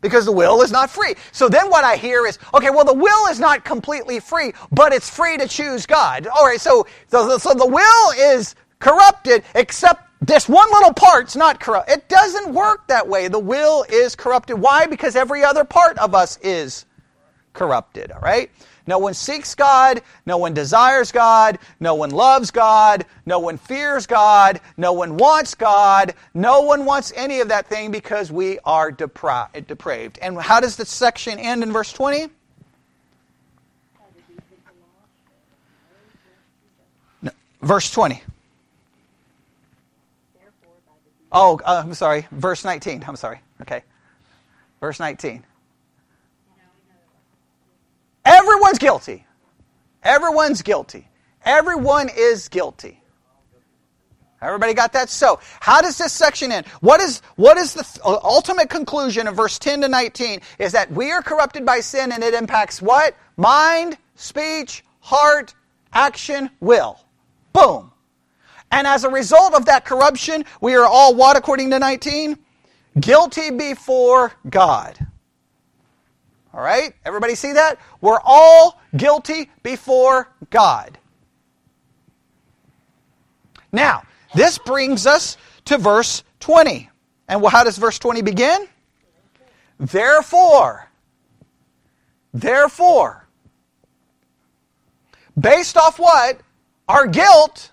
because 0.00 0.24
the 0.24 0.32
will 0.32 0.62
is 0.62 0.70
not 0.70 0.90
free. 0.90 1.14
So 1.32 1.48
then 1.48 1.70
what 1.70 1.84
I 1.84 1.96
hear 1.96 2.26
is, 2.26 2.38
okay, 2.54 2.70
well, 2.70 2.84
the 2.84 2.94
will 2.94 3.26
is 3.30 3.40
not 3.40 3.64
completely 3.64 4.20
free, 4.20 4.52
but 4.70 4.92
it's 4.92 5.10
free 5.10 5.36
to 5.38 5.48
choose 5.48 5.86
God. 5.86 6.26
All 6.26 6.46
right, 6.46 6.60
so, 6.60 6.86
so, 7.08 7.38
so 7.38 7.54
the 7.54 7.66
will 7.66 8.10
is 8.32 8.54
corrupted 8.78 9.42
except 9.54 10.07
this 10.20 10.48
one 10.48 10.70
little 10.72 10.92
part's 10.92 11.36
not 11.36 11.60
corrupt. 11.60 11.90
It 11.90 12.08
doesn't 12.08 12.52
work 12.52 12.86
that 12.88 13.06
way. 13.06 13.28
The 13.28 13.38
will 13.38 13.84
is 13.88 14.16
corrupted. 14.16 14.58
Why? 14.58 14.86
Because 14.86 15.14
every 15.14 15.44
other 15.44 15.64
part 15.64 15.96
of 15.98 16.14
us 16.14 16.38
is 16.42 16.86
corrupted, 17.52 18.10
all 18.12 18.20
right? 18.20 18.50
No 18.88 18.98
one 18.98 19.12
seeks 19.12 19.54
God. 19.54 20.00
No 20.24 20.38
one 20.38 20.54
desires 20.54 21.12
God. 21.12 21.58
No 21.78 21.94
one 21.94 22.08
loves 22.08 22.50
God. 22.50 23.04
No 23.26 23.38
one 23.38 23.58
fears 23.58 24.06
God. 24.06 24.60
No 24.78 24.94
one 24.94 25.18
wants 25.18 25.54
God. 25.54 26.14
No 26.32 26.62
one 26.62 26.86
wants 26.86 27.12
any 27.14 27.40
of 27.40 27.48
that 27.48 27.66
thing 27.66 27.90
because 27.90 28.32
we 28.32 28.58
are 28.64 28.90
depra- 28.90 29.66
depraved. 29.66 30.18
And 30.22 30.40
how 30.40 30.60
does 30.60 30.76
the 30.76 30.86
section 30.86 31.38
end 31.38 31.62
in 31.62 31.70
verse 31.70 31.92
20? 31.92 32.28
No, 37.20 37.30
verse 37.60 37.90
20. 37.90 38.22
Oh, 41.30 41.60
uh, 41.64 41.82
I'm 41.84 41.94
sorry. 41.94 42.26
Verse 42.30 42.64
19. 42.64 43.04
I'm 43.06 43.16
sorry. 43.16 43.40
Okay. 43.62 43.82
Verse 44.80 44.98
19. 45.00 45.44
Everyone's 48.24 48.78
guilty. 48.78 49.26
Everyone's 50.02 50.62
guilty. 50.62 51.08
Everyone 51.44 52.10
is 52.14 52.48
guilty. 52.48 53.02
Everybody 54.40 54.74
got 54.74 54.92
that? 54.92 55.08
So, 55.08 55.40
how 55.60 55.80
does 55.80 55.98
this 55.98 56.12
section 56.12 56.52
end? 56.52 56.66
What 56.80 57.00
is, 57.00 57.22
what 57.34 57.56
is 57.56 57.74
the 57.74 57.82
th- 57.82 58.00
ultimate 58.04 58.70
conclusion 58.70 59.26
of 59.26 59.34
verse 59.34 59.58
10 59.58 59.80
to 59.80 59.88
19? 59.88 60.40
Is 60.58 60.72
that 60.72 60.92
we 60.92 61.10
are 61.10 61.22
corrupted 61.22 61.66
by 61.66 61.80
sin 61.80 62.12
and 62.12 62.22
it 62.22 62.34
impacts 62.34 62.80
what? 62.80 63.16
Mind, 63.36 63.98
speech, 64.14 64.84
heart, 65.00 65.54
action, 65.92 66.50
will. 66.60 67.00
Boom. 67.52 67.90
And 68.70 68.86
as 68.86 69.04
a 69.04 69.10
result 69.10 69.54
of 69.54 69.64
that 69.66 69.84
corruption, 69.84 70.44
we 70.60 70.74
are 70.74 70.86
all 70.86 71.14
what 71.14 71.36
according 71.36 71.70
to 71.70 71.78
19? 71.78 72.38
Guilty 73.00 73.50
before 73.50 74.32
God. 74.48 74.98
All 76.52 76.60
right? 76.60 76.92
Everybody 77.04 77.34
see 77.34 77.52
that? 77.52 77.78
We're 78.00 78.20
all 78.24 78.80
guilty 78.96 79.50
before 79.62 80.28
God. 80.50 80.98
Now, 83.72 84.02
this 84.34 84.58
brings 84.58 85.06
us 85.06 85.36
to 85.66 85.78
verse 85.78 86.24
20. 86.40 86.88
And 87.28 87.42
well, 87.42 87.50
how 87.50 87.64
does 87.64 87.76
verse 87.76 87.98
20 87.98 88.22
begin? 88.22 88.66
Therefore, 89.78 90.90
therefore, 92.34 93.28
based 95.38 95.76
off 95.76 95.98
what? 95.98 96.40
Our 96.88 97.06
guilt, 97.06 97.70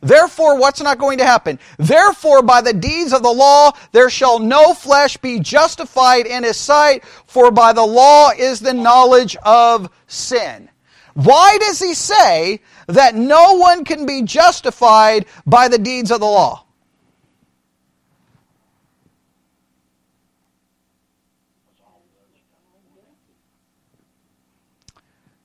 Therefore, 0.00 0.58
what's 0.58 0.80
not 0.80 0.98
going 0.98 1.18
to 1.18 1.24
happen? 1.24 1.58
Therefore, 1.78 2.42
by 2.42 2.60
the 2.60 2.72
deeds 2.72 3.12
of 3.12 3.22
the 3.22 3.32
law, 3.32 3.72
there 3.92 4.10
shall 4.10 4.38
no 4.38 4.74
flesh 4.74 5.16
be 5.16 5.40
justified 5.40 6.26
in 6.26 6.44
his 6.44 6.56
sight, 6.56 7.04
for 7.26 7.50
by 7.50 7.72
the 7.72 7.84
law 7.84 8.30
is 8.30 8.60
the 8.60 8.74
knowledge 8.74 9.36
of 9.42 9.90
sin. 10.06 10.68
Why 11.14 11.58
does 11.60 11.80
he 11.80 11.94
say 11.94 12.60
that 12.86 13.16
no 13.16 13.54
one 13.54 13.84
can 13.84 14.06
be 14.06 14.22
justified 14.22 15.26
by 15.46 15.68
the 15.68 15.78
deeds 15.78 16.10
of 16.12 16.20
the 16.20 16.26
law? 16.26 16.64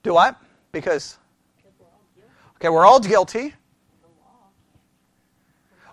Do 0.04 0.16
I? 0.18 0.34
Because 0.70 1.18
Okay, 2.56 2.68
we're 2.68 2.86
all 2.86 3.00
guilty. 3.00 3.54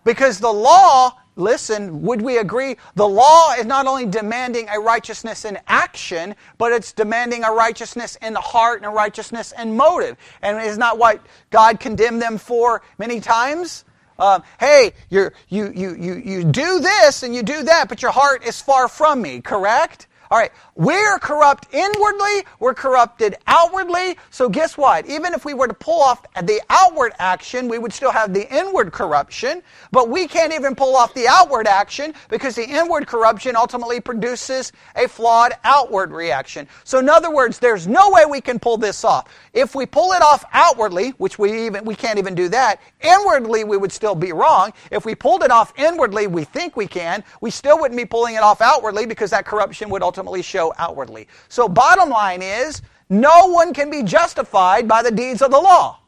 Because 0.03 0.39
the 0.39 0.51
law, 0.51 1.11
listen, 1.35 2.01
would 2.01 2.21
we 2.21 2.37
agree? 2.37 2.77
The 2.95 3.07
law 3.07 3.53
is 3.53 3.65
not 3.65 3.87
only 3.87 4.05
demanding 4.05 4.67
a 4.69 4.79
righteousness 4.79 5.45
in 5.45 5.59
action, 5.67 6.35
but 6.57 6.71
it's 6.71 6.93
demanding 6.93 7.43
a 7.43 7.51
righteousness 7.51 8.17
in 8.21 8.33
the 8.33 8.41
heart 8.41 8.77
and 8.77 8.85
a 8.85 8.89
righteousness 8.89 9.53
in 9.57 9.77
motive. 9.77 10.17
And 10.41 10.59
is 10.65 10.77
not 10.77 10.97
what 10.97 11.21
God 11.49 11.79
condemned 11.79 12.21
them 12.21 12.37
for 12.37 12.81
many 12.97 13.19
times? 13.19 13.85
Um, 14.17 14.43
hey, 14.59 14.93
you 15.09 15.31
you, 15.49 15.71
you, 15.75 15.95
you, 15.95 16.15
you 16.15 16.43
do 16.43 16.79
this 16.79 17.23
and 17.23 17.33
you 17.33 17.41
do 17.41 17.63
that, 17.63 17.89
but 17.89 18.01
your 18.01 18.11
heart 18.11 18.45
is 18.45 18.61
far 18.61 18.87
from 18.87 19.21
me, 19.21 19.41
correct? 19.41 20.07
All 20.29 20.37
right, 20.37 20.51
we're 20.81 21.19
corrupt 21.19 21.67
inwardly, 21.71 22.43
we're 22.59 22.73
corrupted 22.73 23.35
outwardly. 23.45 24.17
So, 24.31 24.49
guess 24.49 24.79
what? 24.79 25.05
Even 25.05 25.31
if 25.35 25.45
we 25.45 25.53
were 25.53 25.67
to 25.67 25.75
pull 25.75 26.01
off 26.01 26.25
the 26.33 26.59
outward 26.71 27.13
action, 27.19 27.67
we 27.67 27.77
would 27.77 27.93
still 27.93 28.09
have 28.09 28.33
the 28.33 28.51
inward 28.51 28.91
corruption. 28.91 29.61
But 29.91 30.09
we 30.09 30.27
can't 30.27 30.51
even 30.53 30.73
pull 30.73 30.95
off 30.95 31.13
the 31.13 31.27
outward 31.27 31.67
action 31.67 32.15
because 32.29 32.55
the 32.55 32.67
inward 32.67 33.05
corruption 33.05 33.55
ultimately 33.55 33.99
produces 33.99 34.71
a 34.95 35.07
flawed 35.07 35.53
outward 35.63 36.11
reaction. 36.11 36.67
So, 36.83 36.97
in 36.97 37.09
other 37.09 37.29
words, 37.29 37.59
there's 37.59 37.87
no 37.87 38.09
way 38.09 38.25
we 38.25 38.41
can 38.41 38.57
pull 38.57 38.77
this 38.77 39.03
off. 39.03 39.31
If 39.53 39.75
we 39.75 39.85
pull 39.85 40.13
it 40.13 40.23
off 40.23 40.43
outwardly, 40.51 41.09
which 41.19 41.37
we 41.37 41.67
even 41.67 41.85
we 41.85 41.93
can't 41.93 42.17
even 42.17 42.33
do 42.33 42.49
that, 42.49 42.81
inwardly 43.01 43.65
we 43.65 43.77
would 43.77 43.91
still 43.91 44.15
be 44.15 44.31
wrong. 44.31 44.73
If 44.89 45.05
we 45.05 45.13
pulled 45.13 45.43
it 45.43 45.51
off 45.51 45.73
inwardly, 45.77 46.25
we 46.25 46.43
think 46.43 46.75
we 46.75 46.87
can, 46.87 47.23
we 47.39 47.51
still 47.51 47.79
wouldn't 47.79 47.99
be 47.99 48.05
pulling 48.05 48.33
it 48.33 48.41
off 48.41 48.61
outwardly 48.61 49.05
because 49.05 49.29
that 49.29 49.45
corruption 49.45 49.87
would 49.91 50.01
ultimately 50.01 50.41
show 50.41 50.70
outwardly. 50.77 51.27
So, 51.49 51.67
bottom 51.67 52.09
line 52.09 52.41
is, 52.41 52.81
no 53.09 53.47
one 53.47 53.73
can 53.73 53.89
be 53.89 54.03
justified 54.03 54.87
by 54.87 55.03
the 55.03 55.11
deeds 55.11 55.41
of 55.41 55.51
the 55.51 55.59
law. 55.59 55.99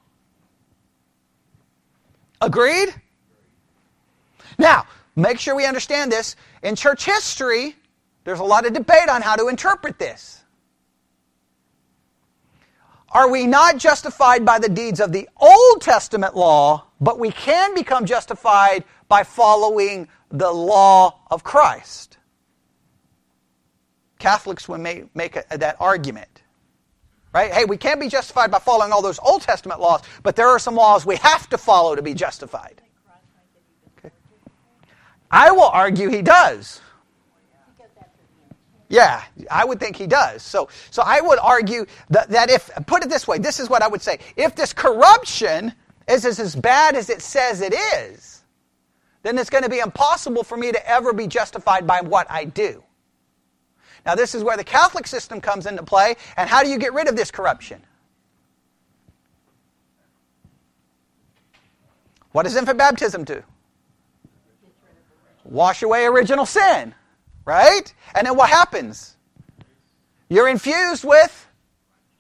Agreed? 2.41 2.93
Now, 4.57 4.85
make 5.15 5.39
sure 5.39 5.55
we 5.55 5.65
understand 5.65 6.11
this. 6.11 6.35
In 6.61 6.75
church 6.75 7.05
history, 7.05 7.75
there's 8.23 8.39
a 8.39 8.43
lot 8.43 8.65
of 8.65 8.73
debate 8.73 9.09
on 9.09 9.21
how 9.21 9.35
to 9.35 9.47
interpret 9.47 9.99
this. 9.99 10.43
Are 13.09 13.29
we 13.29 13.45
not 13.45 13.77
justified 13.77 14.43
by 14.43 14.57
the 14.57 14.69
deeds 14.69 14.99
of 14.99 15.11
the 15.11 15.29
Old 15.37 15.81
Testament 15.81 16.35
law, 16.35 16.87
but 16.99 17.19
we 17.19 17.31
can 17.31 17.75
become 17.75 18.05
justified 18.05 18.83
by 19.07 19.23
following 19.23 20.07
the 20.31 20.51
law 20.51 21.19
of 21.29 21.43
Christ? 21.43 22.12
Catholics 24.23 24.69
would 24.69 24.79
make, 24.79 25.13
make 25.13 25.35
a, 25.35 25.57
that 25.57 25.75
argument. 25.81 26.43
Right? 27.33 27.51
Hey, 27.51 27.65
we 27.65 27.75
can't 27.75 27.99
be 27.99 28.07
justified 28.07 28.51
by 28.51 28.59
following 28.59 28.93
all 28.93 29.01
those 29.01 29.19
Old 29.19 29.41
Testament 29.41 29.81
laws, 29.81 30.01
but 30.23 30.37
there 30.37 30.47
are 30.47 30.59
some 30.59 30.75
laws 30.75 31.05
we 31.05 31.17
have 31.17 31.49
to 31.49 31.57
follow 31.57 31.93
to 31.93 32.01
be 32.01 32.13
justified. 32.13 32.81
Okay. 33.97 34.13
I 35.29 35.51
will 35.51 35.63
argue 35.63 36.09
he 36.09 36.21
does. 36.21 36.79
Yeah, 38.87 39.23
I 39.51 39.65
would 39.65 39.81
think 39.81 39.97
he 39.97 40.07
does. 40.07 40.41
So, 40.41 40.69
so 40.89 41.03
I 41.05 41.19
would 41.19 41.39
argue 41.39 41.85
that, 42.09 42.29
that 42.29 42.49
if, 42.49 42.69
put 42.85 43.03
it 43.03 43.09
this 43.09 43.27
way, 43.27 43.39
this 43.39 43.59
is 43.59 43.69
what 43.69 43.81
I 43.81 43.89
would 43.89 44.01
say. 44.01 44.19
If 44.37 44.55
this 44.55 44.71
corruption 44.71 45.73
is, 46.07 46.23
is 46.23 46.39
as 46.39 46.55
bad 46.55 46.95
as 46.95 47.09
it 47.09 47.21
says 47.21 47.59
it 47.59 47.73
is, 47.73 48.43
then 49.23 49.37
it's 49.37 49.49
going 49.49 49.65
to 49.65 49.69
be 49.69 49.79
impossible 49.79 50.45
for 50.45 50.55
me 50.55 50.71
to 50.71 50.89
ever 50.89 51.11
be 51.11 51.27
justified 51.27 51.85
by 51.85 51.99
what 51.99 52.25
I 52.29 52.45
do. 52.45 52.83
Now, 54.05 54.15
this 54.15 54.35
is 54.35 54.43
where 54.43 54.57
the 54.57 54.63
Catholic 54.63 55.07
system 55.07 55.39
comes 55.39 55.65
into 55.65 55.83
play. 55.83 56.15
And 56.35 56.49
how 56.49 56.63
do 56.63 56.69
you 56.69 56.77
get 56.77 56.93
rid 56.93 57.07
of 57.07 57.15
this 57.15 57.31
corruption? 57.31 57.81
What 62.33 62.43
does 62.43 62.55
infant 62.55 62.77
baptism 62.77 63.23
do? 63.23 63.43
Wash 65.45 65.83
away 65.83 66.05
original 66.05 66.45
sin. 66.45 66.93
Right? 67.45 67.93
And 68.15 68.27
then 68.27 68.35
what 68.35 68.49
happens? 68.49 69.15
You're 70.29 70.47
infused 70.47 71.03
with 71.03 71.47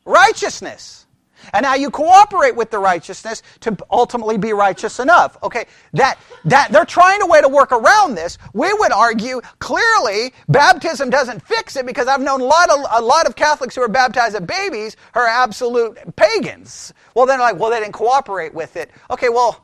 righteousness. 0.05 1.02
And 1.51 1.63
now 1.63 1.75
you 1.75 1.89
cooperate 1.89 2.55
with 2.55 2.71
the 2.71 2.79
righteousness 2.79 3.43
to 3.61 3.77
ultimately 3.91 4.37
be 4.37 4.53
righteous 4.53 4.99
enough. 4.99 5.37
Okay, 5.43 5.65
that, 5.93 6.17
that, 6.45 6.71
they're 6.71 6.85
trying 6.85 7.21
a 7.21 7.25
way 7.25 7.41
to 7.41 7.49
work 7.49 7.71
around 7.71 8.15
this. 8.15 8.37
We 8.53 8.71
would 8.73 8.91
argue 8.91 9.41
clearly 9.59 10.33
baptism 10.47 11.09
doesn't 11.09 11.41
fix 11.45 11.75
it 11.75 11.85
because 11.85 12.07
I've 12.07 12.21
known 12.21 12.41
a 12.41 12.45
lot 12.45 12.69
of, 12.69 12.85
a 12.91 13.01
lot 13.01 13.27
of 13.27 13.35
Catholics 13.35 13.75
who 13.75 13.81
are 13.81 13.89
baptized 13.89 14.35
as 14.35 14.41
babies 14.41 14.95
are 15.13 15.27
absolute 15.27 15.97
pagans. 16.15 16.93
Well, 17.15 17.25
then 17.25 17.39
like, 17.39 17.59
well, 17.59 17.69
they 17.69 17.79
didn't 17.79 17.93
cooperate 17.93 18.53
with 18.53 18.75
it. 18.75 18.91
Okay, 19.09 19.29
well, 19.29 19.63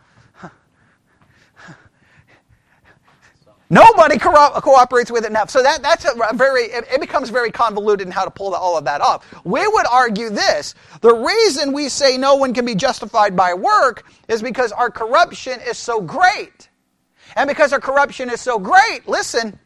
Nobody 3.71 4.17
co- 4.17 4.49
cooperates 4.61 5.11
with 5.11 5.25
it 5.25 5.29
enough. 5.29 5.51
So 5.51 5.61
that, 5.61 5.83
that's 5.83 6.03
a 6.03 6.33
very, 6.33 6.63
it, 6.63 6.85
it 6.91 6.99
becomes 6.99 7.29
very 7.29 7.51
convoluted 7.51 8.07
in 8.07 8.11
how 8.11 8.25
to 8.25 8.31
pull 8.31 8.55
all 8.55 8.77
of 8.77 8.85
that 8.85 8.99
off. 8.99 9.23
We 9.45 9.67
would 9.67 9.85
argue 9.85 10.31
this. 10.31 10.73
The 11.01 11.13
reason 11.13 11.71
we 11.71 11.87
say 11.89 12.17
no 12.17 12.35
one 12.35 12.53
can 12.53 12.65
be 12.65 12.73
justified 12.73 13.35
by 13.35 13.53
work 13.53 14.05
is 14.27 14.41
because 14.41 14.71
our 14.71 14.89
corruption 14.89 15.59
is 15.67 15.77
so 15.77 16.01
great. 16.01 16.69
And 17.35 17.47
because 17.47 17.71
our 17.71 17.79
corruption 17.79 18.31
is 18.31 18.41
so 18.41 18.57
great, 18.57 19.07
listen, 19.07 19.59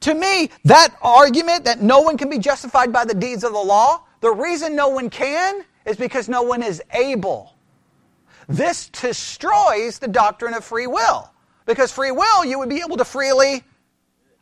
to 0.00 0.14
me, 0.14 0.50
that 0.64 0.96
argument 1.02 1.64
that 1.64 1.80
no 1.80 2.00
one 2.00 2.18
can 2.18 2.28
be 2.28 2.38
justified 2.38 2.92
by 2.92 3.04
the 3.04 3.14
deeds 3.14 3.44
of 3.44 3.52
the 3.52 3.60
law, 3.60 4.02
the 4.20 4.32
reason 4.32 4.74
no 4.74 4.88
one 4.88 5.08
can 5.08 5.64
is 5.86 5.96
because 5.96 6.28
no 6.28 6.42
one 6.42 6.64
is 6.64 6.82
able. 6.92 7.54
This 8.48 8.88
destroys 8.88 10.00
the 10.00 10.08
doctrine 10.08 10.54
of 10.54 10.64
free 10.64 10.88
will. 10.88 11.31
Because 11.66 11.92
free 11.92 12.10
will, 12.10 12.44
you 12.44 12.58
would 12.58 12.68
be 12.68 12.80
able 12.80 12.96
to 12.96 13.04
freely 13.04 13.62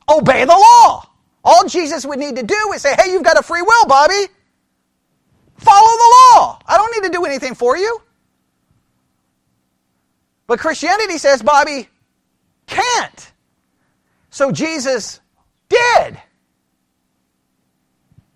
obey 0.09 0.45
the 0.45 0.53
law. 0.53 1.07
All 1.45 1.67
Jesus 1.67 2.05
would 2.05 2.19
need 2.19 2.37
to 2.37 2.43
do 2.43 2.73
is 2.75 2.83
say, 2.83 2.95
hey, 2.99 3.13
you've 3.13 3.23
got 3.23 3.39
a 3.39 3.43
free 3.43 3.63
will, 3.63 3.87
Bobby. 3.87 4.27
Follow 5.57 5.97
the 5.97 6.15
law. 6.35 6.59
I 6.67 6.77
don't 6.77 6.93
need 6.95 7.07
to 7.09 7.13
do 7.13 7.25
anything 7.25 7.55
for 7.55 7.77
you. 7.77 8.01
But 10.47 10.59
Christianity 10.59 11.19
says 11.19 11.43
Bobby 11.43 11.89
can't. 12.67 13.33
So 14.31 14.51
Jesus 14.51 15.21
did. 15.69 16.21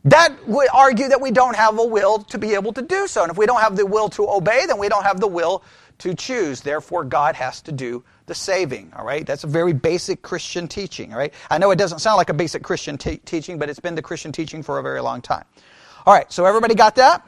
That 0.04 0.46
would 0.46 0.68
argue 0.72 1.08
that 1.08 1.20
we 1.20 1.30
don't 1.30 1.56
have 1.56 1.78
a 1.78 1.84
will 1.84 2.18
to 2.24 2.38
be 2.38 2.54
able 2.54 2.74
to 2.74 2.82
do 2.82 3.06
so. 3.06 3.22
And 3.22 3.32
if 3.32 3.38
we 3.38 3.46
don't 3.46 3.60
have 3.60 3.74
the 3.74 3.86
will 3.86 4.10
to 4.10 4.28
obey, 4.28 4.66
then 4.66 4.78
we 4.78 4.88
don't 4.88 5.04
have 5.04 5.18
the 5.18 5.26
will 5.26 5.62
to 5.98 6.14
choose. 6.14 6.60
Therefore, 6.60 7.04
God 7.04 7.36
has 7.36 7.62
to 7.62 7.72
do 7.72 8.04
the 8.26 8.34
saving, 8.34 8.92
all 8.96 9.04
right? 9.04 9.26
That's 9.26 9.44
a 9.44 9.46
very 9.46 9.72
basic 9.72 10.22
Christian 10.22 10.66
teaching, 10.66 11.12
all 11.12 11.18
right? 11.18 11.34
I 11.50 11.58
know 11.58 11.70
it 11.70 11.76
doesn't 11.76 11.98
sound 11.98 12.16
like 12.16 12.30
a 12.30 12.34
basic 12.34 12.62
Christian 12.62 12.96
te- 12.96 13.18
teaching, 13.18 13.58
but 13.58 13.68
it's 13.68 13.80
been 13.80 13.94
the 13.94 14.02
Christian 14.02 14.32
teaching 14.32 14.62
for 14.62 14.78
a 14.78 14.82
very 14.82 15.00
long 15.00 15.20
time. 15.20 15.44
All 16.06 16.14
right, 16.14 16.30
so 16.32 16.44
everybody 16.44 16.74
got 16.74 16.94
that? 16.96 17.26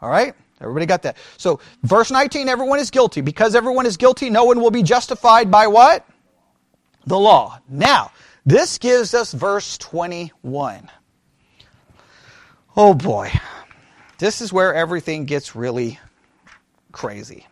All 0.00 0.10
right? 0.10 0.34
Everybody 0.60 0.86
got 0.86 1.02
that? 1.02 1.16
So, 1.36 1.60
verse 1.82 2.10
19, 2.10 2.48
everyone 2.48 2.78
is 2.78 2.90
guilty. 2.90 3.20
Because 3.20 3.54
everyone 3.54 3.86
is 3.86 3.96
guilty, 3.96 4.30
no 4.30 4.44
one 4.44 4.60
will 4.60 4.70
be 4.70 4.82
justified 4.82 5.50
by 5.50 5.66
what? 5.66 6.06
The 7.06 7.18
law. 7.18 7.60
Now, 7.68 8.12
this 8.44 8.78
gives 8.78 9.12
us 9.14 9.32
verse 9.32 9.76
21. 9.78 10.90
Oh 12.76 12.94
boy. 12.94 13.32
This 14.18 14.40
is 14.40 14.52
where 14.52 14.72
everything 14.72 15.24
gets 15.24 15.54
really 15.54 15.98
crazy. 16.92 17.46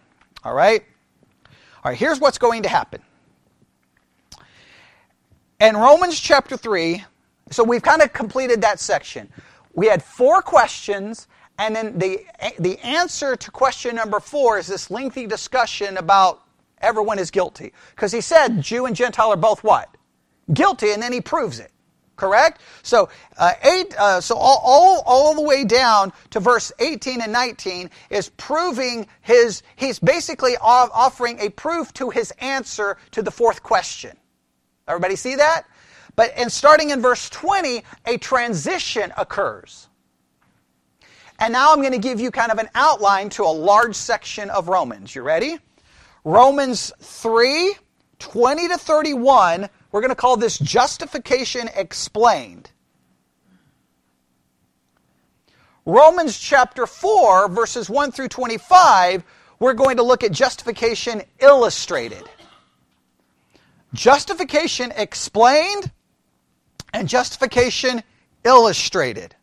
All 0.45 0.55
right? 0.55 0.85
All 1.85 1.91
right, 1.91 1.99
here's 1.99 2.19
what's 2.19 2.39
going 2.39 2.63
to 2.63 2.69
happen. 2.69 3.03
In 5.61 5.77
Romans 5.77 6.19
chapter 6.19 6.57
3, 6.57 7.05
so 7.51 7.63
we've 7.63 7.83
kind 7.83 8.01
of 8.01 8.11
completed 8.15 8.63
that 8.63 8.81
section. 8.81 9.29
We 9.75 9.87
had 9.87 10.03
four 10.03 10.41
questions, 10.41 11.29
and 11.59 11.77
then 11.77 11.99
the, 11.99 12.25
the 12.59 12.79
answer 12.79 13.37
to 13.37 13.51
question 13.51 13.97
number 13.97 14.19
four 14.19 14.59
is 14.59 14.67
this 14.67 14.91
lengthy 14.91 15.27
discussion 15.27 15.99
about 15.99 16.43
everyone 16.81 17.19
is 17.19 17.31
guilty. 17.31 17.75
Because 17.95 18.13
he 18.13 18.23
said 18.23 18.63
Jew 18.63 18.87
and 18.87 18.97
Gentile 18.97 19.35
are 19.35 19.37
both 19.37 19.63
what? 19.63 19.95
Guilty, 20.55 20.93
and 20.93 21.03
then 21.03 21.13
he 21.13 21.21
proves 21.21 21.61
it. 21.61 21.71
Correct? 22.17 22.61
So 22.83 23.09
uh, 23.39 23.53
eight. 23.63 23.95
Uh, 23.99 24.21
so 24.21 24.37
all, 24.37 24.61
all 24.65 25.03
all 25.05 25.35
the 25.35 25.43
way 25.43 25.65
down 25.65 26.13
to 26.31 26.41
verse 26.41 26.71
18 26.79 27.21
and 27.21 27.33
19 27.33 27.91
is 28.11 28.29
proving 28.31 29.07
his. 29.21 29.63
He's 29.77 29.99
basically 29.99 30.57
offering 30.61 31.41
a 31.41 31.51
proof 31.51 31.93
to 31.95 32.11
his 32.11 32.31
answer 32.41 32.97
to 33.13 33.23
the 33.23 33.31
fourth 33.31 33.63
question. 33.63 34.17
Everybody 34.87 35.17
see 35.17 35.37
that? 35.37 35.65
But 36.17 36.33
and 36.37 36.53
starting 36.53 36.91
in 36.91 37.03
verse 37.03 37.29
20, 37.31 37.83
a 38.07 38.19
transition 38.19 39.13
occurs. 39.17 39.89
And 41.41 41.53
now 41.53 41.73
I'm 41.73 41.81
going 41.81 41.93
to 41.93 41.99
give 41.99 42.21
you 42.21 42.31
kind 42.31 42.53
of 42.53 42.59
an 42.59 42.69
outline 42.75 43.29
to 43.31 43.43
a 43.43 43.51
large 43.51 43.97
section 43.97 44.51
of 44.51 44.69
Romans. 44.69 45.15
You 45.15 45.23
ready? 45.23 45.59
Romans 46.23 46.93
3, 47.01 47.75
20 48.19 48.69
to 48.69 48.79
31 48.79 49.69
we're 49.95 50.01
going 50.01 50.11
to 50.11 50.17
call 50.17 50.37
this 50.37 50.59
justification 50.59 51.71
explained. 51.77 52.69
Romans 55.87 56.37
chapter 56.37 56.85
4, 56.85 57.49
verses 57.49 57.89
1 57.89 58.11
through 58.11 58.27
25, 58.27 59.23
we're 59.61 59.73
going 59.73 59.99
to 59.99 60.03
look 60.03 60.25
at 60.25 60.33
justification 60.33 61.23
illustrated. 61.39 62.25
Justification 63.93 64.93
explained 64.97 65.93
and 66.93 67.09
justification 67.09 68.03
illustrated. 68.43 69.37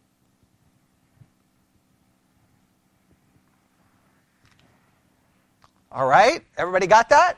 All 5.93 6.07
right? 6.07 6.43
Everybody 6.57 6.87
got 6.87 7.07
that? 7.07 7.37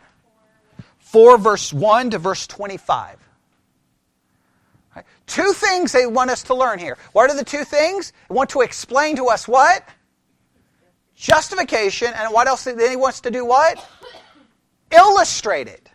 4 1.14 1.38
verse 1.38 1.72
1 1.72 2.10
to 2.10 2.18
verse 2.18 2.48
25. 2.48 3.20
Right. 4.96 5.06
Two 5.28 5.54
things 5.54 5.92
they 5.92 6.08
want 6.08 6.32
us 6.32 6.44
to 6.44 6.56
learn 6.56 6.80
here. 6.80 6.98
What 7.14 7.30
are 7.30 7.38
the 7.38 7.46
two 7.46 7.64
things? 7.64 8.12
They 8.28 8.36
want 8.36 8.50
to 8.50 8.62
explain 8.62 9.16
to 9.18 9.28
us 9.28 9.48
what? 9.48 9.88
Justification, 11.16 12.12
and 12.16 12.34
what 12.34 12.48
else? 12.48 12.64
Then 12.64 12.90
he 12.90 12.96
wants 12.96 13.22
to 13.22 13.32
do 13.32 13.46
what? 13.46 13.88
Illustrate 14.92 15.68
it 15.68 15.93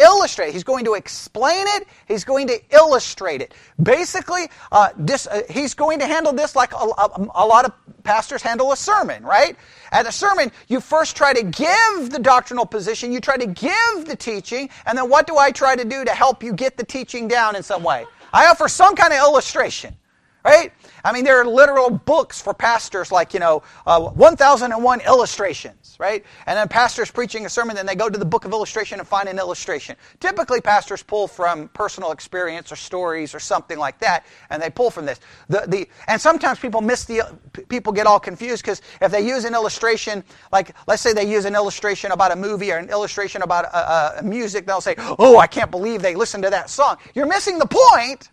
illustrate. 0.00 0.52
He's 0.52 0.64
going 0.64 0.84
to 0.86 0.94
explain 0.94 1.66
it. 1.68 1.86
He's 2.08 2.24
going 2.24 2.46
to 2.48 2.60
illustrate 2.70 3.40
it. 3.42 3.54
Basically, 3.82 4.48
uh, 4.72 4.90
this, 4.96 5.26
uh, 5.26 5.42
he's 5.50 5.74
going 5.74 5.98
to 6.00 6.06
handle 6.06 6.32
this 6.32 6.56
like 6.56 6.72
a, 6.72 6.76
a, 6.76 7.28
a, 7.34 7.46
lot 7.46 7.64
of 7.64 7.72
pastors 8.02 8.42
handle 8.42 8.72
a 8.72 8.76
sermon, 8.76 9.22
right? 9.22 9.56
At 9.92 10.06
a 10.06 10.12
sermon, 10.12 10.50
you 10.68 10.80
first 10.80 11.16
try 11.16 11.32
to 11.32 11.42
give 11.42 12.10
the 12.10 12.18
doctrinal 12.20 12.66
position, 12.66 13.12
you 13.12 13.20
try 13.20 13.36
to 13.36 13.46
give 13.46 14.06
the 14.06 14.16
teaching, 14.16 14.70
and 14.86 14.96
then 14.96 15.08
what 15.08 15.26
do 15.26 15.36
I 15.36 15.50
try 15.50 15.76
to 15.76 15.84
do 15.84 16.04
to 16.04 16.12
help 16.12 16.42
you 16.42 16.52
get 16.52 16.76
the 16.76 16.84
teaching 16.84 17.28
down 17.28 17.56
in 17.56 17.62
some 17.62 17.82
way? 17.82 18.06
I 18.32 18.46
offer 18.46 18.68
some 18.68 18.94
kind 18.94 19.12
of 19.12 19.18
illustration, 19.18 19.96
right? 20.44 20.72
I 21.04 21.12
mean, 21.12 21.24
there 21.24 21.40
are 21.40 21.46
literal 21.46 21.90
books 21.90 22.40
for 22.40 22.54
pastors 22.54 23.12
like, 23.12 23.34
you 23.34 23.40
know, 23.40 23.62
uh, 23.86 24.00
1001 24.00 25.00
illustrations, 25.02 25.96
right? 25.98 26.24
And 26.46 26.56
then 26.56 26.68
pastors 26.68 27.10
preaching 27.10 27.46
a 27.46 27.48
sermon, 27.48 27.76
then 27.76 27.86
they 27.86 27.94
go 27.94 28.08
to 28.08 28.18
the 28.18 28.24
book 28.24 28.44
of 28.44 28.52
illustration 28.52 28.98
and 28.98 29.08
find 29.08 29.28
an 29.28 29.38
illustration. 29.38 29.96
Typically, 30.18 30.60
pastors 30.60 31.02
pull 31.02 31.28
from 31.28 31.68
personal 31.68 32.12
experience 32.12 32.72
or 32.72 32.76
stories 32.76 33.34
or 33.34 33.40
something 33.40 33.78
like 33.78 33.98
that, 34.00 34.24
and 34.50 34.62
they 34.62 34.70
pull 34.70 34.90
from 34.90 35.06
this. 35.06 35.20
The, 35.48 35.64
the, 35.66 35.88
and 36.08 36.20
sometimes 36.20 36.58
people 36.58 36.80
miss 36.80 37.04
the, 37.04 37.22
people 37.68 37.92
get 37.92 38.06
all 38.06 38.20
confused 38.20 38.62
because 38.62 38.82
if 39.00 39.12
they 39.12 39.26
use 39.26 39.44
an 39.44 39.54
illustration, 39.54 40.24
like, 40.52 40.74
let's 40.86 41.02
say 41.02 41.12
they 41.12 41.30
use 41.30 41.44
an 41.44 41.54
illustration 41.54 42.12
about 42.12 42.32
a 42.32 42.36
movie 42.36 42.72
or 42.72 42.78
an 42.78 42.90
illustration 42.90 43.42
about 43.42 43.66
a, 43.66 44.20
a 44.20 44.22
music, 44.22 44.66
they'll 44.66 44.80
say, 44.80 44.94
oh, 45.18 45.38
I 45.38 45.46
can't 45.46 45.70
believe 45.70 46.02
they 46.02 46.14
listened 46.14 46.44
to 46.44 46.50
that 46.50 46.70
song. 46.70 46.96
You're 47.14 47.26
missing 47.26 47.58
the 47.58 47.66
point 47.66 48.30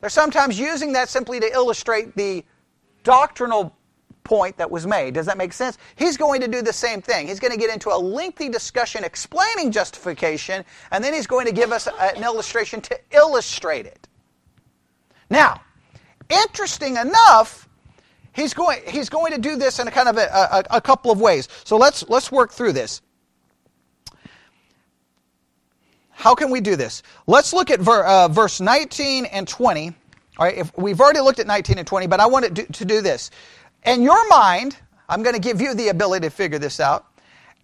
they're 0.00 0.10
sometimes 0.10 0.58
using 0.58 0.92
that 0.92 1.08
simply 1.08 1.40
to 1.40 1.52
illustrate 1.52 2.14
the 2.14 2.44
doctrinal 3.02 3.74
point 4.24 4.58
that 4.58 4.70
was 4.70 4.86
made. 4.86 5.14
Does 5.14 5.26
that 5.26 5.38
make 5.38 5.52
sense? 5.52 5.78
He's 5.96 6.16
going 6.16 6.40
to 6.42 6.48
do 6.48 6.60
the 6.62 6.72
same 6.72 7.00
thing. 7.00 7.28
He's 7.28 7.40
going 7.40 7.52
to 7.52 7.58
get 7.58 7.72
into 7.72 7.88
a 7.88 7.96
lengthy 7.96 8.48
discussion 8.48 9.02
explaining 9.02 9.72
justification, 9.72 10.64
and 10.92 11.02
then 11.02 11.14
he's 11.14 11.26
going 11.26 11.46
to 11.46 11.52
give 11.52 11.72
us 11.72 11.88
an 11.88 12.22
illustration 12.22 12.80
to 12.82 13.00
illustrate 13.10 13.86
it. 13.86 14.06
Now, 15.30 15.62
interesting 16.28 16.96
enough, 16.96 17.68
he's 18.32 18.54
going, 18.54 18.80
he's 18.86 19.08
going 19.08 19.32
to 19.32 19.40
do 19.40 19.56
this 19.56 19.78
in 19.78 19.88
a 19.88 19.90
kind 19.90 20.08
of 20.08 20.16
a, 20.18 20.26
a, 20.26 20.76
a 20.76 20.80
couple 20.80 21.10
of 21.10 21.20
ways. 21.20 21.48
So 21.64 21.76
let's, 21.76 22.08
let's 22.08 22.30
work 22.30 22.52
through 22.52 22.72
this. 22.72 23.00
How 26.18 26.34
can 26.34 26.50
we 26.50 26.60
do 26.60 26.74
this? 26.74 27.04
Let's 27.28 27.52
look 27.52 27.70
at 27.70 27.78
ver, 27.78 28.02
uh, 28.02 28.26
verse 28.26 28.60
19 28.60 29.26
and 29.26 29.46
20. 29.46 29.94
All 30.36 30.46
right, 30.46 30.58
if, 30.58 30.76
we've 30.76 31.00
already 31.00 31.20
looked 31.20 31.38
at 31.38 31.46
19 31.46 31.78
and 31.78 31.86
20, 31.86 32.08
but 32.08 32.18
I 32.18 32.26
want 32.26 32.44
to 32.44 32.50
do, 32.50 32.64
to 32.64 32.84
do 32.84 33.00
this. 33.00 33.30
In 33.86 34.02
your 34.02 34.28
mind, 34.28 34.76
I'm 35.08 35.22
going 35.22 35.36
to 35.36 35.40
give 35.40 35.60
you 35.60 35.74
the 35.74 35.90
ability 35.90 36.26
to 36.26 36.30
figure 36.30 36.58
this 36.58 36.80
out. 36.80 37.06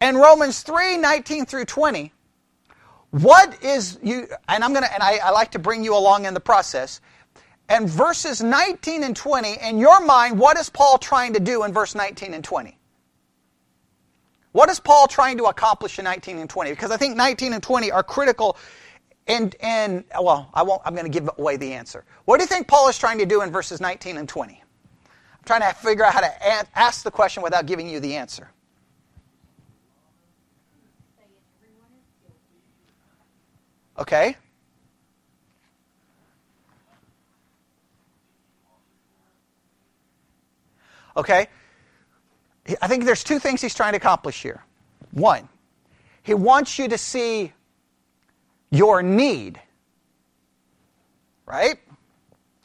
In 0.00 0.16
Romans 0.16 0.62
3 0.62 0.98
19 0.98 1.46
through 1.46 1.64
20, 1.64 2.12
what 3.10 3.60
is 3.60 3.98
you, 4.04 4.28
and 4.48 4.62
I'm 4.62 4.72
going 4.72 4.84
to, 4.84 4.94
and 4.94 5.02
I, 5.02 5.16
I 5.16 5.30
like 5.30 5.50
to 5.52 5.58
bring 5.58 5.82
you 5.82 5.96
along 5.96 6.24
in 6.24 6.32
the 6.32 6.38
process. 6.38 7.00
And 7.68 7.90
verses 7.90 8.40
19 8.40 9.02
and 9.02 9.16
20, 9.16 9.56
in 9.62 9.78
your 9.78 9.98
mind, 10.06 10.38
what 10.38 10.56
is 10.58 10.70
Paul 10.70 10.98
trying 10.98 11.32
to 11.32 11.40
do 11.40 11.64
in 11.64 11.72
verse 11.72 11.96
19 11.96 12.32
and 12.32 12.44
20? 12.44 12.78
What 14.54 14.70
is 14.70 14.78
Paul 14.78 15.08
trying 15.08 15.38
to 15.38 15.46
accomplish 15.46 15.98
in 15.98 16.04
19 16.04 16.38
and 16.38 16.48
20? 16.48 16.70
Because 16.70 16.92
I 16.92 16.96
think 16.96 17.16
19 17.16 17.54
and 17.54 17.60
20 17.60 17.90
are 17.90 18.04
critical 18.04 18.56
and, 19.26 19.52
and 19.58 20.04
well, 20.20 20.48
I 20.54 20.62
won't, 20.62 20.80
I'm 20.84 20.94
going 20.94 21.10
to 21.10 21.10
give 21.10 21.28
away 21.38 21.56
the 21.56 21.72
answer. 21.72 22.04
What 22.24 22.36
do 22.36 22.44
you 22.44 22.46
think 22.46 22.68
Paul 22.68 22.88
is 22.88 22.96
trying 22.96 23.18
to 23.18 23.26
do 23.26 23.42
in 23.42 23.50
verses 23.50 23.80
19 23.80 24.16
and 24.16 24.28
20? 24.28 24.52
I'm 24.54 25.44
trying 25.44 25.62
to 25.62 25.76
figure 25.76 26.04
out 26.04 26.12
how 26.12 26.20
to 26.20 26.78
ask 26.78 27.02
the 27.02 27.10
question 27.10 27.42
without 27.42 27.66
giving 27.66 27.88
you 27.88 27.98
the 27.98 28.14
answer. 28.14 28.48
Okay? 33.98 34.36
Okay? 41.16 41.48
I 42.80 42.88
think 42.88 43.04
there's 43.04 43.24
two 43.24 43.38
things 43.38 43.60
he's 43.60 43.74
trying 43.74 43.92
to 43.92 43.98
accomplish 43.98 44.42
here. 44.42 44.64
One, 45.12 45.48
he 46.22 46.34
wants 46.34 46.78
you 46.78 46.88
to 46.88 46.98
see 46.98 47.52
your 48.70 49.02
need, 49.02 49.60
right? 51.46 51.78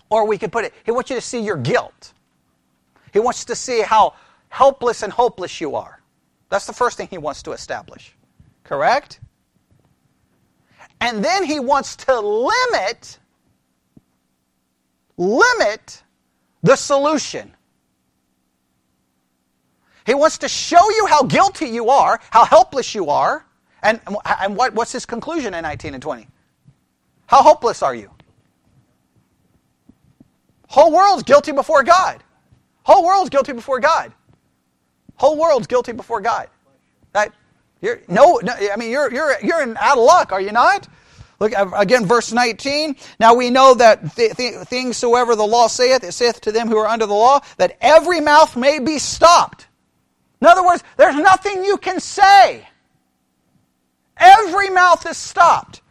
Or 0.09 0.25
we 0.25 0.37
could 0.37 0.51
put 0.51 0.65
it, 0.65 0.73
he 0.83 0.91
wants 0.91 1.09
you 1.09 1.15
to 1.15 1.21
see 1.21 1.39
your 1.39 1.57
guilt. 1.57 2.13
He 3.11 3.19
wants 3.19 3.45
to 3.45 3.55
see 3.55 3.81
how 3.81 4.13
helpless 4.49 5.03
and 5.03 5.11
hopeless 5.11 5.59
you 5.59 5.75
are. 5.75 6.01
That's 6.49 6.65
the 6.65 6.73
first 6.73 6.97
thing 6.97 7.07
he 7.09 7.17
wants 7.17 7.43
to 7.43 7.51
establish. 7.51 8.15
Correct? 8.63 9.19
And 11.01 11.23
then 11.23 11.43
he 11.43 11.59
wants 11.59 11.95
to 11.97 12.19
limit 12.19 13.19
limit 15.19 16.01
the 16.63 16.75
solution. 16.75 17.53
He 20.05 20.13
wants 20.13 20.39
to 20.39 20.47
show 20.47 20.89
you 20.89 21.05
how 21.07 21.23
guilty 21.23 21.67
you 21.67 21.89
are, 21.89 22.19
how 22.31 22.45
helpless 22.45 22.95
you 22.95 23.09
are. 23.09 23.45
And, 23.81 23.99
and 24.41 24.55
what, 24.55 24.73
what's 24.73 24.91
his 24.91 25.05
conclusion 25.05 25.53
in 25.53 25.63
19 25.63 25.93
and 25.93 26.03
20? 26.03 26.27
How 27.27 27.43
hopeless 27.43 27.81
are 27.83 27.95
you? 27.95 28.11
Whole 30.67 30.91
world's 30.91 31.23
guilty 31.23 31.51
before 31.51 31.83
God. 31.83 32.23
Whole 32.83 33.05
world's 33.05 33.29
guilty 33.29 33.53
before 33.53 33.79
God. 33.79 34.13
Whole 35.15 35.37
world's 35.37 35.67
guilty 35.67 35.91
before 35.91 36.21
God. 36.21 36.47
That 37.13 37.33
you're 37.81 38.01
no, 38.07 38.39
no 38.43 38.53
I 38.53 38.75
mean 38.77 38.91
you're 38.91 39.11
you're 39.11 39.33
you're 39.41 39.61
in 39.61 39.77
out 39.77 39.97
of 39.97 40.03
luck, 40.03 40.31
are 40.31 40.41
you 40.41 40.51
not? 40.51 40.87
Look 41.39 41.57
uh, 41.57 41.69
again, 41.75 42.05
verse 42.05 42.31
19. 42.31 42.95
Now 43.19 43.33
we 43.33 43.49
know 43.49 43.73
that 43.75 44.15
th- 44.15 44.35
th- 44.35 44.67
things 44.67 44.97
soever 44.97 45.35
the 45.35 45.45
law 45.45 45.67
saith, 45.67 46.03
it 46.03 46.11
saith 46.13 46.41
to 46.41 46.51
them 46.51 46.67
who 46.67 46.77
are 46.77 46.87
under 46.87 47.05
the 47.05 47.13
law, 47.13 47.39
that 47.57 47.77
every 47.81 48.19
mouth 48.19 48.55
may 48.57 48.79
be 48.79 48.99
stopped. 48.99 49.67
In 50.41 50.47
other 50.47 50.65
words, 50.65 50.83
there's 50.97 51.15
nothing 51.15 51.63
you 51.63 51.77
can 51.77 51.99
say. 51.99 52.67
Every 54.17 54.69
mouth 54.69 55.05
is 55.05 55.17
stopped. 55.17 55.81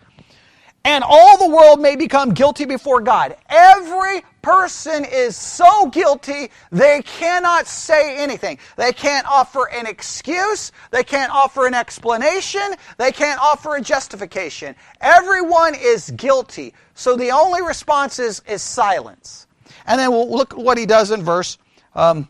And 0.85 1.05
all 1.07 1.37
the 1.37 1.55
world 1.55 1.81
may 1.81 1.97
become 1.97 2.33
guilty 2.33 2.65
before 2.65 3.01
God. 3.01 3.37
Every 3.51 4.23
person 4.41 5.05
is 5.05 5.37
so 5.37 5.89
guilty 5.89 6.51
they 6.73 7.03
cannot 7.03 7.67
say 7.67 8.17
anything. 8.17 8.59
They 8.77 8.93
can't 8.93 9.27
offer 9.27 9.69
an 9.69 9.87
excuse. 9.87 10.73
They 10.91 11.05
can't 11.05 11.31
offer 11.31 11.67
an 11.67 11.75
explanation. 11.75 12.63
They 12.97 13.13
can't 13.13 13.39
offer 13.43 13.77
a 13.77 13.83
justification. 13.83 14.75
Everyone 15.01 15.75
is 15.75 16.11
guilty. 16.11 16.73
So 16.95 17.17
the 17.17 17.33
only 17.33 17.61
response 17.61 18.19
is, 18.19 18.41
is 18.49 18.63
silence. 18.63 19.47
And 19.85 20.01
then 20.01 20.11
we'll 20.11 20.31
look 20.31 20.57
what 20.57 20.79
he 20.79 20.87
does 20.87 21.11
in 21.11 21.23
verse 21.23 21.59
um, 21.95 22.29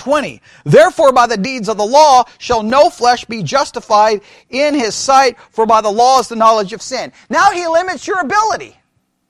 20. 0.00 0.40
Therefore, 0.64 1.12
by 1.12 1.26
the 1.26 1.36
deeds 1.36 1.68
of 1.68 1.76
the 1.76 1.84
law 1.84 2.24
shall 2.38 2.62
no 2.62 2.88
flesh 2.88 3.26
be 3.26 3.42
justified 3.42 4.22
in 4.48 4.74
his 4.74 4.94
sight, 4.94 5.38
for 5.50 5.66
by 5.66 5.82
the 5.82 5.90
law 5.90 6.20
is 6.20 6.28
the 6.28 6.36
knowledge 6.36 6.72
of 6.72 6.80
sin. 6.80 7.12
Now 7.28 7.50
he 7.50 7.66
limits 7.68 8.06
your 8.06 8.20
ability 8.20 8.76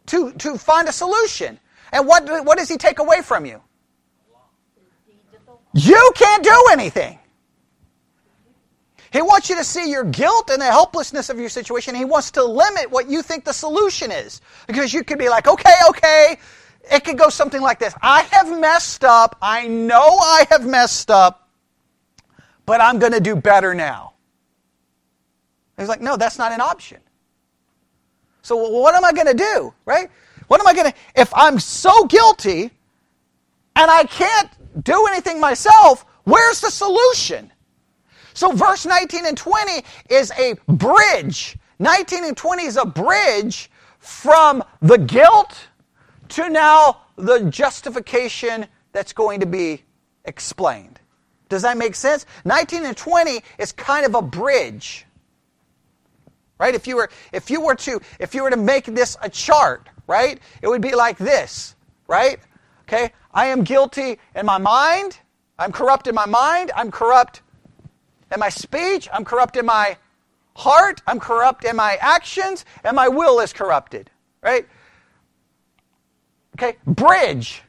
to, 0.07 0.33
to 0.33 0.57
find 0.57 0.89
a 0.89 0.93
solution. 0.93 1.59
And 1.93 2.07
what, 2.07 2.25
what 2.45 2.57
does 2.57 2.69
he 2.69 2.77
take 2.77 3.01
away 3.01 3.21
from 3.21 3.45
you? 3.45 3.61
You 5.75 6.13
can't 6.15 6.45
do 6.45 6.67
anything. 6.71 7.19
He 9.13 9.23
wants 9.23 9.51
you 9.51 9.57
to 9.57 9.65
see 9.65 9.91
your 9.91 10.05
guilt 10.05 10.51
and 10.51 10.63
the 10.63 10.67
helplessness 10.67 11.31
of 11.31 11.39
your 11.41 11.49
situation. 11.49 11.97
He 11.97 12.05
wants 12.05 12.31
to 12.33 12.45
limit 12.45 12.93
what 12.93 13.11
you 13.11 13.23
think 13.23 13.45
the 13.45 13.53
solution 13.53 14.13
is. 14.13 14.41
Because 14.69 14.95
you 14.95 15.03
could 15.03 15.19
be 15.19 15.29
like, 15.29 15.49
okay, 15.49 15.75
okay, 15.89 16.39
it 16.91 17.05
could 17.05 17.19
go 17.19 17.29
something 17.29 17.61
like 17.61 17.79
this 17.79 17.95
I 18.03 18.23
have 18.33 18.59
messed 18.59 19.05
up. 19.05 19.37
I 19.43 19.67
know 19.67 20.01
I 20.01 20.47
have 20.51 20.67
messed 20.67 21.11
up, 21.11 21.49
but 22.67 22.81
I'm 22.81 22.99
going 22.99 23.13
to 23.13 23.21
do 23.21 23.37
better 23.37 23.75
now. 23.75 24.15
He's 25.77 25.89
like, 25.89 26.01
no, 26.01 26.17
that's 26.17 26.39
not 26.39 26.53
an 26.53 26.61
option. 26.61 26.99
So 28.43 28.57
what 28.57 28.95
am 28.95 29.05
I 29.05 29.13
going 29.13 29.27
to 29.27 29.35
do, 29.35 29.73
right? 29.85 30.11
What 30.49 30.61
am 30.61 30.67
I 30.67 30.75
going 30.75 30.91
to, 30.91 30.97
if 31.15 31.33
I'm 31.35 31.59
so 31.59 32.05
guilty 32.05 32.71
and 33.77 33.91
I 33.91 34.05
can't 34.05 34.51
do 34.85 35.07
anything 35.07 35.41
myself, 35.41 36.05
where's 36.25 36.61
the 36.61 36.71
solution? 36.71 37.53
So, 38.35 38.53
verse 38.53 38.87
19 38.87 39.27
and 39.27 39.37
20 39.37 39.85
is 40.09 40.33
a 40.39 40.55
bridge. 40.67 41.57
19 41.79 42.25
and 42.25 42.37
20 42.37 42.65
is 42.65 42.77
a 42.77 42.87
bridge 42.87 43.71
from 43.99 44.63
the 44.81 44.99
guilt 44.99 45.69
to 46.31 46.49
now 46.49 47.03
the 47.17 47.45
justification 47.51 48.67
that's 48.93 49.13
going 49.13 49.41
to 49.41 49.47
be 49.47 49.83
explained. 50.25 51.01
Does 51.49 51.63
that 51.63 51.77
make 51.77 51.95
sense? 51.95 52.27
19 52.45 52.85
and 52.85 52.97
20 52.97 53.41
is 53.59 53.73
kind 53.73 54.07
of 54.07 54.15
a 54.15 54.23
bridge. 54.23 55.07
Right? 56.59 56.75
If 56.75 56.87
you 56.87 56.97
were 56.97 57.11
if 57.33 57.51
you 57.51 57.61
were 57.61 57.75
to 57.77 58.01
if 58.19 58.35
you 58.35 58.43
were 58.43 58.51
to 58.51 58.57
make 58.57 58.85
this 58.85 59.17
a 59.23 59.29
chart, 59.29 59.89
right? 60.07 60.39
It 60.63 60.69
would 60.69 60.83
be 60.83 60.95
like 60.95 61.17
this, 61.17 61.75
right? 62.07 62.39
Okay? 62.83 63.13
I 63.33 63.47
am 63.47 63.65
guilty 63.65 64.19
in 64.35 64.47
my 64.47 64.59
mind. 64.59 65.19
I'm 65.59 65.73
corrupt 65.73 66.07
in 66.07 66.15
my 66.15 66.27
mind. 66.27 66.71
I'm 66.77 66.91
corrupt 66.91 67.43
in 68.33 68.41
my 68.41 68.49
speech. 68.49 69.09
I'm 69.13 69.25
corrupt 69.25 69.57
in 69.57 69.67
my 69.67 69.97
heart. 70.55 71.01
I'm 71.07 71.19
corrupt 71.19 71.65
in 71.65 71.77
my 71.77 71.97
actions. 72.01 72.65
And 72.85 72.95
my 72.95 73.09
will 73.09 73.41
is 73.41 73.53
corrupted. 73.53 74.11
Right? 74.43 74.67
Okay? 76.61 76.77
Bridge. 76.87 77.63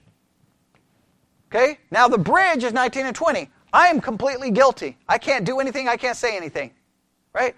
Okay? 1.49 1.79
Now 1.91 2.09
the 2.09 2.17
bridge 2.17 2.63
is 2.63 2.73
19 2.73 3.05
and 3.05 3.15
20. 3.15 3.49
I 3.71 3.87
am 3.87 4.01
completely 4.01 4.51
guilty. 4.51 4.97
I 5.07 5.17
can't 5.17 5.45
do 5.45 5.61
anything. 5.61 5.87
I 5.87 5.95
can't 5.95 6.17
say 6.17 6.35
anything. 6.35 6.71
Right? 7.33 7.55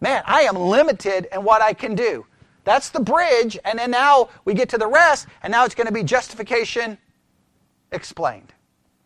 Man, 0.00 0.22
I 0.26 0.42
am 0.42 0.56
limited 0.56 1.28
in 1.32 1.42
what 1.42 1.62
I 1.62 1.72
can 1.72 1.94
do. 1.94 2.26
That's 2.64 2.90
the 2.90 3.00
bridge. 3.00 3.58
And 3.64 3.78
then 3.78 3.90
now 3.90 4.28
we 4.44 4.52
get 4.52 4.68
to 4.70 4.78
the 4.78 4.86
rest, 4.86 5.28
and 5.42 5.50
now 5.50 5.64
it's 5.64 5.74
going 5.74 5.86
to 5.86 5.92
be 5.92 6.02
justification 6.02 6.98
explained. 7.92 8.52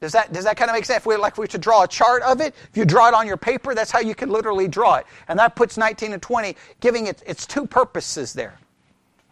Does 0.00 0.12
that, 0.12 0.32
does 0.32 0.44
that 0.44 0.56
kind 0.56 0.70
of 0.70 0.74
make 0.74 0.86
sense? 0.86 1.02
If 1.02 1.06
we 1.06 1.14
like 1.16 1.34
if 1.34 1.38
we 1.38 1.46
to 1.46 1.58
draw 1.58 1.84
a 1.84 1.88
chart 1.88 2.22
of 2.22 2.40
it, 2.40 2.54
if 2.70 2.76
you 2.76 2.84
draw 2.84 3.08
it 3.08 3.14
on 3.14 3.28
your 3.28 3.36
paper, 3.36 3.74
that's 3.74 3.90
how 3.90 4.00
you 4.00 4.14
can 4.14 4.30
literally 4.30 4.66
draw 4.66 4.96
it. 4.96 5.06
And 5.28 5.38
that 5.38 5.54
puts 5.54 5.76
19 5.76 6.14
and 6.14 6.22
20, 6.22 6.56
giving 6.80 7.06
it 7.06 7.22
its 7.26 7.46
two 7.46 7.66
purposes 7.66 8.32
there. 8.32 8.58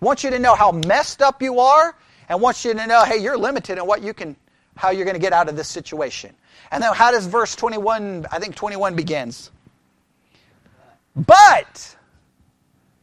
Want 0.01 0.23
you 0.23 0.31
to 0.31 0.39
know 0.39 0.55
how 0.55 0.71
messed 0.71 1.23
up 1.23 1.43
you 1.43 1.59
are, 1.59 1.97
and 2.29 2.41
wants 2.41 2.65
you 2.65 2.75
to 2.75 2.87
know, 2.87 3.05
hey, 3.05 3.19
you're 3.19 3.39
limited 3.39 3.79
in 3.79 3.87
what 3.87 4.03
you 4.03 4.13
can, 4.13 4.37
how 4.77 4.91
you're 4.91 5.05
going 5.05 5.17
to 5.17 5.21
get 5.21 5.33
out 5.33 5.49
of 5.49 5.57
this 5.57 5.69
situation. 5.69 6.35
And 6.71 6.83
then 6.83 6.93
how 6.95 7.11
does 7.11 7.27
verse 7.27 7.57
21, 7.57 8.27
I 8.31 8.39
think 8.39 8.55
21 8.55 8.95
begins? 8.95 9.51
But, 11.17 11.97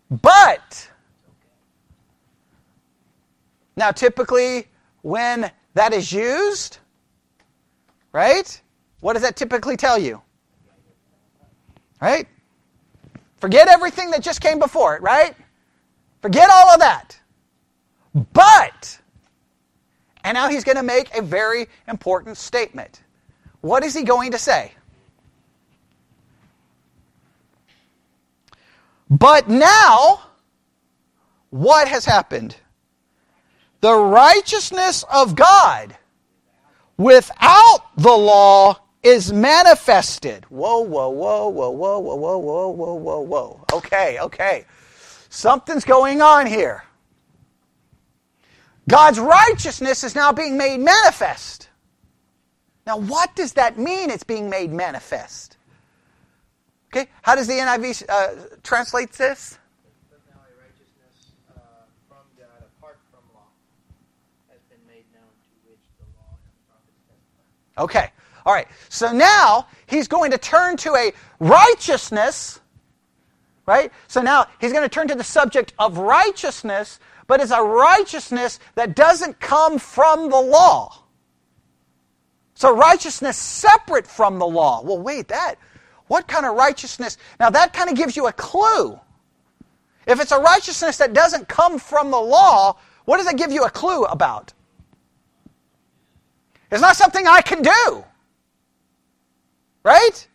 but, 0.09 0.89
now 3.76 3.91
typically 3.91 4.67
when 5.01 5.51
that 5.73 5.93
is 5.93 6.11
used, 6.11 6.80
right? 8.11 8.61
What 9.01 9.13
does 9.13 9.21
that 9.23 9.36
typically 9.36 9.76
tell 9.76 9.99
you? 9.99 10.21
Right? 12.01 12.28
Forget 13.38 13.67
everything 13.67 14.11
that 14.11 14.21
just 14.21 14.41
came 14.41 14.59
before 14.59 14.95
it, 14.95 15.01
right? 15.01 15.36
Forget 16.21 16.49
all 16.49 16.69
of 16.69 16.80
that. 16.80 17.19
But, 18.34 18.99
and 20.26 20.34
now 20.34 20.49
he's 20.49 20.63
going 20.63 20.76
to 20.76 20.84
make 20.84 21.15
a 21.15 21.21
very 21.21 21.67
important 21.88 22.36
statement. 22.36 23.03
What 23.61 23.84
is 23.84 23.93
he 23.93 24.01
going 24.01 24.32
to 24.32 24.39
say? 24.39 24.71
But 29.07 29.47
now, 29.47 30.23
what 31.51 31.88
has 31.88 32.05
happened? 32.05 32.55
The 33.82 33.93
righteousness 33.93 35.05
of 35.13 35.36
God 35.36 35.95
without 36.97 37.82
the 37.95 38.09
law 38.09 38.80
is 39.03 39.32
manifested. 39.32 40.43
Whoa, 40.45 40.80
whoa, 40.80 41.09
whoa, 41.09 41.49
whoa, 41.49 41.69
whoa, 41.69 41.99
whoa, 41.99 42.17
whoa, 42.17 42.38
whoa, 42.39 42.69
whoa, 42.69 42.93
whoa, 42.95 43.19
whoa. 43.21 43.65
Okay, 43.73 44.19
okay. 44.19 44.65
Something's 45.30 45.86
going 45.86 46.23
on 46.23 46.47
here. 46.47 46.84
God's 48.88 49.19
righteousness 49.19 50.03
is 50.03 50.15
now 50.15 50.31
being 50.31 50.57
made 50.57 50.79
manifest. 50.79 51.69
Now, 52.86 52.97
what 52.97 53.36
does 53.36 53.53
that 53.53 53.79
mean, 53.79 54.09
it's 54.09 54.23
being 54.23 54.49
made 54.49 54.71
manifest? 54.71 55.57
Okay, 56.93 57.09
how 57.23 57.36
does 57.36 57.47
the 57.47 57.53
NIV 57.53 58.03
uh, 58.07 58.57
translate 58.63 59.11
this? 59.13 59.57
Okay. 67.77 68.11
All 68.45 68.53
right. 68.53 68.67
So 68.89 69.11
now 69.11 69.67
he's 69.88 70.07
going 70.07 70.31
to 70.31 70.38
turn 70.38 70.77
to 70.77 70.95
a 70.95 71.11
righteousness, 71.39 72.59
right? 73.65 73.91
So 74.07 74.21
now 74.21 74.47
he's 74.61 74.71
going 74.71 74.83
to 74.83 74.89
turn 74.89 75.07
to 75.09 75.15
the 75.15 75.23
subject 75.23 75.73
of 75.79 75.97
righteousness, 75.97 76.99
but 77.28 77.41
it's 77.41 77.51
a 77.51 77.61
righteousness 77.61 78.59
that 78.76 78.95
doesn't 78.95 79.39
come 79.39 79.80
from 79.80 80.30
the 80.30 80.39
law. 80.39 81.03
So 82.53 82.76
righteousness 82.76 83.38
separate 83.38 84.07
from 84.07 84.39
the 84.39 84.45
law. 84.45 84.82
Well, 84.82 84.99
wait, 84.99 85.28
that, 85.28 85.55
what 86.07 86.28
kind 86.28 86.45
of 86.45 86.55
righteousness? 86.55 87.17
Now 87.39 87.49
that 87.49 87.73
kind 87.73 87.89
of 87.89 87.95
gives 87.95 88.15
you 88.15 88.28
a 88.28 88.34
clue. 88.34 88.99
If 90.07 90.21
it's 90.21 90.32
a 90.32 90.39
righteousness 90.39 90.97
that 90.97 91.13
doesn't 91.13 91.47
come 91.47 91.80
from 91.80 92.11
the 92.11 92.19
law, 92.19 92.78
what 93.05 93.17
does 93.17 93.28
it 93.28 93.38
give 93.38 93.51
you 93.51 93.63
a 93.63 93.69
clue 93.69 94.05
about? 94.05 94.53
It's 96.71 96.82
not 96.82 96.95
something 96.95 97.28
I 97.28 97.41
can 97.41 97.61
do. 97.61 98.03
Right? 99.84 100.28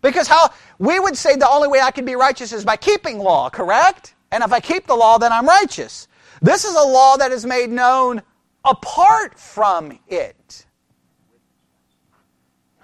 Because 0.00 0.26
how 0.26 0.50
we 0.78 0.98
would 0.98 1.16
say 1.16 1.36
the 1.36 1.48
only 1.48 1.68
way 1.68 1.80
I 1.80 1.90
can 1.90 2.04
be 2.04 2.16
righteous 2.16 2.52
is 2.52 2.64
by 2.64 2.76
keeping 2.76 3.18
law, 3.18 3.50
correct? 3.50 4.14
And 4.32 4.42
if 4.42 4.52
I 4.52 4.58
keep 4.58 4.88
the 4.88 4.96
law, 4.96 5.18
then 5.18 5.32
I'm 5.32 5.46
righteous. 5.46 6.08
This 6.40 6.64
is 6.64 6.74
a 6.74 6.82
law 6.82 7.16
that 7.18 7.30
is 7.30 7.46
made 7.46 7.70
known 7.70 8.20
apart 8.64 9.38
from 9.38 9.96
it. 10.08 10.66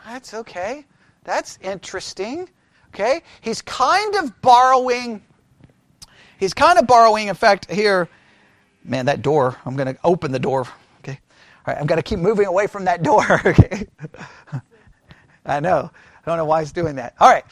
That's 0.07 0.33
okay. 0.33 0.87
That's 1.25 1.59
interesting. 1.61 2.49
Okay? 2.95 3.23
He's 3.41 3.61
kind 3.63 4.15
of 4.15 4.41
borrowing, 4.41 5.23
he's 6.39 6.55
kind 6.55 6.79
of 6.79 6.87
borrowing, 6.87 7.27
in 7.27 7.35
fact, 7.35 7.69
here, 7.69 8.09
man, 8.85 9.07
that 9.07 9.23
door, 9.23 9.57
I'm 9.67 9.75
going 9.75 9.93
to 9.93 10.01
open 10.05 10.31
the 10.31 10.39
door 10.39 10.69
right, 11.69 11.79
I've 11.79 11.87
got 11.87 11.97
to 11.97 12.03
keep 12.03 12.19
moving 12.19 12.47
away 12.47 12.67
from 12.67 12.85
that 12.87 13.03
door. 13.03 13.25
okay? 13.47 13.87
I 15.47 15.61
know. 15.61 15.91
I 15.93 16.31
don't 16.31 16.39
know 16.39 16.45
why 16.45 16.61
he's 16.61 16.73
doing 16.73 16.97
that. 16.97 17.15
All 17.21 17.31
right. 17.31 17.45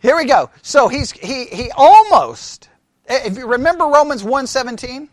Here 0.00 0.16
we 0.16 0.24
go. 0.24 0.50
So 0.62 0.88
he's 0.88 1.10
he 1.10 1.46
he 1.46 1.70
almost 1.76 2.68
Eh, 3.08 3.22
if 3.24 3.38
you 3.38 3.46
remember 3.46 3.86
Romans 3.86 4.22
1:17 4.22 5.08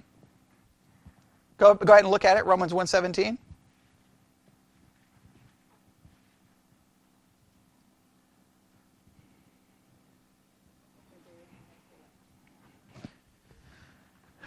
Go 1.57 1.73
go 1.73 1.93
ahead 1.93 2.03
and 2.03 2.11
look 2.11 2.25
at 2.25 2.37
it 2.37 2.45
Romans 2.45 2.73
1:17 2.73 3.37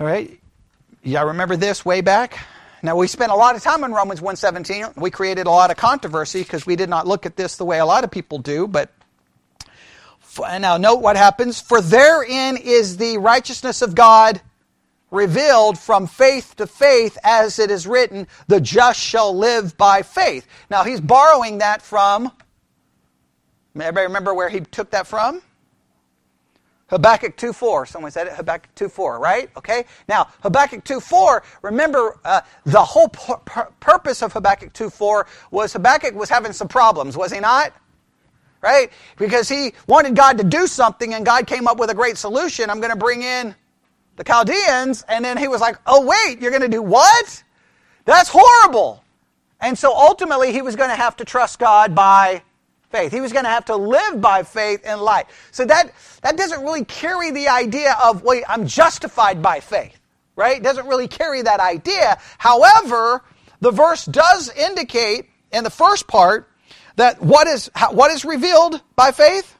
All 0.00 0.06
right. 0.06 0.38
y'all 1.02 1.26
remember 1.26 1.56
this 1.56 1.84
way 1.84 2.02
back? 2.02 2.38
Now 2.84 2.94
we 2.94 3.08
spent 3.08 3.32
a 3.32 3.34
lot 3.34 3.56
of 3.56 3.64
time 3.64 3.82
on 3.82 3.92
Romans 3.92 4.20
1:17. 4.20 4.96
We 4.96 5.10
created 5.10 5.48
a 5.48 5.50
lot 5.50 5.72
of 5.72 5.76
controversy 5.76 6.42
because 6.44 6.64
we 6.66 6.76
did 6.76 6.88
not 6.88 7.04
look 7.08 7.26
at 7.26 7.34
this 7.34 7.56
the 7.56 7.64
way 7.64 7.80
a 7.80 7.84
lot 7.84 8.04
of 8.04 8.10
people 8.12 8.38
do, 8.38 8.68
but 8.68 8.92
now 10.38 10.76
note 10.76 11.00
what 11.00 11.16
happens 11.16 11.60
for 11.60 11.80
therein 11.80 12.56
is 12.56 12.96
the 12.96 13.18
righteousness 13.18 13.82
of 13.82 13.94
God 13.94 14.40
revealed 15.10 15.78
from 15.78 16.06
faith 16.06 16.54
to 16.56 16.66
faith 16.66 17.16
as 17.24 17.58
it 17.58 17.70
is 17.70 17.86
written 17.86 18.26
the 18.46 18.60
just 18.60 19.00
shall 19.00 19.36
live 19.36 19.76
by 19.76 20.02
faith. 20.02 20.46
Now 20.70 20.84
he's 20.84 21.00
borrowing 21.00 21.58
that 21.58 21.82
from 21.82 22.32
Everybody 23.74 24.06
remember 24.06 24.34
where 24.34 24.48
he 24.48 24.60
took 24.60 24.90
that 24.90 25.06
from? 25.06 25.42
Habakkuk 26.88 27.36
2.4. 27.36 27.86
Someone 27.86 28.10
said 28.10 28.28
it, 28.28 28.32
Habakkuk 28.32 28.74
2.4, 28.74 29.18
right? 29.18 29.50
Okay? 29.56 29.84
Now, 30.08 30.28
Habakkuk 30.42 30.84
2.4, 30.84 31.42
remember, 31.62 32.18
uh, 32.24 32.40
the 32.64 32.82
whole 32.82 33.08
pur- 33.08 33.68
purpose 33.78 34.22
of 34.22 34.32
Habakkuk 34.32 34.72
2.4 34.72 35.26
was 35.50 35.74
Habakkuk 35.74 36.14
was 36.14 36.30
having 36.30 36.52
some 36.52 36.66
problems, 36.68 37.16
was 37.16 37.30
he 37.30 37.40
not? 37.40 37.72
Right? 38.60 38.90
Because 39.18 39.48
he 39.48 39.72
wanted 39.86 40.16
God 40.16 40.38
to 40.38 40.44
do 40.44 40.66
something 40.66 41.14
and 41.14 41.24
God 41.24 41.46
came 41.46 41.68
up 41.68 41.78
with 41.78 41.90
a 41.90 41.94
great 41.94 42.16
solution. 42.16 42.70
I'm 42.70 42.80
going 42.80 42.92
to 42.92 42.98
bring 42.98 43.22
in 43.22 43.54
the 44.16 44.24
Chaldeans. 44.24 45.04
And 45.08 45.24
then 45.24 45.38
he 45.38 45.48
was 45.48 45.60
like, 45.60 45.76
oh, 45.86 46.04
wait, 46.04 46.40
you're 46.40 46.50
going 46.50 46.62
to 46.62 46.68
do 46.68 46.82
what? 46.82 47.42
That's 48.04 48.28
horrible. 48.32 49.04
And 49.60 49.78
so 49.78 49.94
ultimately, 49.94 50.52
he 50.52 50.62
was 50.62 50.76
going 50.76 50.90
to 50.90 50.96
have 50.96 51.16
to 51.16 51.24
trust 51.24 51.58
God 51.58 51.94
by 51.94 52.42
faith. 52.90 53.12
He 53.12 53.20
was 53.20 53.32
going 53.32 53.44
to 53.44 53.50
have 53.50 53.66
to 53.66 53.76
live 53.76 54.20
by 54.20 54.42
faith 54.42 54.82
and 54.84 55.00
light. 55.00 55.26
So 55.50 55.64
that, 55.66 55.92
that 56.22 56.36
doesn't 56.36 56.62
really 56.62 56.84
carry 56.84 57.30
the 57.30 57.48
idea 57.48 57.96
of, 58.02 58.22
wait, 58.22 58.44
I'm 58.48 58.66
justified 58.66 59.42
by 59.42 59.60
faith, 59.60 59.98
right? 60.36 60.56
It 60.56 60.62
doesn't 60.62 60.86
really 60.86 61.08
carry 61.08 61.42
that 61.42 61.60
idea. 61.60 62.18
However, 62.38 63.22
the 63.60 63.70
verse 63.70 64.04
does 64.04 64.50
indicate 64.54 65.28
in 65.52 65.64
the 65.64 65.70
first 65.70 66.06
part 66.06 66.48
that 66.98 67.22
what 67.22 67.46
is, 67.46 67.70
what 67.92 68.10
is 68.10 68.24
revealed 68.24 68.82
by 68.96 69.12
faith? 69.12 69.56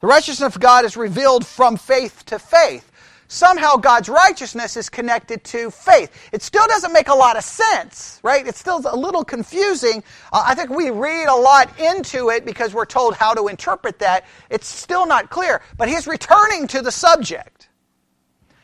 The 0.00 0.06
righteousness 0.06 0.54
of 0.56 0.60
God 0.60 0.86
is 0.86 0.96
revealed 0.96 1.46
from 1.46 1.76
faith 1.76 2.24
to 2.26 2.38
faith. 2.38 2.90
Somehow 3.28 3.76
God's 3.76 4.08
righteousness 4.08 4.78
is 4.78 4.88
connected 4.88 5.44
to 5.44 5.70
faith. 5.70 6.10
It 6.32 6.42
still 6.42 6.66
doesn't 6.66 6.92
make 6.92 7.08
a 7.08 7.14
lot 7.14 7.36
of 7.36 7.44
sense, 7.44 8.18
right? 8.22 8.44
It's 8.44 8.58
still 8.58 8.82
a 8.90 8.96
little 8.96 9.22
confusing. 9.22 10.02
Uh, 10.32 10.42
I 10.46 10.54
think 10.54 10.70
we 10.70 10.90
read 10.90 11.26
a 11.26 11.36
lot 11.36 11.78
into 11.78 12.30
it 12.30 12.46
because 12.46 12.74
we're 12.74 12.86
told 12.86 13.14
how 13.14 13.34
to 13.34 13.46
interpret 13.48 13.98
that. 13.98 14.24
It's 14.48 14.66
still 14.66 15.06
not 15.06 15.28
clear, 15.28 15.60
but 15.76 15.88
he's 15.88 16.08
returning 16.08 16.66
to 16.68 16.82
the 16.82 16.90
subject. 16.90 17.68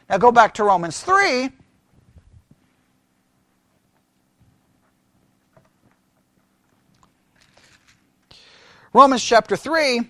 Now 0.09 0.17
go 0.17 0.33
back 0.33 0.55
to 0.55 0.65
Romans 0.65 1.01
3. 1.03 1.51
Romans 8.97 9.23
chapter 9.23 9.57
3. 9.57 10.09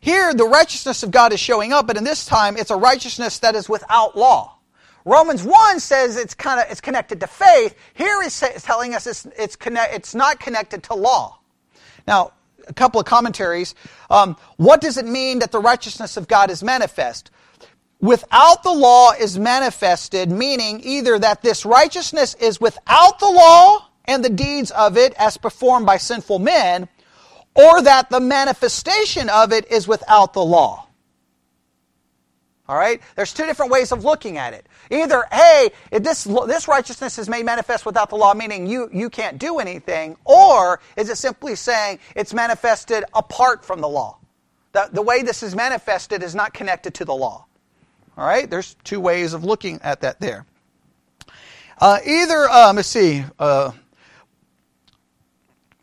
Here, 0.00 0.32
the 0.32 0.44
righteousness 0.44 1.02
of 1.02 1.10
God 1.10 1.32
is 1.32 1.40
showing 1.40 1.72
up, 1.72 1.88
but 1.88 1.96
in 1.96 2.04
this 2.04 2.26
time, 2.26 2.56
it's 2.56 2.70
a 2.70 2.76
righteousness 2.76 3.40
that 3.40 3.56
is 3.56 3.68
without 3.68 4.16
law. 4.16 4.56
Romans 5.04 5.42
1 5.42 5.80
says 5.80 6.16
it's 6.16 6.34
kind 6.34 6.60
of 6.60 6.70
it's 6.70 6.80
connected 6.80 7.18
to 7.22 7.26
faith. 7.26 7.74
Here 7.92 8.22
telling 8.62 8.94
us 8.94 9.08
it's, 9.08 9.26
it's, 9.36 9.56
connect, 9.56 9.92
it's 9.92 10.14
not 10.14 10.38
connected 10.38 10.84
to 10.84 10.94
law. 10.94 11.40
Now, 12.06 12.34
a 12.68 12.72
couple 12.72 13.00
of 13.00 13.06
commentaries. 13.06 13.74
Um, 14.08 14.36
what 14.58 14.80
does 14.80 14.96
it 14.96 15.06
mean 15.06 15.40
that 15.40 15.50
the 15.50 15.58
righteousness 15.58 16.16
of 16.16 16.28
God 16.28 16.52
is 16.52 16.62
manifest? 16.62 17.32
Without 18.00 18.62
the 18.62 18.70
law 18.70 19.10
is 19.10 19.40
manifested, 19.40 20.30
meaning 20.30 20.82
either 20.84 21.18
that 21.18 21.42
this 21.42 21.66
righteousness 21.66 22.34
is 22.34 22.60
without 22.60 23.18
the 23.18 23.28
law 23.28 23.87
and 24.08 24.24
the 24.24 24.30
deeds 24.30 24.72
of 24.72 24.96
it 24.96 25.14
as 25.14 25.36
performed 25.36 25.86
by 25.86 25.98
sinful 25.98 26.40
men, 26.40 26.88
or 27.54 27.82
that 27.82 28.10
the 28.10 28.18
manifestation 28.18 29.28
of 29.28 29.52
it 29.52 29.70
is 29.70 29.86
without 29.86 30.32
the 30.32 30.44
law. 30.44 30.86
All 32.68 32.76
right? 32.76 33.00
There's 33.16 33.32
two 33.32 33.46
different 33.46 33.72
ways 33.72 33.92
of 33.92 34.04
looking 34.04 34.36
at 34.36 34.52
it. 34.52 34.66
Either, 34.90 35.24
hey, 35.32 35.70
this, 35.90 36.24
this 36.24 36.68
righteousness 36.68 37.18
is 37.18 37.28
made 37.28 37.44
manifest 37.44 37.86
without 37.86 38.10
the 38.10 38.16
law, 38.16 38.34
meaning 38.34 38.66
you, 38.66 38.90
you 38.92 39.08
can't 39.08 39.38
do 39.38 39.58
anything, 39.58 40.16
or 40.24 40.80
is 40.96 41.08
it 41.08 41.16
simply 41.16 41.54
saying 41.54 41.98
it's 42.14 42.34
manifested 42.34 43.04
apart 43.14 43.64
from 43.64 43.80
the 43.80 43.88
law? 43.88 44.18
The, 44.72 44.88
the 44.92 45.02
way 45.02 45.22
this 45.22 45.42
is 45.42 45.54
manifested 45.54 46.22
is 46.22 46.34
not 46.34 46.52
connected 46.52 46.94
to 46.94 47.04
the 47.04 47.14
law. 47.14 47.46
All 48.16 48.26
right? 48.26 48.48
There's 48.48 48.74
two 48.84 49.00
ways 49.00 49.32
of 49.32 49.44
looking 49.44 49.80
at 49.82 50.02
that 50.02 50.20
there. 50.20 50.44
Uh, 51.80 51.98
either, 52.04 52.48
uh, 52.50 52.72
let's 52.74 52.88
see, 52.88 53.24
uh, 53.38 53.72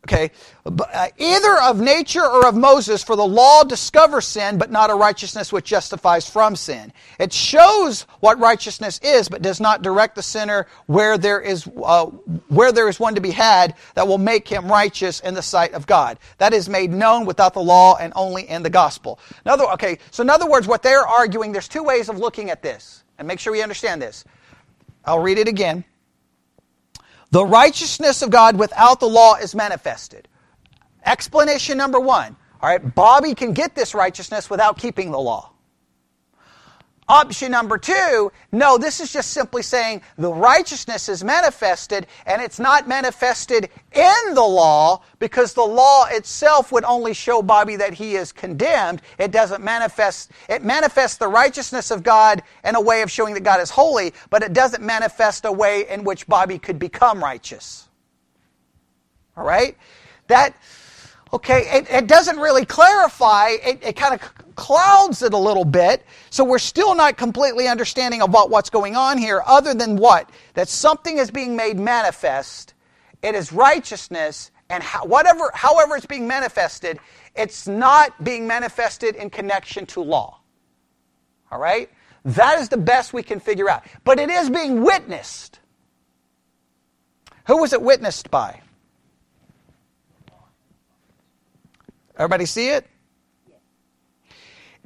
Okay, 0.06 0.30
uh, 0.68 1.08
either 1.18 1.60
of 1.62 1.80
nature 1.80 2.24
or 2.24 2.46
of 2.46 2.56
Moses, 2.56 3.04
for 3.04 3.16
the 3.16 3.26
law 3.26 3.64
discovers 3.64 4.26
sin, 4.26 4.60
but 4.60 4.70
not 4.70 4.92
a 4.92 4.94
righteousness 4.94 5.52
which 5.52 5.66
justifies 5.66 6.30
from 6.30 6.56
sin. 6.56 6.94
It 7.20 7.34
shows 7.34 8.04
what 8.20 8.38
righteousness 8.38 9.00
is, 9.02 9.28
but 9.28 9.42
does 9.42 9.60
not 9.60 9.82
direct 9.82 10.14
the 10.14 10.22
sinner 10.22 10.68
where 10.86 11.18
there 11.18 11.42
is 11.42 11.68
uh, 11.84 12.06
where 12.50 12.72
there 12.72 12.88
is 12.88 13.00
one 13.00 13.16
to 13.16 13.22
be 13.22 13.32
had 13.32 13.74
that 13.96 14.08
will 14.08 14.20
make 14.20 14.48
him 14.48 14.72
righteous 14.72 15.22
in 15.22 15.34
the 15.34 15.42
sight 15.42 15.74
of 15.74 15.88
God. 15.88 16.20
That 16.38 16.54
is 16.54 16.70
made 16.70 16.92
known 16.92 17.26
without 17.26 17.56
the 17.56 17.64
law 17.64 17.96
and 17.96 18.14
only 18.16 18.48
in 18.48 18.62
the 18.62 18.70
gospel. 18.70 19.20
Okay, 19.48 19.98
so 20.12 20.22
in 20.22 20.30
other 20.30 20.48
words, 20.48 20.68
what 20.68 20.84
they're 20.84 21.08
arguing, 21.08 21.52
there's 21.52 21.68
two 21.68 21.84
ways 21.84 22.10
of 22.10 22.20
looking 22.20 22.52
at 22.52 22.62
this, 22.62 23.04
and 23.18 23.28
make 23.28 23.40
sure 23.40 23.52
we 23.52 23.64
understand 23.64 24.04
this. 24.04 24.24
I'll 25.04 25.20
read 25.20 25.40
it 25.40 25.48
again. 25.48 25.84
The 27.32 27.46
righteousness 27.46 28.22
of 28.22 28.30
God 28.30 28.58
without 28.58 29.00
the 29.00 29.08
law 29.08 29.36
is 29.36 29.56
manifested. 29.56 30.28
Explanation 31.06 31.78
number 31.78 32.00
one. 32.00 32.36
All 32.62 32.70
right, 32.70 32.96
Bobby 32.96 33.36
can 33.36 33.54
get 33.54 33.76
this 33.76 33.94
righteousness 33.94 34.50
without 34.50 34.78
keeping 34.78 35.12
the 35.12 35.20
law. 35.20 35.52
Option 37.08 37.52
number 37.52 37.78
two, 37.78 38.32
no, 38.52 38.80
this 38.80 39.00
is 39.00 39.14
just 39.14 39.30
simply 39.30 39.62
saying 39.62 40.02
the 40.18 40.34
righteousness 40.34 41.08
is 41.08 41.24
manifested 41.24 42.08
and 42.26 42.42
it's 42.42 42.60
not 42.60 42.88
manifested 42.88 43.70
in 43.94 44.34
the 44.34 44.42
law 44.42 45.04
because 45.20 45.54
the 45.54 45.62
law 45.62 46.06
itself 46.10 46.72
would 46.72 46.84
only 46.84 47.14
show 47.14 47.44
Bobby 47.44 47.76
that 47.76 47.94
he 47.94 48.16
is 48.16 48.32
condemned. 48.32 49.04
It 49.20 49.30
doesn't 49.30 49.64
manifest, 49.64 50.32
it 50.50 50.64
manifests 50.64 51.18
the 51.18 51.28
righteousness 51.28 51.92
of 51.92 52.02
God 52.02 52.42
in 52.64 52.74
a 52.74 52.82
way 52.82 53.04
of 53.04 53.12
showing 53.12 53.36
that 53.36 53.44
God 53.44 53.62
is 53.62 53.70
holy, 53.70 54.12
but 54.32 54.42
it 54.42 54.54
doesn't 54.54 54.84
manifest 54.84 55.46
a 55.46 55.52
way 55.52 55.88
in 55.88 56.06
which 56.06 56.26
Bobby 56.26 56.58
could 56.58 56.80
become 56.80 57.24
righteous. 57.24 57.88
All 59.38 59.46
right? 59.46 59.78
That, 60.26 60.56
okay, 61.32 61.68
it, 61.72 61.88
it 61.88 62.08
doesn't 62.08 62.40
really 62.40 62.66
clarify, 62.66 63.50
it, 63.50 63.84
it 63.84 63.96
kind 63.96 64.16
of 64.16 64.45
clouds 64.56 65.22
it 65.22 65.34
a 65.34 65.38
little 65.38 65.66
bit. 65.66 66.06
So 66.30 66.44
we're 66.44 66.60
still 66.60 66.96
not 66.96 67.18
completely 67.18 67.68
understanding 67.68 68.22
about 68.22 68.50
what's 68.50 68.70
going 68.70 68.96
on 68.96 69.18
here, 69.18 69.42
other 69.46 69.74
than 69.74 69.98
what? 69.98 70.30
That 70.54 70.70
something 70.70 71.18
is 71.18 71.32
being 71.32 71.56
made 71.56 71.78
manifest. 71.78 72.74
It 73.22 73.36
is 73.36 73.52
righteousness, 73.52 74.52
and 74.70 74.82
how, 74.84 75.06
whatever, 75.06 75.52
however 75.54 75.96
it's 75.96 76.06
being 76.06 76.28
manifested, 76.28 77.00
it's 77.36 77.68
not 77.68 78.24
being 78.24 78.48
manifested 78.48 79.16
in 79.16 79.30
connection 79.30 79.86
to 79.88 80.02
law. 80.02 80.40
All 81.52 81.60
right? 81.60 81.90
That 82.24 82.60
is 82.60 82.70
the 82.70 82.78
best 82.78 83.14
we 83.14 83.24
can 83.24 83.40
figure 83.40 83.70
out. 83.70 83.84
But 84.04 84.20
it 84.20 84.30
is 84.30 84.50
being 84.50 84.82
witnessed. 84.84 85.60
Who 87.48 87.62
was 87.62 87.74
it 87.74 87.82
witnessed 87.82 88.32
by? 88.32 88.62
Everybody 92.18 92.46
see 92.46 92.70
it? 92.70 92.88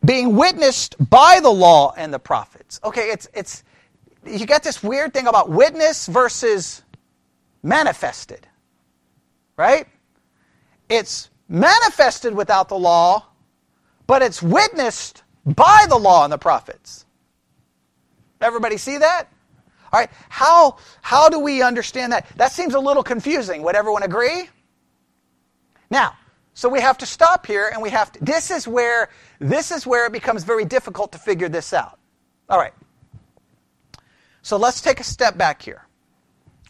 Being 0.06 0.36
witnessed 0.36 0.96
by 1.10 1.40
the 1.42 1.50
law 1.50 1.94
and 1.98 2.14
the 2.14 2.20
prophets. 2.20 2.80
Okay, 2.84 3.10
it's 3.10 3.28
it's 3.34 3.64
you 4.26 4.46
get 4.46 4.64
this 4.64 4.84
weird 4.84 5.14
thing 5.14 5.28
about 5.28 5.50
witness 5.50 6.08
versus 6.08 6.84
manifested. 7.64 8.48
Right? 9.58 9.88
It's 10.88 11.30
manifested 11.48 12.34
without 12.34 12.70
the 12.70 12.78
law, 12.78 13.26
but 14.08 14.22
it's 14.22 14.42
witnessed 14.42 15.24
by 15.46 15.86
the 15.90 15.98
law 15.98 16.24
and 16.24 16.32
the 16.32 16.38
prophets. 16.38 17.06
Everybody 18.42 18.78
see 18.78 18.98
that? 18.98 19.28
All 19.92 20.00
right, 20.00 20.10
how, 20.30 20.78
how 21.02 21.30
do 21.30 21.40
we 21.40 21.64
understand 21.64 22.14
that? 22.14 22.28
That 22.38 22.52
seems 22.52 22.76
a 22.76 22.80
little 22.80 23.04
confusing. 23.04 23.64
Would 23.64 23.76
everyone 23.76 24.04
agree? 24.04 24.48
Now, 25.90 26.16
so 26.60 26.68
we 26.68 26.82
have 26.82 26.98
to 26.98 27.06
stop 27.06 27.48
here 27.48 27.70
and 27.72 27.82
we 27.82 27.90
have 27.90 28.12
to, 28.12 28.22
this 28.22 28.52
is 28.52 28.68
where, 28.68 29.08
this 29.40 29.72
is 29.72 29.88
where 29.88 30.06
it 30.08 30.12
becomes 30.12 30.44
very 30.44 30.66
difficult 30.66 31.14
to 31.14 31.18
figure 31.18 31.48
this 31.48 31.72
out. 31.72 31.98
All 32.50 32.60
right. 32.60 32.74
So 34.42 34.58
let's 34.58 34.82
take 34.82 35.00
a 35.00 35.06
step 35.06 35.38
back 35.38 35.62
here. 35.62 35.86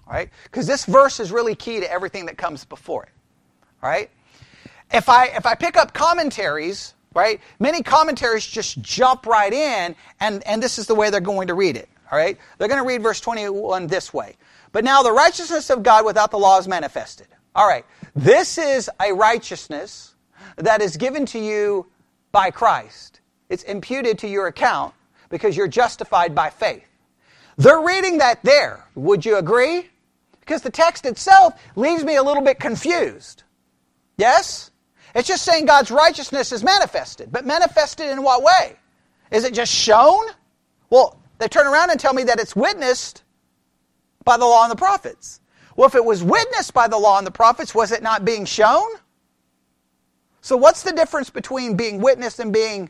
All 0.06 0.14
right? 0.14 0.30
Because 0.44 0.68
this 0.68 0.86
verse 0.86 1.20
is 1.20 1.32
really 1.32 1.56
key 1.56 1.80
to 1.80 1.92
everything 1.92 2.28
that 2.28 2.38
comes 2.38 2.66
before 2.66 3.06
it. 3.06 3.10
All 3.82 3.90
right? 3.90 4.12
If 4.94 5.10
I, 5.10 5.26
if 5.30 5.48
I 5.48 5.56
pick 5.56 5.76
up 5.76 5.92
commentaries, 5.92 6.94
right, 7.16 7.42
many 7.58 7.82
commentaries 7.82 8.46
just 8.46 8.80
jump 8.84 9.26
right 9.26 9.52
in, 9.52 9.96
and, 10.20 10.46
and 10.46 10.62
this 10.62 10.78
is 10.78 10.86
the 10.86 10.94
way 10.94 11.10
they're 11.10 11.20
going 11.20 11.48
to 11.48 11.56
read 11.56 11.76
it. 11.76 11.90
All 12.12 12.20
right? 12.20 12.38
They're 12.60 12.68
going 12.68 12.80
to 12.80 12.88
read 12.88 13.02
verse 13.02 13.22
21 13.22 13.88
this 13.88 14.14
way. 14.14 14.36
But 14.72 14.84
now 14.84 15.02
the 15.02 15.12
righteousness 15.12 15.72
of 15.72 15.82
God 15.82 16.06
without 16.06 16.30
the 16.30 16.38
law 16.38 16.60
is 16.60 16.68
manifested. 16.68 17.26
All 17.56 17.68
right. 17.68 17.86
This 18.16 18.58
is 18.58 18.90
a 19.02 19.14
righteousness 19.14 20.16
that 20.58 20.82
is 20.82 20.98
given 20.98 21.26
to 21.28 21.40
you 21.40 21.88
by 22.32 22.52
Christ. 22.52 23.22
It's 23.50 23.64
imputed 23.64 24.20
to 24.20 24.28
your 24.28 24.48
account 24.48 24.94
because 25.30 25.58
you're 25.58 25.68
justified 25.68 26.36
by 26.36 26.50
faith. 26.50 26.88
They're 27.58 27.82
reading 27.82 28.20
that 28.20 28.44
there. 28.44 28.86
Would 28.96 29.26
you 29.26 29.38
agree? 29.38 29.90
Because 30.40 30.62
the 30.62 30.70
text 30.70 31.06
itself 31.06 31.54
leaves 31.76 32.04
me 32.04 32.16
a 32.16 32.24
little 32.24 32.44
bit 32.44 32.60
confused. 32.60 33.44
Yes? 34.18 34.72
It's 35.16 35.28
just 35.28 35.44
saying 35.44 35.66
God's 35.66 35.92
righteousness 35.92 36.52
is 36.52 36.64
manifested. 36.64 37.32
But 37.32 37.46
manifested 37.46 38.10
in 38.10 38.24
what 38.24 38.44
way? 38.44 38.76
Is 39.32 39.44
it 39.44 39.54
just 39.54 39.74
shown? 39.74 40.26
Well, 40.90 41.20
they 41.38 41.48
turn 41.48 41.68
around 41.68 41.92
and 41.92 42.00
tell 42.00 42.14
me 42.14 42.24
that 42.24 42.40
it's 42.40 42.56
witnessed 42.56 43.24
by 44.24 44.38
the 44.38 44.46
law 44.46 44.64
and 44.64 44.72
the 44.72 44.76
prophets. 44.76 45.40
Well, 45.80 45.88
if 45.88 45.96
it 45.96 46.04
was 46.04 46.22
witnessed 46.22 46.74
by 46.74 46.90
the 46.90 46.98
law 46.98 47.20
and 47.20 47.26
the 47.26 47.32
prophets, 47.32 47.74
was 47.74 47.94
it 47.94 48.04
not 48.04 48.26
being 48.26 48.44
shown? 48.44 48.86
So, 50.42 50.58
what's 50.58 50.84
the 50.84 50.92
difference 50.92 51.30
between 51.30 51.78
being 51.78 52.02
witnessed 52.02 52.38
and 52.42 52.52
being 52.52 52.90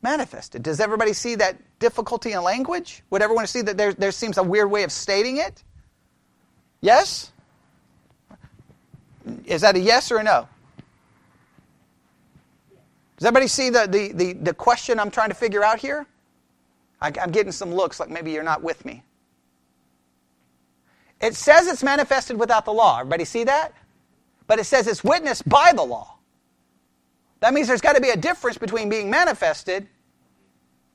manifested? 0.00 0.62
Does 0.62 0.78
everybody 0.78 1.12
see 1.12 1.34
that 1.34 1.56
difficulty 1.80 2.34
in 2.34 2.42
language? 2.44 3.02
Would 3.10 3.20
everyone 3.20 3.48
see 3.48 3.62
that 3.62 3.76
there, 3.76 3.92
there 3.92 4.12
seems 4.12 4.38
a 4.38 4.44
weird 4.44 4.70
way 4.70 4.84
of 4.84 4.92
stating 4.92 5.38
it? 5.38 5.64
Yes? 6.80 7.32
Is 9.44 9.62
that 9.62 9.74
a 9.74 9.80
yes 9.80 10.12
or 10.12 10.18
a 10.18 10.22
no? 10.22 10.48
Does 13.16 13.26
everybody 13.26 13.48
see 13.48 13.70
the, 13.70 13.88
the, 13.90 14.12
the, 14.12 14.32
the 14.34 14.54
question 14.54 15.00
I'm 15.00 15.10
trying 15.10 15.30
to 15.30 15.34
figure 15.34 15.64
out 15.64 15.80
here? 15.80 16.06
I, 17.00 17.10
I'm 17.20 17.32
getting 17.32 17.50
some 17.50 17.74
looks 17.74 17.98
like 17.98 18.08
maybe 18.08 18.30
you're 18.30 18.44
not 18.44 18.62
with 18.62 18.84
me. 18.84 19.02
It 21.20 21.34
says 21.34 21.66
it's 21.66 21.82
manifested 21.82 22.38
without 22.38 22.64
the 22.64 22.72
law. 22.72 23.00
Everybody 23.00 23.24
see 23.24 23.44
that? 23.44 23.72
But 24.46 24.58
it 24.58 24.64
says 24.64 24.86
it's 24.86 25.02
witnessed 25.02 25.48
by 25.48 25.72
the 25.74 25.82
law. 25.82 26.16
That 27.40 27.54
means 27.54 27.68
there's 27.68 27.80
got 27.80 27.94
to 27.94 28.00
be 28.00 28.10
a 28.10 28.16
difference 28.16 28.58
between 28.58 28.88
being 28.88 29.10
manifested 29.10 29.86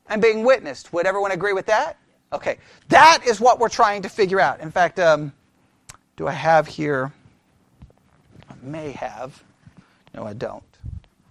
and 0.08 0.22
being 0.22 0.44
witnessed. 0.44 0.92
Would 0.94 1.06
everyone 1.06 1.32
agree 1.32 1.54
with 1.54 1.68
that? 1.68 1.98
Okay. 2.32 2.58
That 2.90 3.22
is 3.26 3.40
what 3.40 3.60
we're 3.60 3.70
trying 3.70 4.04
to 4.04 4.10
figure 4.10 4.40
out. 4.40 4.60
In 4.60 4.72
fact, 4.72 5.00
um, 5.00 5.34
do 6.18 6.28
I 6.28 6.32
have 6.32 6.68
here? 6.68 7.12
I 8.50 8.54
may 8.62 8.92
have. 8.92 9.44
No, 10.14 10.26
I 10.26 10.34
don't. 10.34 10.64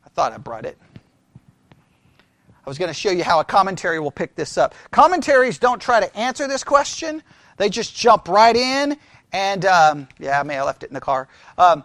I 0.04 0.08
thought 0.10 0.32
I 0.32 0.38
brought 0.38 0.64
it. 0.64 0.78
I 2.64 2.70
was 2.70 2.78
going 2.78 2.88
to 2.88 2.94
show 2.94 3.10
you 3.10 3.24
how 3.24 3.40
a 3.40 3.44
commentary 3.44 3.98
will 3.98 4.10
pick 4.10 4.34
this 4.34 4.58
up. 4.58 4.74
Commentaries 4.90 5.58
don't 5.58 5.80
try 5.80 6.00
to 6.00 6.16
answer 6.16 6.46
this 6.46 6.62
question, 6.62 7.22
they 7.58 7.68
just 7.68 7.94
jump 7.94 8.28
right 8.28 8.56
in, 8.56 8.96
and 9.32 9.64
um, 9.66 10.08
yeah, 10.18 10.40
I 10.40 10.42
may 10.42 10.54
have 10.54 10.66
left 10.66 10.82
it 10.82 10.90
in 10.90 10.94
the 10.94 11.00
car. 11.00 11.28
Um, 11.58 11.84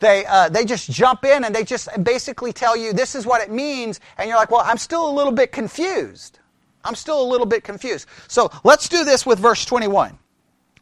they, 0.00 0.24
uh, 0.26 0.48
they 0.48 0.64
just 0.64 0.90
jump 0.90 1.24
in 1.24 1.44
and 1.44 1.54
they 1.54 1.62
just 1.62 1.88
basically 2.02 2.52
tell 2.52 2.74
you 2.76 2.92
this 2.92 3.14
is 3.14 3.26
what 3.26 3.42
it 3.42 3.50
means, 3.50 4.00
and 4.18 4.28
you're 4.28 4.38
like, 4.38 4.50
well, 4.50 4.62
I'm 4.64 4.78
still 4.78 5.08
a 5.08 5.12
little 5.12 5.32
bit 5.32 5.52
confused. 5.52 6.38
I'm 6.84 6.94
still 6.94 7.22
a 7.22 7.28
little 7.28 7.46
bit 7.46 7.62
confused. 7.62 8.06
So 8.26 8.50
let's 8.64 8.88
do 8.88 9.04
this 9.04 9.26
with 9.26 9.38
verse 9.38 9.64
21. 9.66 10.18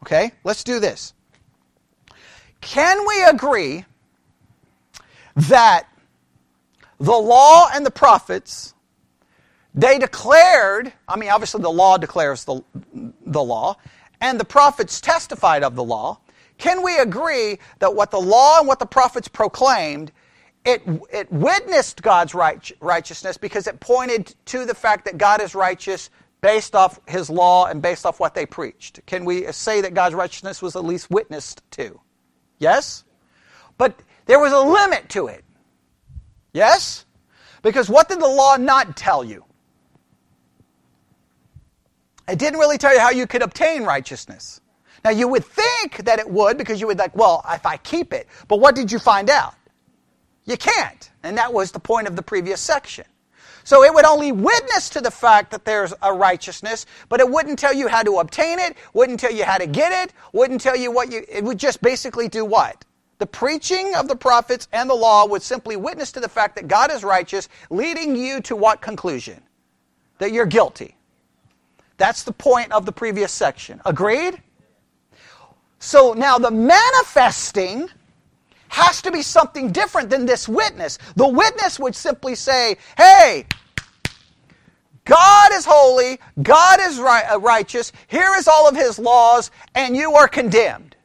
Okay? 0.04 0.32
Let's 0.44 0.62
do 0.62 0.78
this. 0.78 1.12
Can 2.60 3.06
we 3.06 3.24
agree 3.24 3.84
that 5.34 5.88
the 6.98 7.12
law 7.12 7.68
and 7.72 7.84
the 7.84 7.90
prophets 7.90 8.74
they 9.74 9.98
declared, 9.98 10.92
I 11.06 11.16
mean, 11.16 11.30
obviously 11.30 11.62
the 11.62 11.70
law 11.70 11.98
declares 11.98 12.44
the, 12.44 12.62
the 13.26 13.42
law, 13.42 13.76
and 14.20 14.38
the 14.38 14.44
prophets 14.44 15.00
testified 15.00 15.62
of 15.62 15.74
the 15.76 15.84
law. 15.84 16.20
Can 16.58 16.82
we 16.82 16.98
agree 16.98 17.58
that 17.78 17.94
what 17.94 18.10
the 18.10 18.20
law 18.20 18.58
and 18.58 18.66
what 18.66 18.78
the 18.78 18.86
prophets 18.86 19.28
proclaimed, 19.28 20.10
it, 20.64 20.82
it 21.12 21.30
witnessed 21.30 22.02
God's 22.02 22.34
right, 22.34 22.70
righteousness 22.80 23.36
because 23.36 23.66
it 23.66 23.78
pointed 23.80 24.34
to 24.46 24.64
the 24.64 24.74
fact 24.74 25.04
that 25.04 25.18
God 25.18 25.40
is 25.40 25.54
righteous 25.54 26.10
based 26.40 26.74
off 26.74 27.00
his 27.06 27.30
law 27.30 27.66
and 27.66 27.80
based 27.80 28.04
off 28.06 28.20
what 28.20 28.34
they 28.34 28.46
preached? 28.46 29.00
Can 29.06 29.24
we 29.24 29.50
say 29.52 29.80
that 29.80 29.94
God's 29.94 30.14
righteousness 30.14 30.60
was 30.60 30.76
at 30.76 30.84
least 30.84 31.10
witnessed 31.10 31.62
to? 31.72 32.00
Yes? 32.58 33.04
But 33.76 34.00
there 34.26 34.40
was 34.40 34.52
a 34.52 34.60
limit 34.60 35.08
to 35.10 35.28
it. 35.28 35.44
Yes? 36.52 37.06
Because 37.62 37.88
what 37.88 38.08
did 38.08 38.20
the 38.20 38.28
law 38.28 38.56
not 38.56 38.96
tell 38.96 39.24
you? 39.24 39.44
It 42.28 42.38
didn't 42.38 42.60
really 42.60 42.78
tell 42.78 42.92
you 42.92 43.00
how 43.00 43.10
you 43.10 43.26
could 43.26 43.42
obtain 43.42 43.84
righteousness. 43.84 44.60
Now, 45.04 45.10
you 45.10 45.28
would 45.28 45.44
think 45.44 46.04
that 46.04 46.18
it 46.18 46.28
would 46.28 46.58
because 46.58 46.80
you 46.80 46.86
would 46.88 46.98
like, 46.98 47.16
well, 47.16 47.44
if 47.48 47.64
I 47.64 47.76
keep 47.78 48.12
it. 48.12 48.26
But 48.48 48.60
what 48.60 48.74
did 48.74 48.92
you 48.92 48.98
find 48.98 49.30
out? 49.30 49.54
You 50.44 50.56
can't. 50.56 51.10
And 51.22 51.38
that 51.38 51.52
was 51.52 51.72
the 51.72 51.78
point 51.78 52.08
of 52.08 52.16
the 52.16 52.22
previous 52.22 52.60
section. 52.60 53.04
So 53.64 53.84
it 53.84 53.92
would 53.92 54.06
only 54.06 54.32
witness 54.32 54.88
to 54.90 55.00
the 55.00 55.10
fact 55.10 55.50
that 55.50 55.66
there's 55.66 55.92
a 56.00 56.12
righteousness, 56.12 56.86
but 57.10 57.20
it 57.20 57.28
wouldn't 57.28 57.58
tell 57.58 57.74
you 57.74 57.86
how 57.86 58.02
to 58.02 58.18
obtain 58.18 58.58
it, 58.58 58.76
wouldn't 58.94 59.20
tell 59.20 59.32
you 59.32 59.44
how 59.44 59.58
to 59.58 59.66
get 59.66 59.92
it, 59.92 60.14
wouldn't 60.32 60.62
tell 60.62 60.76
you 60.76 60.90
what 60.90 61.12
you, 61.12 61.22
it 61.28 61.44
would 61.44 61.58
just 61.58 61.82
basically 61.82 62.28
do 62.28 62.46
what? 62.46 62.84
The 63.18 63.26
preaching 63.26 63.94
of 63.94 64.08
the 64.08 64.16
prophets 64.16 64.68
and 64.72 64.88
the 64.88 64.94
law 64.94 65.26
would 65.26 65.42
simply 65.42 65.76
witness 65.76 66.12
to 66.12 66.20
the 66.20 66.28
fact 66.30 66.56
that 66.56 66.66
God 66.66 66.90
is 66.90 67.04
righteous, 67.04 67.48
leading 67.68 68.16
you 68.16 68.40
to 68.42 68.56
what 68.56 68.80
conclusion? 68.80 69.42
That 70.18 70.32
you're 70.32 70.46
guilty. 70.46 70.96
That's 71.98 72.22
the 72.22 72.32
point 72.32 72.72
of 72.72 72.86
the 72.86 72.92
previous 72.92 73.32
section. 73.32 73.80
Agreed? 73.84 74.40
So 75.80 76.14
now 76.14 76.38
the 76.38 76.50
manifesting 76.50 77.88
has 78.68 79.02
to 79.02 79.10
be 79.10 79.22
something 79.22 79.72
different 79.72 80.08
than 80.08 80.24
this 80.24 80.48
witness. 80.48 80.98
The 81.16 81.28
witness 81.28 81.78
would 81.78 81.94
simply 81.94 82.34
say, 82.34 82.76
hey, 82.96 83.46
God 85.04 85.52
is 85.52 85.64
holy, 85.64 86.18
God 86.42 86.78
is 86.82 86.98
uh, 86.98 87.38
righteous, 87.40 87.92
here 88.08 88.34
is 88.36 88.46
all 88.46 88.68
of 88.68 88.76
his 88.76 88.98
laws, 88.98 89.50
and 89.74 89.96
you 89.96 90.14
are 90.14 90.28
condemned. 90.28 90.96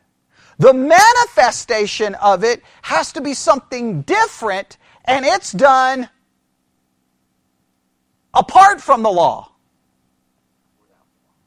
The 0.60 0.74
manifestation 0.74 2.14
of 2.16 2.44
it 2.44 2.62
has 2.84 3.14
to 3.14 3.22
be 3.22 3.34
something 3.34 4.02
different, 4.02 4.78
and 5.06 5.26
it's 5.26 5.52
done 5.54 6.10
apart 8.34 8.82
from 8.82 9.04
the 9.04 9.12
law 9.12 9.53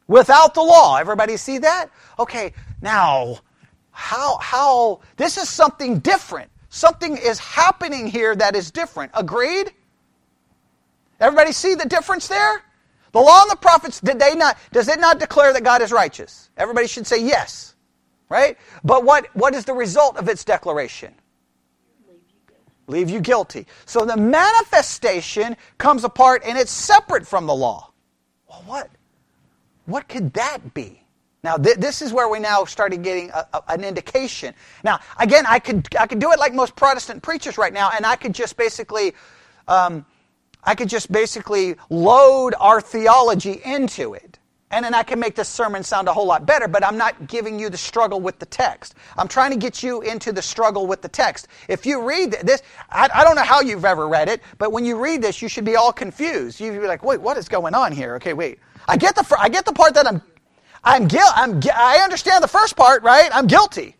without 0.07 0.55
the 0.55 0.63
law. 0.63 0.97
Everybody 0.97 1.37
see 1.37 1.59
that? 1.59 1.91
Okay, 2.19 2.53
now, 2.81 3.39
how, 3.91 4.39
how, 4.39 5.01
this 5.17 5.37
is 5.37 5.49
something 5.49 5.99
different. 6.01 6.51
Something 6.69 7.17
is 7.17 7.39
happening 7.39 8.07
here 8.07 8.35
that 8.37 8.55
is 8.55 8.71
different. 8.71 9.13
Agreed? 9.15 9.73
Everybody 11.21 11.53
see 11.53 11.75
the 11.75 11.89
difference 11.89 12.29
there? 12.29 12.63
The 13.13 13.21
law 13.21 13.43
and 13.43 13.51
the 13.51 13.57
prophets, 13.57 14.01
did 14.01 14.19
they 14.19 14.35
not, 14.35 14.59
does 14.73 14.89
it 14.89 15.01
not 15.01 15.19
declare 15.19 15.53
that 15.55 15.65
God 15.65 15.81
is 15.81 15.91
righteous? 15.91 16.51
Everybody 16.57 16.87
should 16.87 17.07
say 17.07 17.25
yes. 17.25 17.75
Right? 18.29 18.59
But 18.85 19.05
what, 19.05 19.35
what 19.35 19.55
is 19.55 19.65
the 19.65 19.73
result 19.73 20.17
of 20.17 20.29
its 20.29 20.45
declaration? 20.45 21.15
Leave 22.89 23.09
you 23.09 23.21
guilty. 23.21 23.67
So 23.85 24.05
the 24.05 24.17
manifestation 24.17 25.57
comes 25.79 26.05
apart 26.05 26.43
and 26.45 26.59
it's 26.59 26.71
separate 26.71 27.27
from 27.27 27.47
the 27.47 27.55
law. 27.55 27.93
Well, 28.49 28.63
what? 28.67 28.91
What 29.87 30.09
could 30.09 30.33
that 30.35 30.75
be? 30.75 31.03
Now, 31.43 31.57
th- 31.57 31.77
this 31.77 32.03
is 32.03 32.13
where 32.13 32.29
we 32.29 32.41
now 32.41 32.65
started 32.65 33.03
getting 33.03 33.31
a, 33.31 33.47
a, 33.55 33.63
an 33.69 33.85
indication. 33.85 34.53
Now, 34.83 34.99
again, 35.19 35.45
I 35.49 35.61
could, 35.61 35.87
I 35.99 36.07
could 36.07 36.19
do 36.19 36.33
it 36.33 36.41
like 36.41 36.55
most 36.55 36.75
Protestant 36.77 37.23
preachers 37.23 37.57
right 37.57 37.73
now, 37.73 37.91
and 37.95 38.05
I 38.05 38.17
could 38.17 38.35
just 38.35 38.57
basically, 38.57 39.15
um, 39.69 40.05
I 40.65 40.75
could 40.75 40.89
just 40.89 41.11
basically 41.13 41.77
load 41.89 42.55
our 42.59 42.81
theology 42.81 43.61
into 43.65 44.15
it. 44.15 44.36
And 44.71 44.85
then 44.85 44.95
I 44.95 45.05
can 45.05 45.21
make 45.21 45.37
this 45.37 45.49
sermon 45.49 45.85
sound 45.85 46.09
a 46.09 46.13
whole 46.13 46.27
lot 46.27 46.45
better, 46.45 46.67
but 46.67 46.85
I'm 46.85 46.99
not 46.99 47.29
giving 47.29 47.59
you 47.59 47.71
the 47.71 47.77
struggle 47.77 48.21
with 48.21 48.41
the 48.41 48.47
text. 48.47 48.97
I'm 49.17 49.29
trying 49.29 49.53
to 49.53 49.57
get 49.57 49.83
you 49.83 50.03
into 50.03 50.33
the 50.33 50.43
struggle 50.43 50.89
with 50.89 51.03
the 51.03 51.09
text. 51.09 51.47
If 51.69 51.87
you 51.87 52.03
read 52.03 52.33
this, 52.43 52.63
I, 52.91 53.09
I 53.15 53.23
don't 53.23 53.37
know 53.37 53.45
how 53.45 53.61
you've 53.61 53.85
ever 53.85 54.09
read 54.09 54.29
it, 54.29 54.43
but 54.59 54.73
when 54.73 54.85
you 54.85 54.99
read 54.99 55.23
this, 55.23 55.41
you 55.41 55.49
should 55.49 55.65
be 55.65 55.77
all 55.77 55.93
confused. 55.93 56.61
You'd 56.61 56.81
be 56.81 56.87
like, 56.89 57.05
wait, 57.05 57.21
what 57.21 57.37
is 57.37 57.49
going 57.49 57.75
on 57.75 57.93
here? 57.93 58.17
Okay, 58.17 58.33
wait. 58.33 58.59
I 58.89 58.97
get 58.97 59.15
the 59.15 59.37
I 59.39 59.49
get 59.49 59.65
the 59.65 59.73
part 59.73 59.95
that 59.95 60.07
I'm 60.07 60.21
I'm 60.83 61.07
guilt 61.07 61.33
I'm 61.35 61.61
I 61.75 62.01
understand 62.03 62.43
the 62.43 62.49
first 62.49 62.77
part, 62.77 63.03
right? 63.03 63.31
I'm 63.33 63.47
guilty. 63.47 63.97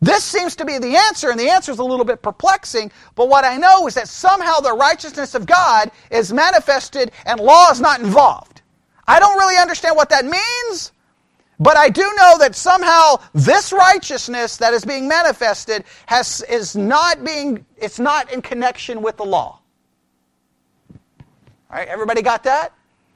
This 0.00 0.22
seems 0.22 0.56
to 0.56 0.66
be 0.66 0.78
the 0.78 0.96
answer, 0.96 1.30
and 1.30 1.40
the 1.40 1.48
answer 1.48 1.72
is 1.72 1.78
a 1.78 1.84
little 1.84 2.04
bit 2.04 2.20
perplexing. 2.20 2.92
But 3.14 3.28
what 3.28 3.44
I 3.44 3.56
know 3.56 3.86
is 3.86 3.94
that 3.94 4.08
somehow 4.08 4.60
the 4.60 4.74
righteousness 4.74 5.34
of 5.34 5.46
God 5.46 5.90
is 6.10 6.32
manifested 6.32 7.10
and 7.24 7.40
law 7.40 7.70
is 7.70 7.80
not 7.80 8.00
involved. 8.00 8.53
I 9.06 9.20
don't 9.20 9.36
really 9.36 9.56
understand 9.56 9.96
what 9.96 10.10
that 10.10 10.24
means, 10.24 10.92
but 11.60 11.76
I 11.76 11.88
do 11.88 12.02
know 12.16 12.36
that 12.38 12.54
somehow 12.54 13.16
this 13.32 13.72
righteousness 13.72 14.56
that 14.58 14.74
is 14.74 14.84
being 14.84 15.08
manifested 15.08 15.84
has, 16.06 16.42
is 16.48 16.74
not 16.74 17.24
being, 17.24 17.64
it's 17.76 17.98
not 17.98 18.32
in 18.32 18.42
connection 18.42 19.02
with 19.02 19.16
the 19.16 19.24
law. 19.24 19.60
All 21.70 21.78
right, 21.78 21.88
everybody 21.88 22.22
got 22.22 22.44
that? 22.44 22.72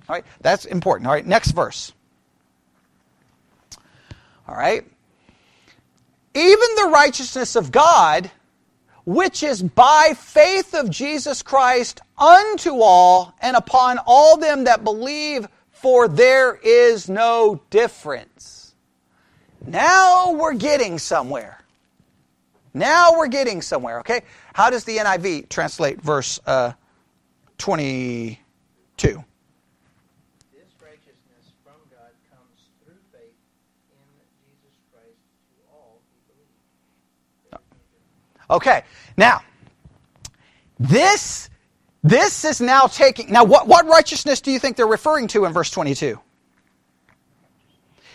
All 0.08 0.16
right, 0.16 0.24
that's 0.40 0.64
important. 0.64 1.06
All 1.06 1.14
right, 1.14 1.26
next 1.26 1.52
verse. 1.52 1.92
All 4.48 4.56
right. 4.56 4.84
Even 6.34 6.68
the 6.76 6.90
righteousness 6.92 7.56
of 7.56 7.70
God, 7.70 8.30
which 9.04 9.42
is 9.42 9.62
by 9.62 10.12
faith 10.16 10.74
of 10.74 10.88
Jesus 10.90 11.42
Christ 11.42 12.00
unto 12.16 12.80
all 12.80 13.34
and 13.40 13.56
upon 13.56 13.98
all 14.06 14.36
them 14.36 14.64
that 14.64 14.84
believe, 14.84 15.48
for 15.80 16.08
there 16.08 16.54
is 16.56 17.08
no 17.08 17.60
difference. 17.70 18.74
Now 19.64 20.32
we're 20.32 20.54
getting 20.54 20.98
somewhere. 20.98 21.64
Now 22.74 23.12
we're 23.16 23.28
getting 23.28 23.62
somewhere, 23.62 24.00
okay? 24.00 24.22
How 24.54 24.70
does 24.70 24.84
the 24.84 24.98
NIV 24.98 25.48
translate 25.48 26.00
verse 26.00 26.40
uh, 26.46 26.72
22? 27.58 29.24
Okay, 38.50 38.82
now, 39.18 39.42
this, 40.80 41.47
this 42.08 42.44
is 42.44 42.60
now 42.60 42.86
taking, 42.86 43.30
now 43.30 43.44
what, 43.44 43.66
what 43.66 43.86
righteousness 43.86 44.40
do 44.40 44.50
you 44.50 44.58
think 44.58 44.76
they're 44.76 44.86
referring 44.86 45.26
to 45.28 45.44
in 45.44 45.52
verse 45.52 45.70
22? 45.70 46.18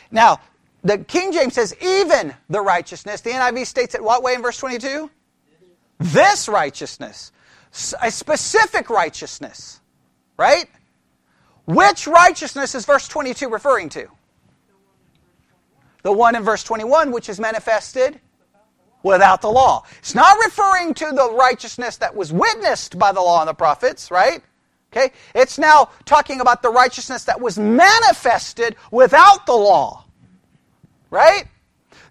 Now, 0.09 0.39
the 0.83 0.97
King 0.97 1.31
James 1.31 1.53
says, 1.53 1.75
even 1.81 2.33
the 2.49 2.61
righteousness. 2.61 3.21
The 3.21 3.31
NIV 3.31 3.65
states 3.67 3.95
it 3.95 4.03
what 4.03 4.23
way 4.23 4.33
in 4.33 4.41
verse 4.41 4.57
22? 4.57 5.09
This 5.99 6.49
righteousness. 6.49 7.31
A 8.01 8.11
specific 8.11 8.89
righteousness. 8.89 9.79
Right? 10.37 10.65
Which 11.65 12.07
righteousness 12.07 12.75
is 12.75 12.85
verse 12.85 13.07
22 13.07 13.49
referring 13.49 13.89
to? 13.89 14.07
The 16.01 16.11
one 16.11 16.35
in 16.35 16.43
verse 16.43 16.63
21, 16.63 17.11
which 17.11 17.29
is 17.29 17.39
manifested 17.39 18.19
without 19.03 19.41
the 19.41 19.49
law. 19.49 19.83
It's 19.99 20.15
not 20.15 20.37
referring 20.43 20.93
to 20.95 21.11
the 21.11 21.31
righteousness 21.33 21.97
that 21.97 22.15
was 22.15 22.33
witnessed 22.33 22.97
by 22.97 23.11
the 23.11 23.21
law 23.21 23.41
and 23.41 23.49
the 23.49 23.53
prophets, 23.53 24.09
right? 24.09 24.41
Okay? 24.91 25.11
It's 25.35 25.57
now 25.57 25.89
talking 26.05 26.39
about 26.39 26.61
the 26.61 26.71
righteousness 26.71 27.25
that 27.25 27.39
was 27.39 27.57
manifested 27.57 28.75
without 28.91 29.45
the 29.45 29.53
law. 29.53 30.05
Right? 31.09 31.45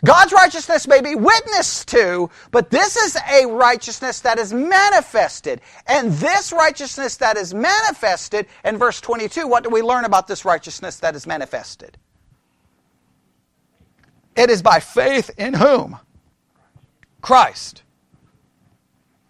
God's 0.05 0.33
righteousness 0.33 0.89
may 0.89 1.01
be 1.01 1.15
witnessed 1.15 1.87
to, 1.89 2.29
but 2.51 2.71
this 2.71 2.97
is 2.97 3.17
a 3.31 3.47
righteousness 3.47 4.21
that 4.21 4.39
is 4.39 4.53
manifested. 4.53 5.61
And 5.87 6.13
this 6.13 6.53
righteousness 6.53 7.17
that 7.19 7.37
is 7.37 7.55
manifested, 7.55 8.47
in 8.65 8.79
verse 8.79 9.01
22, 9.01 9.47
what 9.47 9.63
do 9.63 9.71
we 9.71 9.81
learn 9.81 10.05
about 10.05 10.27
this 10.27 10.45
righteousness 10.45 10.99
that 10.99 11.15
is 11.15 11.25
manifested? 11.25 11.97
It 14.35 14.51
is 14.51 14.61
by 14.61 14.81
faith 14.81 15.31
in 15.39 15.55
whom? 15.55 16.01
Christ. 17.23 17.83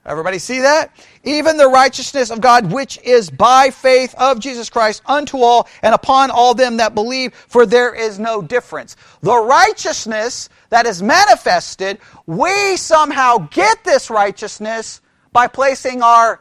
Everybody 0.04 0.40
see 0.40 0.60
that? 0.62 0.90
Even 1.22 1.56
the 1.56 1.68
righteousness 1.68 2.30
of 2.30 2.40
God, 2.40 2.72
which 2.72 2.98
is 3.04 3.30
by 3.30 3.70
faith 3.70 4.16
of 4.18 4.40
Jesus 4.40 4.68
Christ 4.68 5.00
unto 5.06 5.38
all 5.38 5.68
and 5.80 5.94
upon 5.94 6.32
all 6.32 6.54
them 6.54 6.78
that 6.78 6.92
believe, 6.92 7.32
for 7.34 7.66
there 7.66 7.94
is 7.94 8.18
no 8.18 8.42
difference. 8.42 8.96
The 9.20 9.36
righteousness 9.36 10.48
that 10.70 10.86
is 10.86 11.00
manifested, 11.02 11.98
we 12.26 12.76
somehow 12.76 13.48
get 13.52 13.84
this 13.84 14.10
righteousness 14.10 15.00
by 15.32 15.46
placing 15.46 16.02
our 16.02 16.40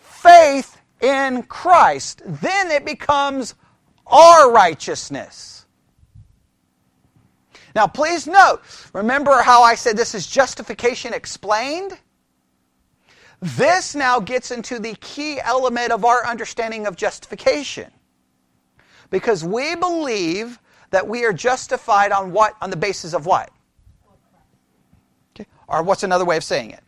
faith 0.00 0.76
in 1.00 1.44
Christ. 1.44 2.22
Then 2.26 2.72
it 2.72 2.84
becomes 2.84 3.54
our 4.08 4.50
righteousness. 4.50 5.57
Now, 7.78 7.86
please 7.86 8.26
note, 8.26 8.60
remember 8.92 9.40
how 9.40 9.62
I 9.62 9.76
said 9.76 9.96
this 9.96 10.12
is 10.12 10.26
justification 10.26 11.14
explained? 11.14 11.96
This 13.40 13.94
now 13.94 14.18
gets 14.18 14.50
into 14.50 14.80
the 14.80 14.96
key 14.96 15.40
element 15.40 15.92
of 15.92 16.04
our 16.04 16.26
understanding 16.26 16.88
of 16.88 16.96
justification. 16.96 17.92
Because 19.10 19.44
we 19.44 19.76
believe 19.76 20.58
that 20.90 21.06
we 21.06 21.24
are 21.24 21.32
justified 21.32 22.10
on 22.10 22.32
what? 22.32 22.56
On 22.60 22.68
the 22.68 22.76
basis 22.76 23.14
of 23.14 23.26
what? 23.26 23.48
Okay. 25.36 25.48
Or 25.68 25.84
what's 25.84 26.02
another 26.02 26.24
way 26.24 26.36
of 26.36 26.42
saying 26.42 26.72
it? 26.72 26.82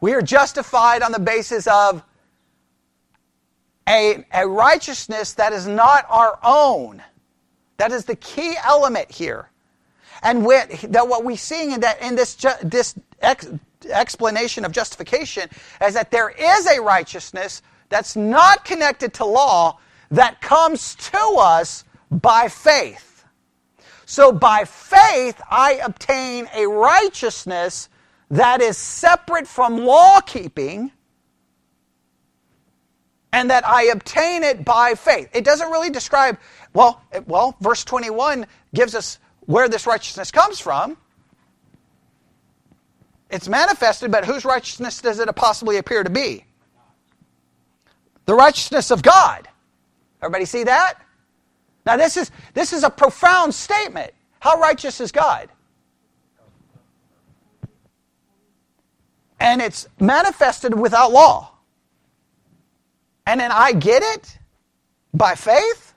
We 0.00 0.14
are 0.14 0.22
justified 0.22 1.02
on 1.02 1.12
the 1.12 1.20
basis 1.20 1.66
of 1.66 2.02
a, 3.86 4.24
a 4.32 4.48
righteousness 4.48 5.34
that 5.34 5.52
is 5.52 5.66
not 5.66 6.06
our 6.08 6.38
own. 6.42 7.02
That 7.76 7.92
is 7.92 8.04
the 8.04 8.16
key 8.16 8.54
element 8.64 9.10
here. 9.10 9.50
And 10.22 10.44
that 10.46 11.08
what 11.08 11.24
we 11.24 11.36
see 11.36 11.72
in, 11.72 11.80
that, 11.80 12.00
in 12.00 12.16
this, 12.16 12.36
this 12.62 12.94
ex, 13.20 13.48
explanation 13.88 14.64
of 14.64 14.72
justification 14.72 15.48
is 15.82 15.94
that 15.94 16.10
there 16.10 16.30
is 16.30 16.66
a 16.66 16.80
righteousness 16.80 17.62
that's 17.88 18.16
not 18.16 18.64
connected 18.64 19.12
to 19.14 19.24
law 19.24 19.78
that 20.10 20.40
comes 20.40 20.94
to 20.94 21.36
us 21.38 21.84
by 22.10 22.48
faith. 22.48 23.24
So 24.06 24.32
by 24.32 24.64
faith, 24.64 25.40
I 25.50 25.80
obtain 25.84 26.48
a 26.54 26.66
righteousness 26.66 27.88
that 28.30 28.60
is 28.60 28.78
separate 28.78 29.46
from 29.46 29.78
law 29.78 30.20
keeping 30.20 30.92
and 33.36 33.50
that 33.50 33.68
I 33.68 33.88
obtain 33.88 34.42
it 34.42 34.64
by 34.64 34.94
faith. 34.94 35.28
It 35.34 35.44
doesn't 35.44 35.70
really 35.70 35.90
describe, 35.90 36.38
well, 36.72 37.02
well, 37.26 37.54
verse 37.60 37.84
21 37.84 38.46
gives 38.72 38.94
us 38.94 39.18
where 39.40 39.68
this 39.68 39.86
righteousness 39.86 40.30
comes 40.30 40.58
from. 40.58 40.96
It's 43.28 43.46
manifested, 43.46 44.10
but 44.10 44.24
whose 44.24 44.46
righteousness 44.46 45.02
does 45.02 45.18
it 45.18 45.36
possibly 45.36 45.76
appear 45.76 46.02
to 46.02 46.08
be? 46.08 46.46
The 48.24 48.32
righteousness 48.32 48.90
of 48.90 49.02
God. 49.02 49.46
Everybody 50.22 50.46
see 50.46 50.64
that? 50.64 50.94
Now 51.84 51.98
this 51.98 52.16
is 52.16 52.30
this 52.54 52.72
is 52.72 52.84
a 52.84 52.90
profound 52.90 53.54
statement. 53.54 54.12
How 54.40 54.58
righteous 54.58 54.98
is 54.98 55.12
God? 55.12 55.50
And 59.38 59.60
it's 59.60 59.86
manifested 60.00 60.72
without 60.72 61.12
law. 61.12 61.55
And 63.26 63.40
then 63.40 63.50
I 63.52 63.72
get 63.72 64.02
it 64.02 64.38
by 65.12 65.34
faith? 65.34 65.94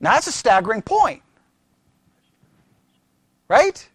Now 0.00 0.12
that's 0.12 0.28
a 0.28 0.32
staggering 0.32 0.82
point. 0.82 1.22
Right? 3.48 3.88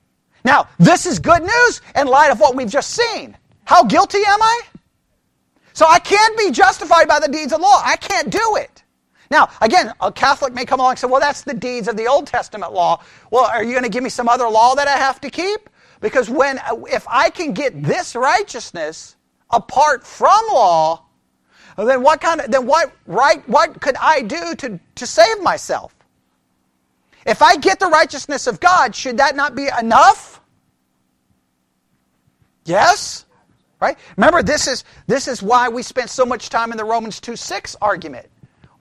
Now, 0.44 0.70
this 0.80 1.06
is 1.06 1.20
good 1.20 1.44
news 1.44 1.82
in 1.96 2.08
light 2.08 2.32
of 2.32 2.40
what 2.40 2.56
we've 2.56 2.70
just 2.70 2.92
seen. 2.92 3.38
How 3.66 3.84
guilty 3.84 4.20
am 4.26 4.42
I? 4.42 4.62
So 5.74 5.86
I 5.88 6.00
can't 6.00 6.38
be 6.38 6.52
justified 6.52 7.08
by 7.08 7.20
the 7.20 7.28
deeds 7.28 7.54
of 7.54 7.62
law. 7.62 7.82
I 7.84 7.96
can't 7.96 8.30
do 8.30 8.56
it. 8.58 8.84
Now, 9.30 9.50
again, 9.62 9.94
a 10.02 10.12
Catholic 10.12 10.54
may 10.54 10.66
come 10.66 10.80
along 10.80 10.92
and 10.92 11.00
say, 11.00 11.08
well, 11.08 11.22
that's 11.22 11.44
the 11.44 11.54
deeds 11.54 11.88
of 11.88 11.96
the 11.96 12.08
Old 12.08 12.28
Testament 12.28 12.74
law. 12.74 13.02
Well, 13.30 13.46
are 13.46 13.64
you 13.64 13.72
going 13.72 13.84
to 13.84 13.90
give 13.90 14.04
me 14.04 14.10
some 14.10 14.28
other 14.28 14.50
law 14.50 14.76
that 14.76 14.88
I 14.88 14.98
have 14.98 15.22
to 15.22 15.30
keep? 15.30 15.70
Because 16.02 16.30
when, 16.30 16.60
if 16.92 17.06
I 17.08 17.30
can 17.30 17.54
get 17.54 17.82
this 17.82 18.16
righteousness 18.16 19.16
apart 19.52 20.06
from 20.06 20.40
law, 20.50 21.06
then 21.78 22.04
what 22.04 22.22
kind 22.22 22.42
of, 22.42 22.52
then 22.52 22.66
what 22.66 22.92
right, 23.06 23.48
what 23.48 23.82
could 23.82 23.96
I 23.96 24.22
do 24.22 24.56
to, 24.56 24.80
to 24.96 25.08
save 25.08 25.42
myself? 25.42 25.96
If 27.26 27.42
I 27.42 27.56
get 27.58 27.80
the 27.80 27.88
righteousness 27.88 28.48
of 28.48 28.60
God, 28.60 28.96
should 28.96 29.18
that 29.18 29.36
not 29.36 29.56
be 29.56 29.70
enough? 29.80 30.42
Yes? 32.66 33.26
Right? 33.80 33.98
Remember, 34.18 34.44
this 34.44 34.68
is, 34.68 34.84
this 35.08 35.28
is 35.28 35.42
why 35.42 35.70
we 35.70 35.84
spent 35.84 36.10
so 36.10 36.26
much 36.26 36.50
time 36.50 36.72
in 36.72 36.78
the 36.78 36.86
Romans 36.86 37.20
2 37.20 37.36
6 37.36 37.76
argument, 37.82 38.28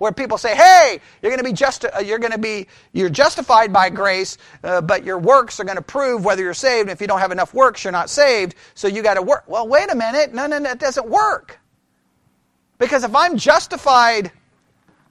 where 0.01 0.13
people 0.13 0.39
say, 0.39 0.57
hey, 0.57 0.99
you're 1.21 1.31
going 1.31 1.45
to 1.45 1.45
be, 1.45 1.53
just, 1.53 1.85
uh, 1.85 1.99
you're 1.99 2.19
going 2.19 2.33
to 2.33 2.39
be 2.39 2.67
you're 2.95 3.11
justified 3.11 3.71
by 3.71 3.91
grace, 3.91 4.39
uh, 4.65 4.81
but 4.81 5.05
your 5.05 5.19
works 5.19 5.61
are 5.61 5.65
going 5.65 5.77
to 5.77 5.83
prove 5.83 6.25
whether 6.25 6.43
you're 6.43 6.55
saved. 6.55 6.89
And 6.89 6.91
if 6.91 7.03
you 7.03 7.07
don't 7.07 7.19
have 7.19 7.33
enough 7.33 7.53
works, 7.53 7.85
you're 7.85 7.93
not 7.93 8.09
saved, 8.09 8.55
so 8.75 8.89
you 8.89 9.03
got 9.03 9.15
to 9.15 9.23
work. 9.23 9.45
Well, 9.47 9.69
wait 9.69 9.93
a 9.93 9.95
minute. 9.95 10.33
No, 10.33 10.47
no, 10.47 10.59
that 10.59 10.79
doesn't 10.79 11.07
work. 11.07 11.61
Because 12.79 13.05
if 13.05 13.15
I'm 13.15 13.37
justified 13.37 14.33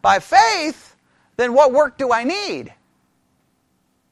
by 0.02 0.18
faith, 0.18 0.96
then 1.38 1.54
what 1.54 1.72
work 1.72 2.00
do 2.00 2.12
I 2.12 2.24
need? 2.24 2.74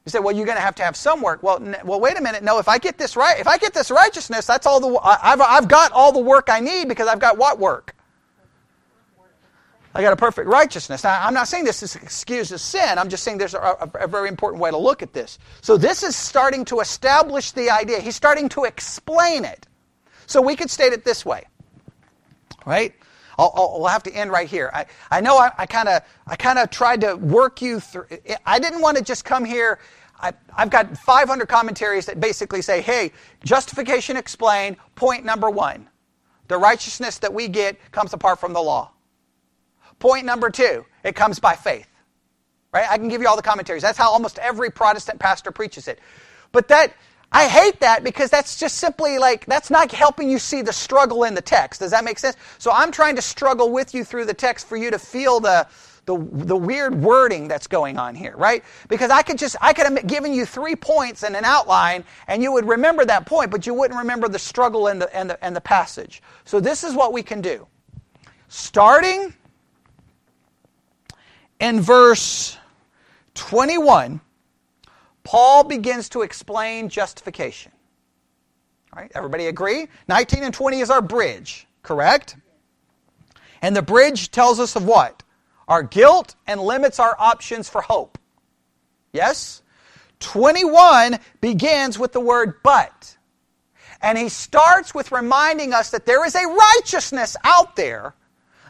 You 0.04 0.10
say, 0.10 0.20
well, 0.20 0.34
you're 0.34 0.46
going 0.46 0.58
to 0.58 0.62
have 0.62 0.76
to 0.76 0.84
have 0.84 0.94
some 0.94 1.22
work. 1.22 1.42
Well, 1.42 1.56
n- 1.56 1.76
well, 1.84 1.98
wait 1.98 2.16
a 2.16 2.22
minute. 2.22 2.44
No, 2.44 2.60
if 2.60 2.68
I 2.68 2.78
get 2.78 2.98
this 2.98 3.16
right, 3.16 3.40
if 3.40 3.48
I 3.48 3.58
get 3.58 3.74
this 3.74 3.90
righteousness, 3.90 4.46
that's 4.46 4.64
all 4.64 4.78
the 4.78 4.96
I've 5.02 5.40
I've 5.40 5.66
got 5.66 5.90
all 5.90 6.12
the 6.12 6.20
work 6.20 6.48
I 6.48 6.60
need 6.60 6.86
because 6.86 7.08
I've 7.08 7.18
got 7.18 7.36
what 7.36 7.58
work? 7.58 7.96
I 9.94 10.02
got 10.02 10.12
a 10.12 10.16
perfect 10.16 10.48
righteousness. 10.48 11.02
Now, 11.02 11.20
I'm 11.22 11.34
not 11.34 11.48
saying 11.48 11.64
this 11.64 11.82
is 11.82 11.96
excuses 11.96 12.62
sin. 12.62 12.98
I'm 12.98 13.08
just 13.08 13.24
saying 13.24 13.38
there's 13.38 13.54
a, 13.54 13.58
a, 13.58 13.90
a 14.00 14.06
very 14.06 14.28
important 14.28 14.62
way 14.62 14.70
to 14.70 14.76
look 14.76 15.02
at 15.02 15.12
this. 15.12 15.38
So 15.60 15.76
this 15.76 16.02
is 16.02 16.14
starting 16.14 16.64
to 16.66 16.80
establish 16.80 17.52
the 17.52 17.70
idea. 17.70 18.00
He's 18.00 18.16
starting 18.16 18.48
to 18.50 18.64
explain 18.64 19.44
it. 19.44 19.66
So 20.26 20.42
we 20.42 20.56
could 20.56 20.70
state 20.70 20.92
it 20.92 21.04
this 21.04 21.24
way, 21.24 21.44
right? 22.66 22.94
I'll, 23.38 23.52
I'll, 23.54 23.80
we'll 23.80 23.88
have 23.88 24.02
to 24.02 24.12
end 24.12 24.30
right 24.30 24.48
here. 24.48 24.70
I, 24.74 24.86
I 25.10 25.20
know 25.20 25.38
I 25.38 25.64
kind 25.66 25.88
of 25.88 26.02
I 26.26 26.36
kind 26.36 26.58
of 26.58 26.70
tried 26.70 27.00
to 27.02 27.14
work 27.14 27.62
you 27.62 27.80
through. 27.80 28.06
I 28.44 28.58
didn't 28.58 28.82
want 28.82 28.98
to 28.98 29.02
just 29.02 29.24
come 29.24 29.44
here 29.44 29.78
I, 30.20 30.32
have 30.56 30.70
got 30.70 30.96
500 30.98 31.48
commentaries 31.48 32.06
that 32.06 32.20
basically 32.20 32.62
say, 32.62 32.80
hey, 32.80 33.12
justification 33.44 34.16
explained, 34.16 34.76
point 34.96 35.24
number 35.24 35.48
one. 35.48 35.88
The 36.48 36.58
righteousness 36.58 37.18
that 37.18 37.32
we 37.32 37.48
get 37.48 37.76
comes 37.92 38.12
apart 38.12 38.40
from 38.40 38.52
the 38.52 38.60
law. 38.60 38.90
Point 39.98 40.24
number 40.24 40.50
two, 40.50 40.84
it 41.02 41.16
comes 41.16 41.38
by 41.38 41.54
faith. 41.54 41.88
Right? 42.72 42.86
I 42.88 42.98
can 42.98 43.08
give 43.08 43.20
you 43.22 43.28
all 43.28 43.36
the 43.36 43.42
commentaries. 43.42 43.82
That's 43.82 43.98
how 43.98 44.10
almost 44.10 44.38
every 44.38 44.70
Protestant 44.70 45.18
pastor 45.18 45.50
preaches 45.50 45.88
it. 45.88 45.98
But 46.52 46.68
that, 46.68 46.92
I 47.32 47.48
hate 47.48 47.80
that 47.80 48.04
because 48.04 48.30
that's 48.30 48.58
just 48.58 48.76
simply 48.76 49.18
like, 49.18 49.46
that's 49.46 49.70
not 49.70 49.90
helping 49.90 50.30
you 50.30 50.38
see 50.38 50.62
the 50.62 50.72
struggle 50.72 51.24
in 51.24 51.34
the 51.34 51.42
text. 51.42 51.80
Does 51.80 51.90
that 51.90 52.04
make 52.04 52.18
sense? 52.18 52.36
So 52.58 52.70
I'm 52.70 52.92
trying 52.92 53.16
to 53.16 53.22
struggle 53.22 53.70
with 53.72 53.94
you 53.94 54.04
through 54.04 54.26
the 54.26 54.34
text 54.34 54.66
for 54.66 54.76
you 54.76 54.90
to 54.90 54.98
feel 54.98 55.40
the, 55.40 55.66
the, 56.04 56.16
the 56.16 56.56
weird 56.56 56.94
wording 56.94 57.48
that's 57.48 57.66
going 57.66 57.98
on 57.98 58.14
here, 58.14 58.34
right? 58.36 58.64
Because 58.88 59.10
I 59.10 59.22
could 59.22 59.38
just, 59.38 59.56
I 59.60 59.72
could 59.72 59.84
have 59.84 60.06
given 60.06 60.32
you 60.32 60.46
three 60.46 60.76
points 60.76 61.22
and 61.22 61.36
an 61.36 61.44
outline, 61.44 62.04
and 62.28 62.42
you 62.42 62.52
would 62.52 62.66
remember 62.66 63.04
that 63.04 63.26
point, 63.26 63.50
but 63.50 63.66
you 63.66 63.74
wouldn't 63.74 63.98
remember 63.98 64.28
the 64.28 64.38
struggle 64.38 64.86
and 64.86 65.02
the, 65.02 65.14
and 65.14 65.30
the, 65.30 65.44
and 65.44 65.54
the 65.54 65.60
passage. 65.60 66.22
So 66.44 66.60
this 66.60 66.84
is 66.84 66.94
what 66.94 67.12
we 67.12 67.22
can 67.22 67.40
do. 67.42 67.66
Starting 68.48 69.34
in 71.60 71.80
verse 71.80 72.56
21, 73.34 74.20
Paul 75.24 75.64
begins 75.64 76.08
to 76.10 76.22
explain 76.22 76.88
justification. 76.88 77.72
Right, 78.94 79.12
everybody 79.14 79.46
agree? 79.46 79.88
19 80.08 80.42
and 80.44 80.54
20 80.54 80.80
is 80.80 80.90
our 80.90 81.02
bridge, 81.02 81.66
correct? 81.82 82.36
And 83.62 83.76
the 83.76 83.82
bridge 83.82 84.30
tells 84.30 84.58
us 84.58 84.76
of 84.76 84.84
what? 84.84 85.22
our 85.68 85.82
guilt 85.82 86.34
and 86.46 86.60
limits 86.60 86.98
our 86.98 87.14
options 87.18 87.68
for 87.68 87.82
hope. 87.82 88.18
Yes? 89.12 89.62
21 90.20 91.18
begins 91.40 91.98
with 91.98 92.12
the 92.12 92.20
word 92.20 92.54
but. 92.64 93.16
And 94.00 94.16
he 94.16 94.28
starts 94.28 94.94
with 94.94 95.12
reminding 95.12 95.72
us 95.72 95.90
that 95.90 96.06
there 96.06 96.24
is 96.24 96.34
a 96.34 96.46
righteousness 96.46 97.36
out 97.44 97.76
there 97.76 98.14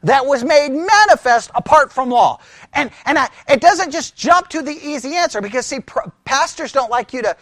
that 0.03 0.25
was 0.25 0.45
made 0.45 0.71
manifest 0.71 1.51
apart 1.55 1.93
from 1.93 2.11
law. 2.11 2.41
And, 2.75 2.91
and 3.07 3.19
I, 3.19 3.29
it 3.49 3.61
doesn't 3.61 3.91
just 3.91 4.17
jump 4.17 4.49
to 4.49 4.63
the 4.63 4.73
easy 4.73 5.15
answer 5.15 5.41
because, 5.41 5.67
see, 5.67 5.81
pastors 6.25 6.73
don't 6.73 6.91
like 6.91 7.13
you 7.13 7.23
to, 7.23 7.37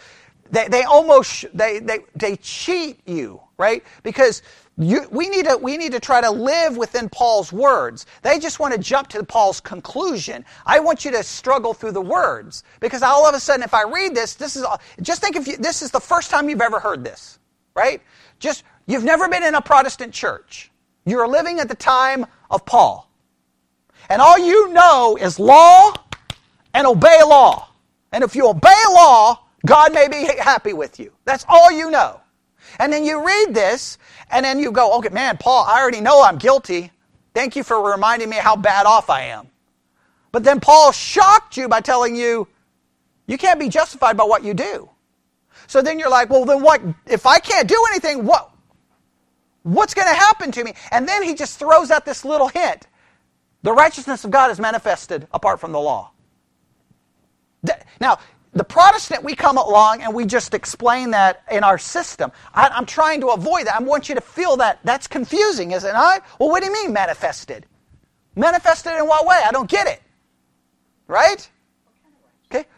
they, 0.51 0.67
they 0.67 0.83
almost, 0.83 1.45
they, 1.53 1.79
they, 1.79 1.99
they 2.15 2.37
cheat 2.37 2.99
you, 3.05 3.41
right? 3.57 3.83
Because 4.03 4.41
you, 4.77 5.07
we, 5.11 5.27
need 5.29 5.45
to, 5.45 5.57
we 5.57 5.75
need 5.75 5.91
to 5.93 5.99
try 5.99 6.21
to 6.21 6.29
live 6.29 6.77
within 6.77 7.09
Paul's 7.09 7.51
words. 7.51 8.05
They 8.21 8.39
just 8.39 8.59
want 8.59 8.73
to 8.73 8.79
jump 8.79 9.07
to 9.09 9.23
Paul's 9.23 9.59
conclusion. 9.59 10.45
I 10.65 10.79
want 10.79 11.03
you 11.03 11.11
to 11.11 11.23
struggle 11.23 11.73
through 11.73 11.93
the 11.93 12.01
words 12.01 12.63
because 12.79 13.01
all 13.01 13.27
of 13.27 13.33
a 13.33 13.39
sudden, 13.39 13.63
if 13.63 13.73
I 13.73 13.83
read 13.83 14.13
this, 14.13 14.35
this 14.35 14.55
is 14.55 14.65
just 15.01 15.21
think 15.21 15.35
if 15.35 15.47
you, 15.47 15.57
this 15.57 15.81
is 15.81 15.91
the 15.91 15.99
first 15.99 16.29
time 16.29 16.47
you've 16.49 16.61
ever 16.61 16.79
heard 16.79 17.03
this, 17.03 17.39
right? 17.75 18.01
Just 18.39 18.63
you've 18.85 19.03
never 19.03 19.27
been 19.27 19.43
in 19.43 19.55
a 19.55 19.61
Protestant 19.61 20.13
church. 20.13 20.71
You're 21.07 21.27
living 21.27 21.59
at 21.59 21.69
the 21.69 21.75
time 21.75 22.25
of 22.51 22.65
Paul, 22.65 23.09
and 24.09 24.21
all 24.21 24.37
you 24.37 24.73
know 24.73 25.17
is 25.19 25.39
law 25.39 25.93
and 26.73 26.85
obey 26.85 27.21
law. 27.23 27.69
And 28.11 28.23
if 28.23 28.35
you 28.35 28.47
obey 28.49 28.83
law, 28.89 29.43
God 29.65 29.93
may 29.93 30.07
be 30.07 30.27
happy 30.39 30.73
with 30.73 30.99
you. 30.99 31.11
That's 31.25 31.45
all 31.47 31.71
you 31.71 31.89
know. 31.89 32.19
And 32.79 32.91
then 32.91 33.05
you 33.05 33.25
read 33.25 33.53
this, 33.53 33.97
and 34.31 34.43
then 34.43 34.59
you 34.59 34.71
go, 34.71 34.97
okay, 34.97 35.09
man, 35.09 35.37
Paul, 35.37 35.65
I 35.67 35.81
already 35.81 36.01
know 36.01 36.21
I'm 36.23 36.37
guilty. 36.37 36.91
Thank 37.33 37.55
you 37.55 37.63
for 37.63 37.81
reminding 37.91 38.29
me 38.29 38.35
how 38.35 38.55
bad 38.55 38.85
off 38.85 39.09
I 39.09 39.21
am. 39.23 39.47
But 40.31 40.43
then 40.43 40.59
Paul 40.59 40.91
shocked 40.91 41.55
you 41.55 41.69
by 41.69 41.81
telling 41.81 42.15
you, 42.15 42.47
you 43.27 43.37
can't 43.37 43.59
be 43.59 43.69
justified 43.69 44.17
by 44.17 44.23
what 44.25 44.43
you 44.43 44.53
do. 44.53 44.89
So 45.67 45.81
then 45.81 45.99
you're 45.99 46.09
like, 46.09 46.29
well, 46.29 46.45
then 46.45 46.61
what? 46.61 46.81
If 47.05 47.25
I 47.25 47.39
can't 47.39 47.67
do 47.67 47.81
anything, 47.91 48.25
what? 48.25 48.51
What's 49.67 49.93
going 49.93 50.07
to 50.07 50.13
happen 50.13 50.51
to 50.53 50.63
me? 50.63 50.73
And 50.91 51.05
then 51.05 51.23
he 51.23 51.35
just 51.35 51.59
throws 51.59 51.91
out 51.91 52.05
this 52.05 52.23
little 52.23 52.47
hint. 52.47 52.87
The 53.63 53.73
righteousness 53.73 54.23
of 54.23 54.31
God 54.31 54.49
is 54.49 54.61
manifested 54.61 55.27
apart 55.33 55.59
from 55.59 55.73
the 55.73 55.79
law. 55.79 56.11
Now, 57.99 58.19
the 58.53 58.63
Protestant, 58.63 59.25
we 59.25 59.35
come 59.35 59.57
along 59.57 60.03
and 60.03 60.13
we 60.13 60.25
just 60.25 60.53
explain 60.53 61.11
that 61.11 61.43
in 61.51 61.65
our 61.65 61.77
system. 61.77 62.31
I, 62.53 62.69
am 62.77 62.85
trying 62.85 63.19
to 63.21 63.27
avoid 63.27 63.67
that. 63.67 63.75
I 63.75 63.83
want 63.83 64.07
you 64.07 64.15
to 64.15 64.21
feel 64.21 64.55
that 64.57 64.79
that's 64.85 65.05
confusing, 65.05 65.71
isn't 65.71 65.89
it? 65.89 65.93
Well, 66.39 66.49
what 66.49 66.61
do 66.61 66.67
you 66.67 66.73
mean 66.73 66.93
manifested? 66.93 67.65
Manifested 68.37 68.93
in 68.93 69.05
what 69.05 69.25
way? 69.25 69.37
I 69.45 69.51
don't 69.51 69.69
get 69.69 69.87
it. 69.87 70.01
Right? 71.07 71.49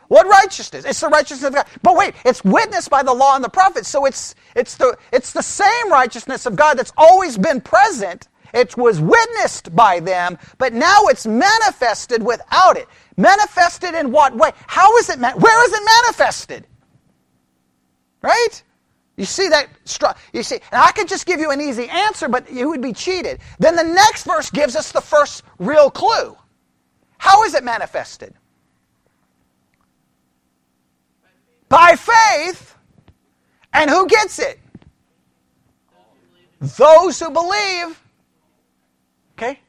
What 0.09 0.27
righteousness? 0.27 0.85
It's 0.85 0.99
the 0.99 1.07
righteousness 1.07 1.47
of 1.47 1.53
God. 1.53 1.67
But 1.83 1.95
wait, 1.95 2.15
it's 2.25 2.43
witnessed 2.43 2.89
by 2.89 3.03
the 3.03 3.13
law 3.13 3.35
and 3.35 3.43
the 3.43 3.49
prophets, 3.49 3.87
so 3.87 4.05
it's 4.05 4.33
it's 4.55 4.75
the 4.75 4.97
it's 5.13 5.31
the 5.33 5.43
same 5.43 5.91
righteousness 5.91 6.47
of 6.47 6.55
God 6.55 6.77
that's 6.79 6.91
always 6.97 7.37
been 7.37 7.61
present. 7.61 8.27
It 8.51 8.75
was 8.75 8.99
witnessed 8.99 9.75
by 9.75 9.99
them, 9.99 10.39
but 10.57 10.73
now 10.73 11.03
it's 11.05 11.27
manifested 11.27 12.23
without 12.23 12.75
it. 12.75 12.87
Manifested 13.17 13.93
in 13.93 14.11
what 14.11 14.35
way? 14.35 14.51
How 14.65 14.97
is 14.97 15.09
it? 15.09 15.19
Where 15.19 15.65
is 15.65 15.73
it 15.73 15.83
manifested? 15.85 16.65
Right? 18.23 18.63
You 19.15 19.25
see 19.25 19.47
that? 19.49 19.67
You 20.33 20.41
see, 20.41 20.55
and 20.55 20.81
I 20.81 20.91
could 20.91 21.07
just 21.07 21.27
give 21.27 21.39
you 21.39 21.51
an 21.51 21.61
easy 21.61 21.87
answer, 21.87 22.27
but 22.27 22.51
you 22.51 22.69
would 22.69 22.81
be 22.81 22.93
cheated. 22.93 23.41
Then 23.59 23.75
the 23.75 23.83
next 23.83 24.23
verse 24.23 24.49
gives 24.49 24.75
us 24.75 24.91
the 24.91 25.01
first 25.01 25.43
real 25.59 25.91
clue. 25.91 26.35
How 27.19 27.43
is 27.43 27.53
it 27.53 27.63
manifested? 27.63 28.33
By 31.69 31.95
faith. 31.95 32.75
And 33.73 33.89
who 33.89 34.07
gets 34.07 34.39
it? 34.39 34.59
Those 36.59 37.19
who 37.19 37.29
believe. 37.29 38.01
Okay? 39.37 39.59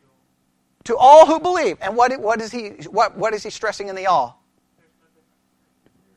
To 0.84 0.96
all 0.96 1.26
who 1.26 1.38
believe. 1.38 1.76
And 1.80 1.96
what, 1.96 2.18
what, 2.20 2.40
is, 2.40 2.50
he, 2.50 2.70
what, 2.90 3.16
what 3.16 3.34
is 3.34 3.42
he 3.42 3.50
stressing 3.50 3.88
in 3.88 3.94
the 3.94 4.06
all? 4.06 4.42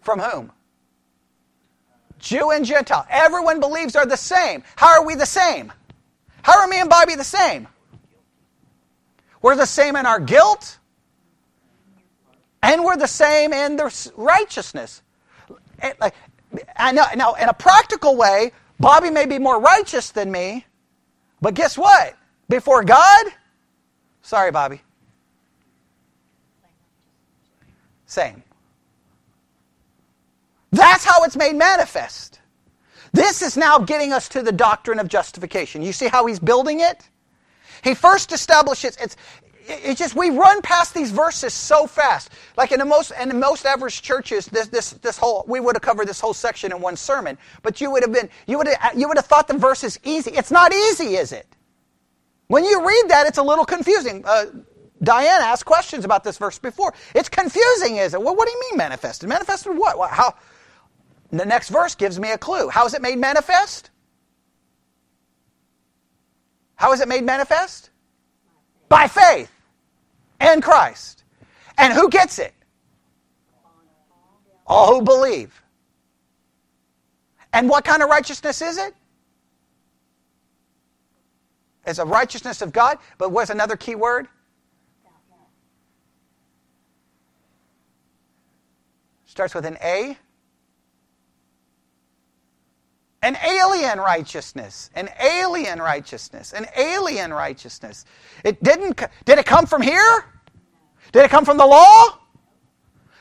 From 0.02 0.20
whom? 0.20 0.52
Jew 2.18 2.52
and 2.52 2.66
Gentile. 2.66 3.06
Everyone 3.10 3.60
believes 3.60 3.96
are 3.96 4.06
the 4.06 4.18
same. 4.18 4.64
How 4.78 5.00
are 5.00 5.06
we 5.06 5.16
the 5.16 5.26
same? 5.26 5.72
How 6.42 6.60
are 6.60 6.68
me 6.68 6.80
and 6.80 6.90
Bobby 6.90 7.16
the 7.16 7.24
same? 7.24 7.68
We're 9.42 9.58
the 9.58 9.66
same 9.66 9.98
in 9.98 10.06
our 10.06 10.22
guilt, 10.22 10.80
and 12.62 12.84
we're 12.86 12.96
the 12.96 13.08
same 13.08 13.52
in 13.52 13.76
the 13.76 14.12
righteousness. 14.16 15.02
I 16.78 16.92
know, 16.92 17.06
now, 17.16 17.34
in 17.34 17.50
a 17.50 17.54
practical 17.54 18.16
way, 18.16 18.52
Bobby 18.80 19.10
may 19.10 19.26
be 19.26 19.40
more 19.40 19.60
righteous 19.60 20.12
than 20.12 20.32
me, 20.32 20.66
but 21.42 21.54
guess 21.54 21.78
what? 21.78 22.16
Before 22.50 22.84
God, 22.84 23.26
Sorry, 24.24 24.52
Bobby. 24.52 24.82
Same. 28.06 28.42
That's 30.72 31.06
how 31.06 31.24
it's 31.24 31.36
made 31.36 31.56
manifest. 31.56 32.40
This 33.12 33.44
is 33.44 33.58
now 33.58 33.78
getting 33.78 34.12
us 34.12 34.28
to 34.30 34.42
the 34.42 34.52
doctrine 34.52 34.98
of 34.98 35.08
justification. 35.08 35.84
You 35.84 35.94
see 35.94 36.08
how 36.08 36.26
he's 36.26 36.40
building 36.40 36.80
it? 36.80 37.08
He 37.84 37.94
first 37.94 38.32
establishes 38.32 38.98
it's 39.00 39.18
it's 39.66 40.00
just 40.00 40.16
we 40.16 40.30
run 40.30 40.62
past 40.62 40.94
these 40.94 41.12
verses 41.12 41.54
so 41.54 41.88
fast. 41.88 42.32
Like 42.58 42.72
in 42.72 42.80
the 42.80 42.86
most 42.86 43.12
in 43.20 43.40
most 43.40 43.66
average 43.66 44.02
churches, 44.02 44.46
this 44.48 44.68
this 44.68 44.92
this 44.92 45.18
whole 45.18 45.46
we 45.48 45.60
would 45.60 45.76
have 45.76 45.82
covered 45.82 46.08
this 46.08 46.20
whole 46.20 46.34
section 46.34 46.72
in 46.72 46.82
one 46.82 46.96
sermon. 46.96 47.38
But 47.62 47.80
you 47.82 47.92
would 47.92 48.04
have 48.04 48.12
been 48.12 48.30
you 48.48 48.58
would 48.58 48.68
have 48.68 48.98
you 48.98 49.08
would 49.08 49.18
have 49.18 49.26
thought 49.26 49.48
the 49.48 49.58
verse 49.58 49.84
is 49.84 50.00
easy. 50.04 50.32
It's 50.32 50.52
not 50.52 50.74
easy, 50.74 51.16
is 51.16 51.32
it? 51.32 51.48
When 52.48 52.64
you 52.66 52.86
read 52.86 53.06
that, 53.10 53.26
it's 53.28 53.38
a 53.38 53.44
little 53.44 53.66
confusing. 53.66 54.24
Uh, 54.26 54.46
Diane 55.02 55.42
asked 55.42 55.66
questions 55.66 56.06
about 56.06 56.24
this 56.24 56.38
verse 56.38 56.60
before. 56.60 56.94
It's 57.16 57.30
confusing, 57.30 57.98
is 57.98 58.14
it? 58.14 58.22
Well, 58.22 58.36
what 58.36 58.48
do 58.48 58.54
you 58.54 58.62
mean 58.70 58.78
manifested? 58.78 59.28
Manifested 59.28 59.78
what? 59.78 60.10
How? 60.10 60.36
The 61.32 61.46
next 61.46 61.70
verse 61.70 61.96
gives 61.96 62.20
me 62.20 62.32
a 62.32 62.38
clue. 62.38 62.70
How 62.70 62.86
is 62.86 62.94
it 62.94 63.02
made 63.02 63.18
manifest? 63.18 63.90
How 66.76 66.94
is 66.94 67.02
it 67.02 67.08
made 67.08 67.24
manifest? 67.24 67.90
By 68.94 69.08
faith 69.08 69.52
in 70.40 70.62
Christ. 70.62 71.24
And 71.80 71.92
who 71.94 72.10
gets 72.10 72.38
it? 72.38 72.54
All 74.68 74.94
who 74.94 75.02
believe. 75.02 75.64
And 77.54 77.68
what 77.68 77.86
kind 77.86 78.04
of 78.04 78.10
righteousness 78.10 78.62
is 78.62 78.78
it? 78.78 78.94
It's 81.88 81.98
a 81.98 82.06
righteousness 82.06 82.62
of 82.62 82.72
God, 82.72 83.00
but 83.18 83.32
what's 83.32 83.50
another 83.50 83.76
key 83.76 83.96
word? 83.96 84.28
Starts 89.26 89.56
with 89.56 89.66
an 89.66 89.80
A. 89.84 90.16
An 93.24 93.38
alien 93.38 94.00
righteousness, 94.00 94.92
an 94.94 95.10
alien 95.20 95.82
righteousness, 95.82 96.54
an 96.54 96.68
alien 96.78 97.34
righteousness. 97.34 98.06
It 98.44 98.62
didn't, 98.62 99.02
did 99.26 99.40
it 99.40 99.46
come 99.46 99.66
from 99.66 99.82
here? 99.82 100.26
Did 101.14 101.24
it 101.24 101.32
come 101.32 101.46
from 101.46 101.58
the 101.58 101.66
law? 101.66 102.20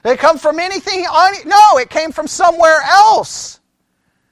Did 0.05 0.13
it 0.13 0.19
come 0.19 0.39
from 0.39 0.59
anything 0.59 1.05
no, 1.47 1.79
it 1.79 1.89
came 1.89 2.13
from 2.13 2.27
somewhere 2.27 2.81
else. 2.83 3.61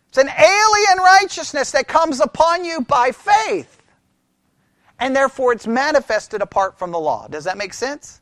It's 0.09 0.19
an 0.19 0.29
alien 0.29 0.99
righteousness 0.99 1.71
that 1.71 1.87
comes 1.87 2.21
upon 2.21 2.65
you 2.65 2.83
by 2.83 3.13
faith 3.13 3.81
and 5.01 5.17
therefore 5.17 5.53
it's 5.53 5.67
manifested 5.67 6.43
apart 6.43 6.79
from 6.79 6.93
the 6.93 6.99
law. 6.99 7.27
Does 7.27 7.45
that 7.45 7.57
make 7.57 7.73
sense? 7.73 8.21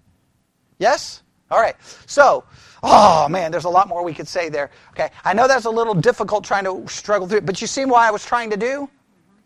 Yes? 0.78 1.22
All 1.50 1.60
right. 1.60 1.74
So, 2.06 2.44
oh 2.82 3.28
man, 3.28 3.50
there's 3.50 3.64
a 3.64 3.70
lot 3.70 3.88
more 3.88 4.04
we 4.04 4.14
could 4.14 4.28
say 4.28 4.48
there. 4.48 4.70
Okay. 4.90 5.10
I 5.24 5.32
know 5.32 5.48
that's 5.48 5.64
a 5.64 5.70
little 5.70 5.94
difficult 5.94 6.44
trying 6.44 6.64
to 6.64 6.86
struggle 6.88 7.26
through 7.26 7.38
it, 7.38 7.46
but 7.46 7.60
you 7.60 7.66
see 7.66 7.84
what 7.84 8.00
I 8.00 8.10
was 8.10 8.24
trying 8.24 8.50
to 8.50 8.56
do? 8.56 8.88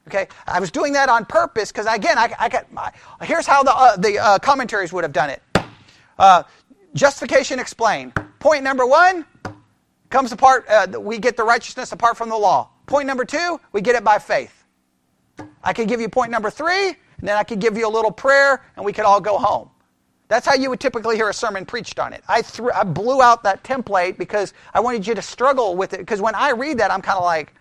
Okay. 0.08 0.26
I 0.46 0.58
was 0.58 0.70
doing 0.70 0.92
that 0.94 1.08
on 1.08 1.24
purpose 1.24 1.70
because, 1.70 1.86
again, 1.86 2.18
I, 2.18 2.34
I 2.38 2.48
got, 2.48 2.72
my, 2.72 2.90
here's 3.22 3.46
how 3.46 3.62
the, 3.62 3.74
uh, 3.74 3.96
the 3.96 4.18
uh, 4.18 4.38
commentaries 4.40 4.92
would 4.92 5.04
have 5.04 5.12
done 5.12 5.30
it. 5.30 5.42
Uh, 6.18 6.42
justification 6.94 7.58
explained. 7.58 8.12
Point 8.40 8.64
number 8.64 8.84
one 8.84 9.24
comes 10.10 10.32
apart, 10.32 10.66
uh, 10.68 10.86
we 11.00 11.18
get 11.18 11.36
the 11.36 11.44
righteousness 11.44 11.92
apart 11.92 12.16
from 12.16 12.28
the 12.28 12.36
law. 12.36 12.68
Point 12.86 13.06
number 13.06 13.24
two, 13.24 13.60
we 13.72 13.80
get 13.80 13.94
it 13.94 14.04
by 14.04 14.18
faith. 14.18 14.64
I 15.64 15.72
could 15.72 15.88
give 15.88 16.00
you 16.00 16.08
point 16.08 16.30
number 16.30 16.50
three, 16.50 16.88
and 16.88 17.28
then 17.28 17.36
I 17.36 17.44
could 17.44 17.60
give 17.60 17.78
you 17.78 17.88
a 17.88 17.90
little 17.90 18.10
prayer 18.10 18.62
and 18.76 18.84
we 18.84 18.92
could 18.92 19.04
all 19.04 19.20
go 19.20 19.38
home. 19.38 19.70
That's 20.32 20.46
how 20.46 20.54
you 20.54 20.70
would 20.70 20.80
typically 20.80 21.16
hear 21.16 21.28
a 21.28 21.34
sermon 21.34 21.66
preached 21.66 21.98
on 21.98 22.14
it. 22.14 22.24
I, 22.26 22.40
threw, 22.40 22.72
I 22.72 22.84
blew 22.84 23.20
out 23.20 23.42
that 23.42 23.62
template 23.64 24.16
because 24.16 24.54
I 24.72 24.80
wanted 24.80 25.06
you 25.06 25.14
to 25.14 25.20
struggle 25.20 25.76
with 25.76 25.92
it. 25.92 25.98
Because 25.98 26.22
when 26.22 26.34
I 26.34 26.52
read 26.52 26.78
that, 26.78 26.90
I'm 26.90 27.02
kind 27.02 27.18
of 27.18 27.24
like, 27.24 27.52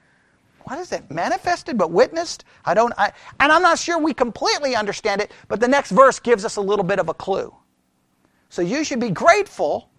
what 0.64 0.80
is 0.80 0.94
it? 0.94 1.12
Manifested 1.12 1.78
but 1.78 1.92
witnessed? 1.92 2.46
I 2.64 2.74
don't, 2.74 2.94
I, 2.98 3.12
and 3.42 3.52
I'm 3.52 3.62
not 3.62 3.78
sure 3.78 4.00
we 4.00 4.14
completely 4.14 4.74
understand 4.74 5.20
it, 5.20 5.34
but 5.50 5.60
the 5.60 5.68
next 5.68 5.92
verse 5.92 6.18
gives 6.18 6.46
us 6.46 6.56
a 6.56 6.62
little 6.62 6.86
bit 6.86 6.98
of 6.98 7.10
a 7.10 7.14
clue. 7.14 7.54
So 8.48 8.62
you 8.62 8.86
should 8.86 9.02
be 9.02 9.10
grateful 9.10 9.90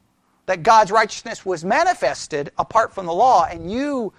that 0.46 0.62
God's 0.62 0.90
righteousness 0.90 1.44
was 1.44 1.66
manifested 1.66 2.52
apart 2.56 2.94
from 2.94 3.04
the 3.04 3.12
law 3.12 3.44
and 3.44 3.70
you 3.70 4.14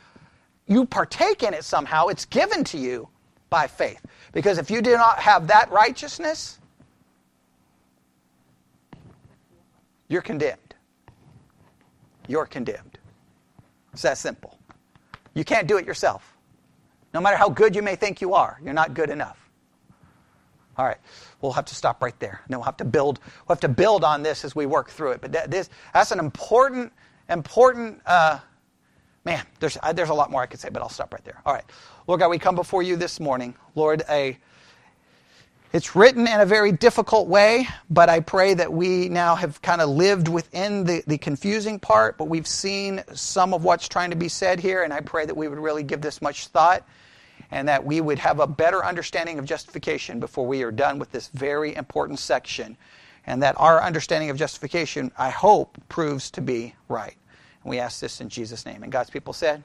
you 0.68 0.86
partake 0.86 1.42
in 1.42 1.56
it 1.56 1.64
somehow. 1.64 2.06
It's 2.06 2.26
given 2.26 2.64
to 2.66 2.78
you 2.78 3.10
by 3.50 3.66
faith. 3.66 4.06
Because 4.32 4.60
if 4.60 4.70
you 4.70 4.80
do 4.84 4.96
not 4.96 5.18
have 5.18 5.48
that 5.48 5.72
righteousness, 5.72 6.60
you're 10.14 10.22
condemned. 10.22 10.76
You're 12.28 12.46
condemned. 12.46 13.00
It's 13.92 14.04
that 14.04 14.18
simple. 14.18 14.58
You 15.34 15.44
can't 15.44 15.68
do 15.68 15.78
it 15.78 15.86
yourself. 15.86 16.38
No 17.14 17.20
matter 17.20 17.36
how 17.36 17.50
good 17.50 17.76
you 17.76 17.82
may 17.82 17.96
think 17.96 18.22
you 18.22 18.34
are, 18.34 18.60
you're 18.64 18.74
not 18.74 18.94
good 18.94 19.10
enough. 19.10 19.50
All 20.78 20.86
right, 20.86 20.98
we'll 21.42 21.52
have 21.52 21.66
to 21.66 21.76
stop 21.76 22.02
right 22.02 22.18
there. 22.20 22.42
Then 22.48 22.60
we'll 22.60 22.66
have 22.66 22.78
to 22.78 22.86
build. 22.86 23.20
We'll 23.48 23.56
have 23.56 23.62
to 23.62 23.68
build 23.68 24.04
on 24.04 24.24
this 24.24 24.44
as 24.44 24.56
we 24.56 24.66
work 24.66 24.90
through 24.90 25.12
it. 25.12 25.22
But 25.22 25.32
that, 25.34 25.52
this, 25.52 25.70
that's 25.94 26.12
an 26.12 26.20
important, 26.20 26.92
important. 27.30 28.02
Uh, 28.06 28.40
man, 29.26 29.46
there's 29.60 29.78
uh, 29.84 29.94
there's 29.94 30.10
a 30.10 30.14
lot 30.14 30.32
more 30.32 30.42
I 30.42 30.48
could 30.48 30.60
say, 30.60 30.70
but 30.70 30.82
I'll 30.82 30.90
stop 30.90 31.14
right 31.14 31.24
there. 31.24 31.42
All 31.46 31.54
right, 31.54 31.66
Lord 32.08 32.20
God, 32.20 32.30
we 32.30 32.40
come 32.40 32.56
before 32.56 32.82
you 32.82 32.96
this 32.96 33.20
morning, 33.20 33.54
Lord. 33.76 34.02
A 34.10 34.38
it's 35.74 35.96
written 35.96 36.28
in 36.28 36.40
a 36.40 36.46
very 36.46 36.72
difficult 36.72 37.28
way, 37.28 37.68
but 37.90 38.08
I 38.08 38.20
pray 38.20 38.54
that 38.54 38.72
we 38.72 39.10
now 39.10 39.34
have 39.34 39.60
kind 39.64 39.82
of 39.82 39.90
lived 39.90 40.28
within 40.28 40.84
the, 40.84 41.04
the 41.08 41.18
confusing 41.18 41.80
part, 41.80 42.16
but 42.16 42.26
we've 42.26 42.48
seen 42.48 43.04
some 43.16 43.56
of 43.56 43.64
what's 43.64 43.88
trying 43.88 44.12
to 44.12 44.16
be 44.16 44.30
said 44.30 44.60
here, 44.60 44.84
and 44.84 44.94
I 44.94 45.02
pray 45.02 45.26
that 45.26 45.36
we 45.36 45.48
would 45.48 45.58
really 45.58 45.82
give 45.82 46.00
this 46.00 46.22
much 46.22 46.48
thought 46.48 46.88
and 47.50 47.68
that 47.68 47.84
we 47.84 48.02
would 48.02 48.20
have 48.20 48.40
a 48.40 48.46
better 48.46 48.86
understanding 48.86 49.40
of 49.40 49.46
justification 49.46 50.20
before 50.20 50.46
we 50.46 50.62
are 50.62 50.72
done 50.72 51.00
with 51.00 51.12
this 51.12 51.30
very 51.30 51.76
important 51.76 52.20
section, 52.20 52.78
and 53.26 53.42
that 53.42 53.56
our 53.58 53.82
understanding 53.82 54.30
of 54.30 54.38
justification, 54.38 55.12
I 55.18 55.32
hope, 55.32 55.78
proves 55.90 56.30
to 56.32 56.42
be 56.42 56.76
right. 56.88 57.16
And 57.64 57.70
we 57.70 57.80
ask 57.80 58.00
this 58.00 58.22
in 58.22 58.30
Jesus' 58.30 58.66
name. 58.66 58.84
And 58.84 58.92
God's 58.92 59.10
people 59.10 59.34
said, 59.34 59.64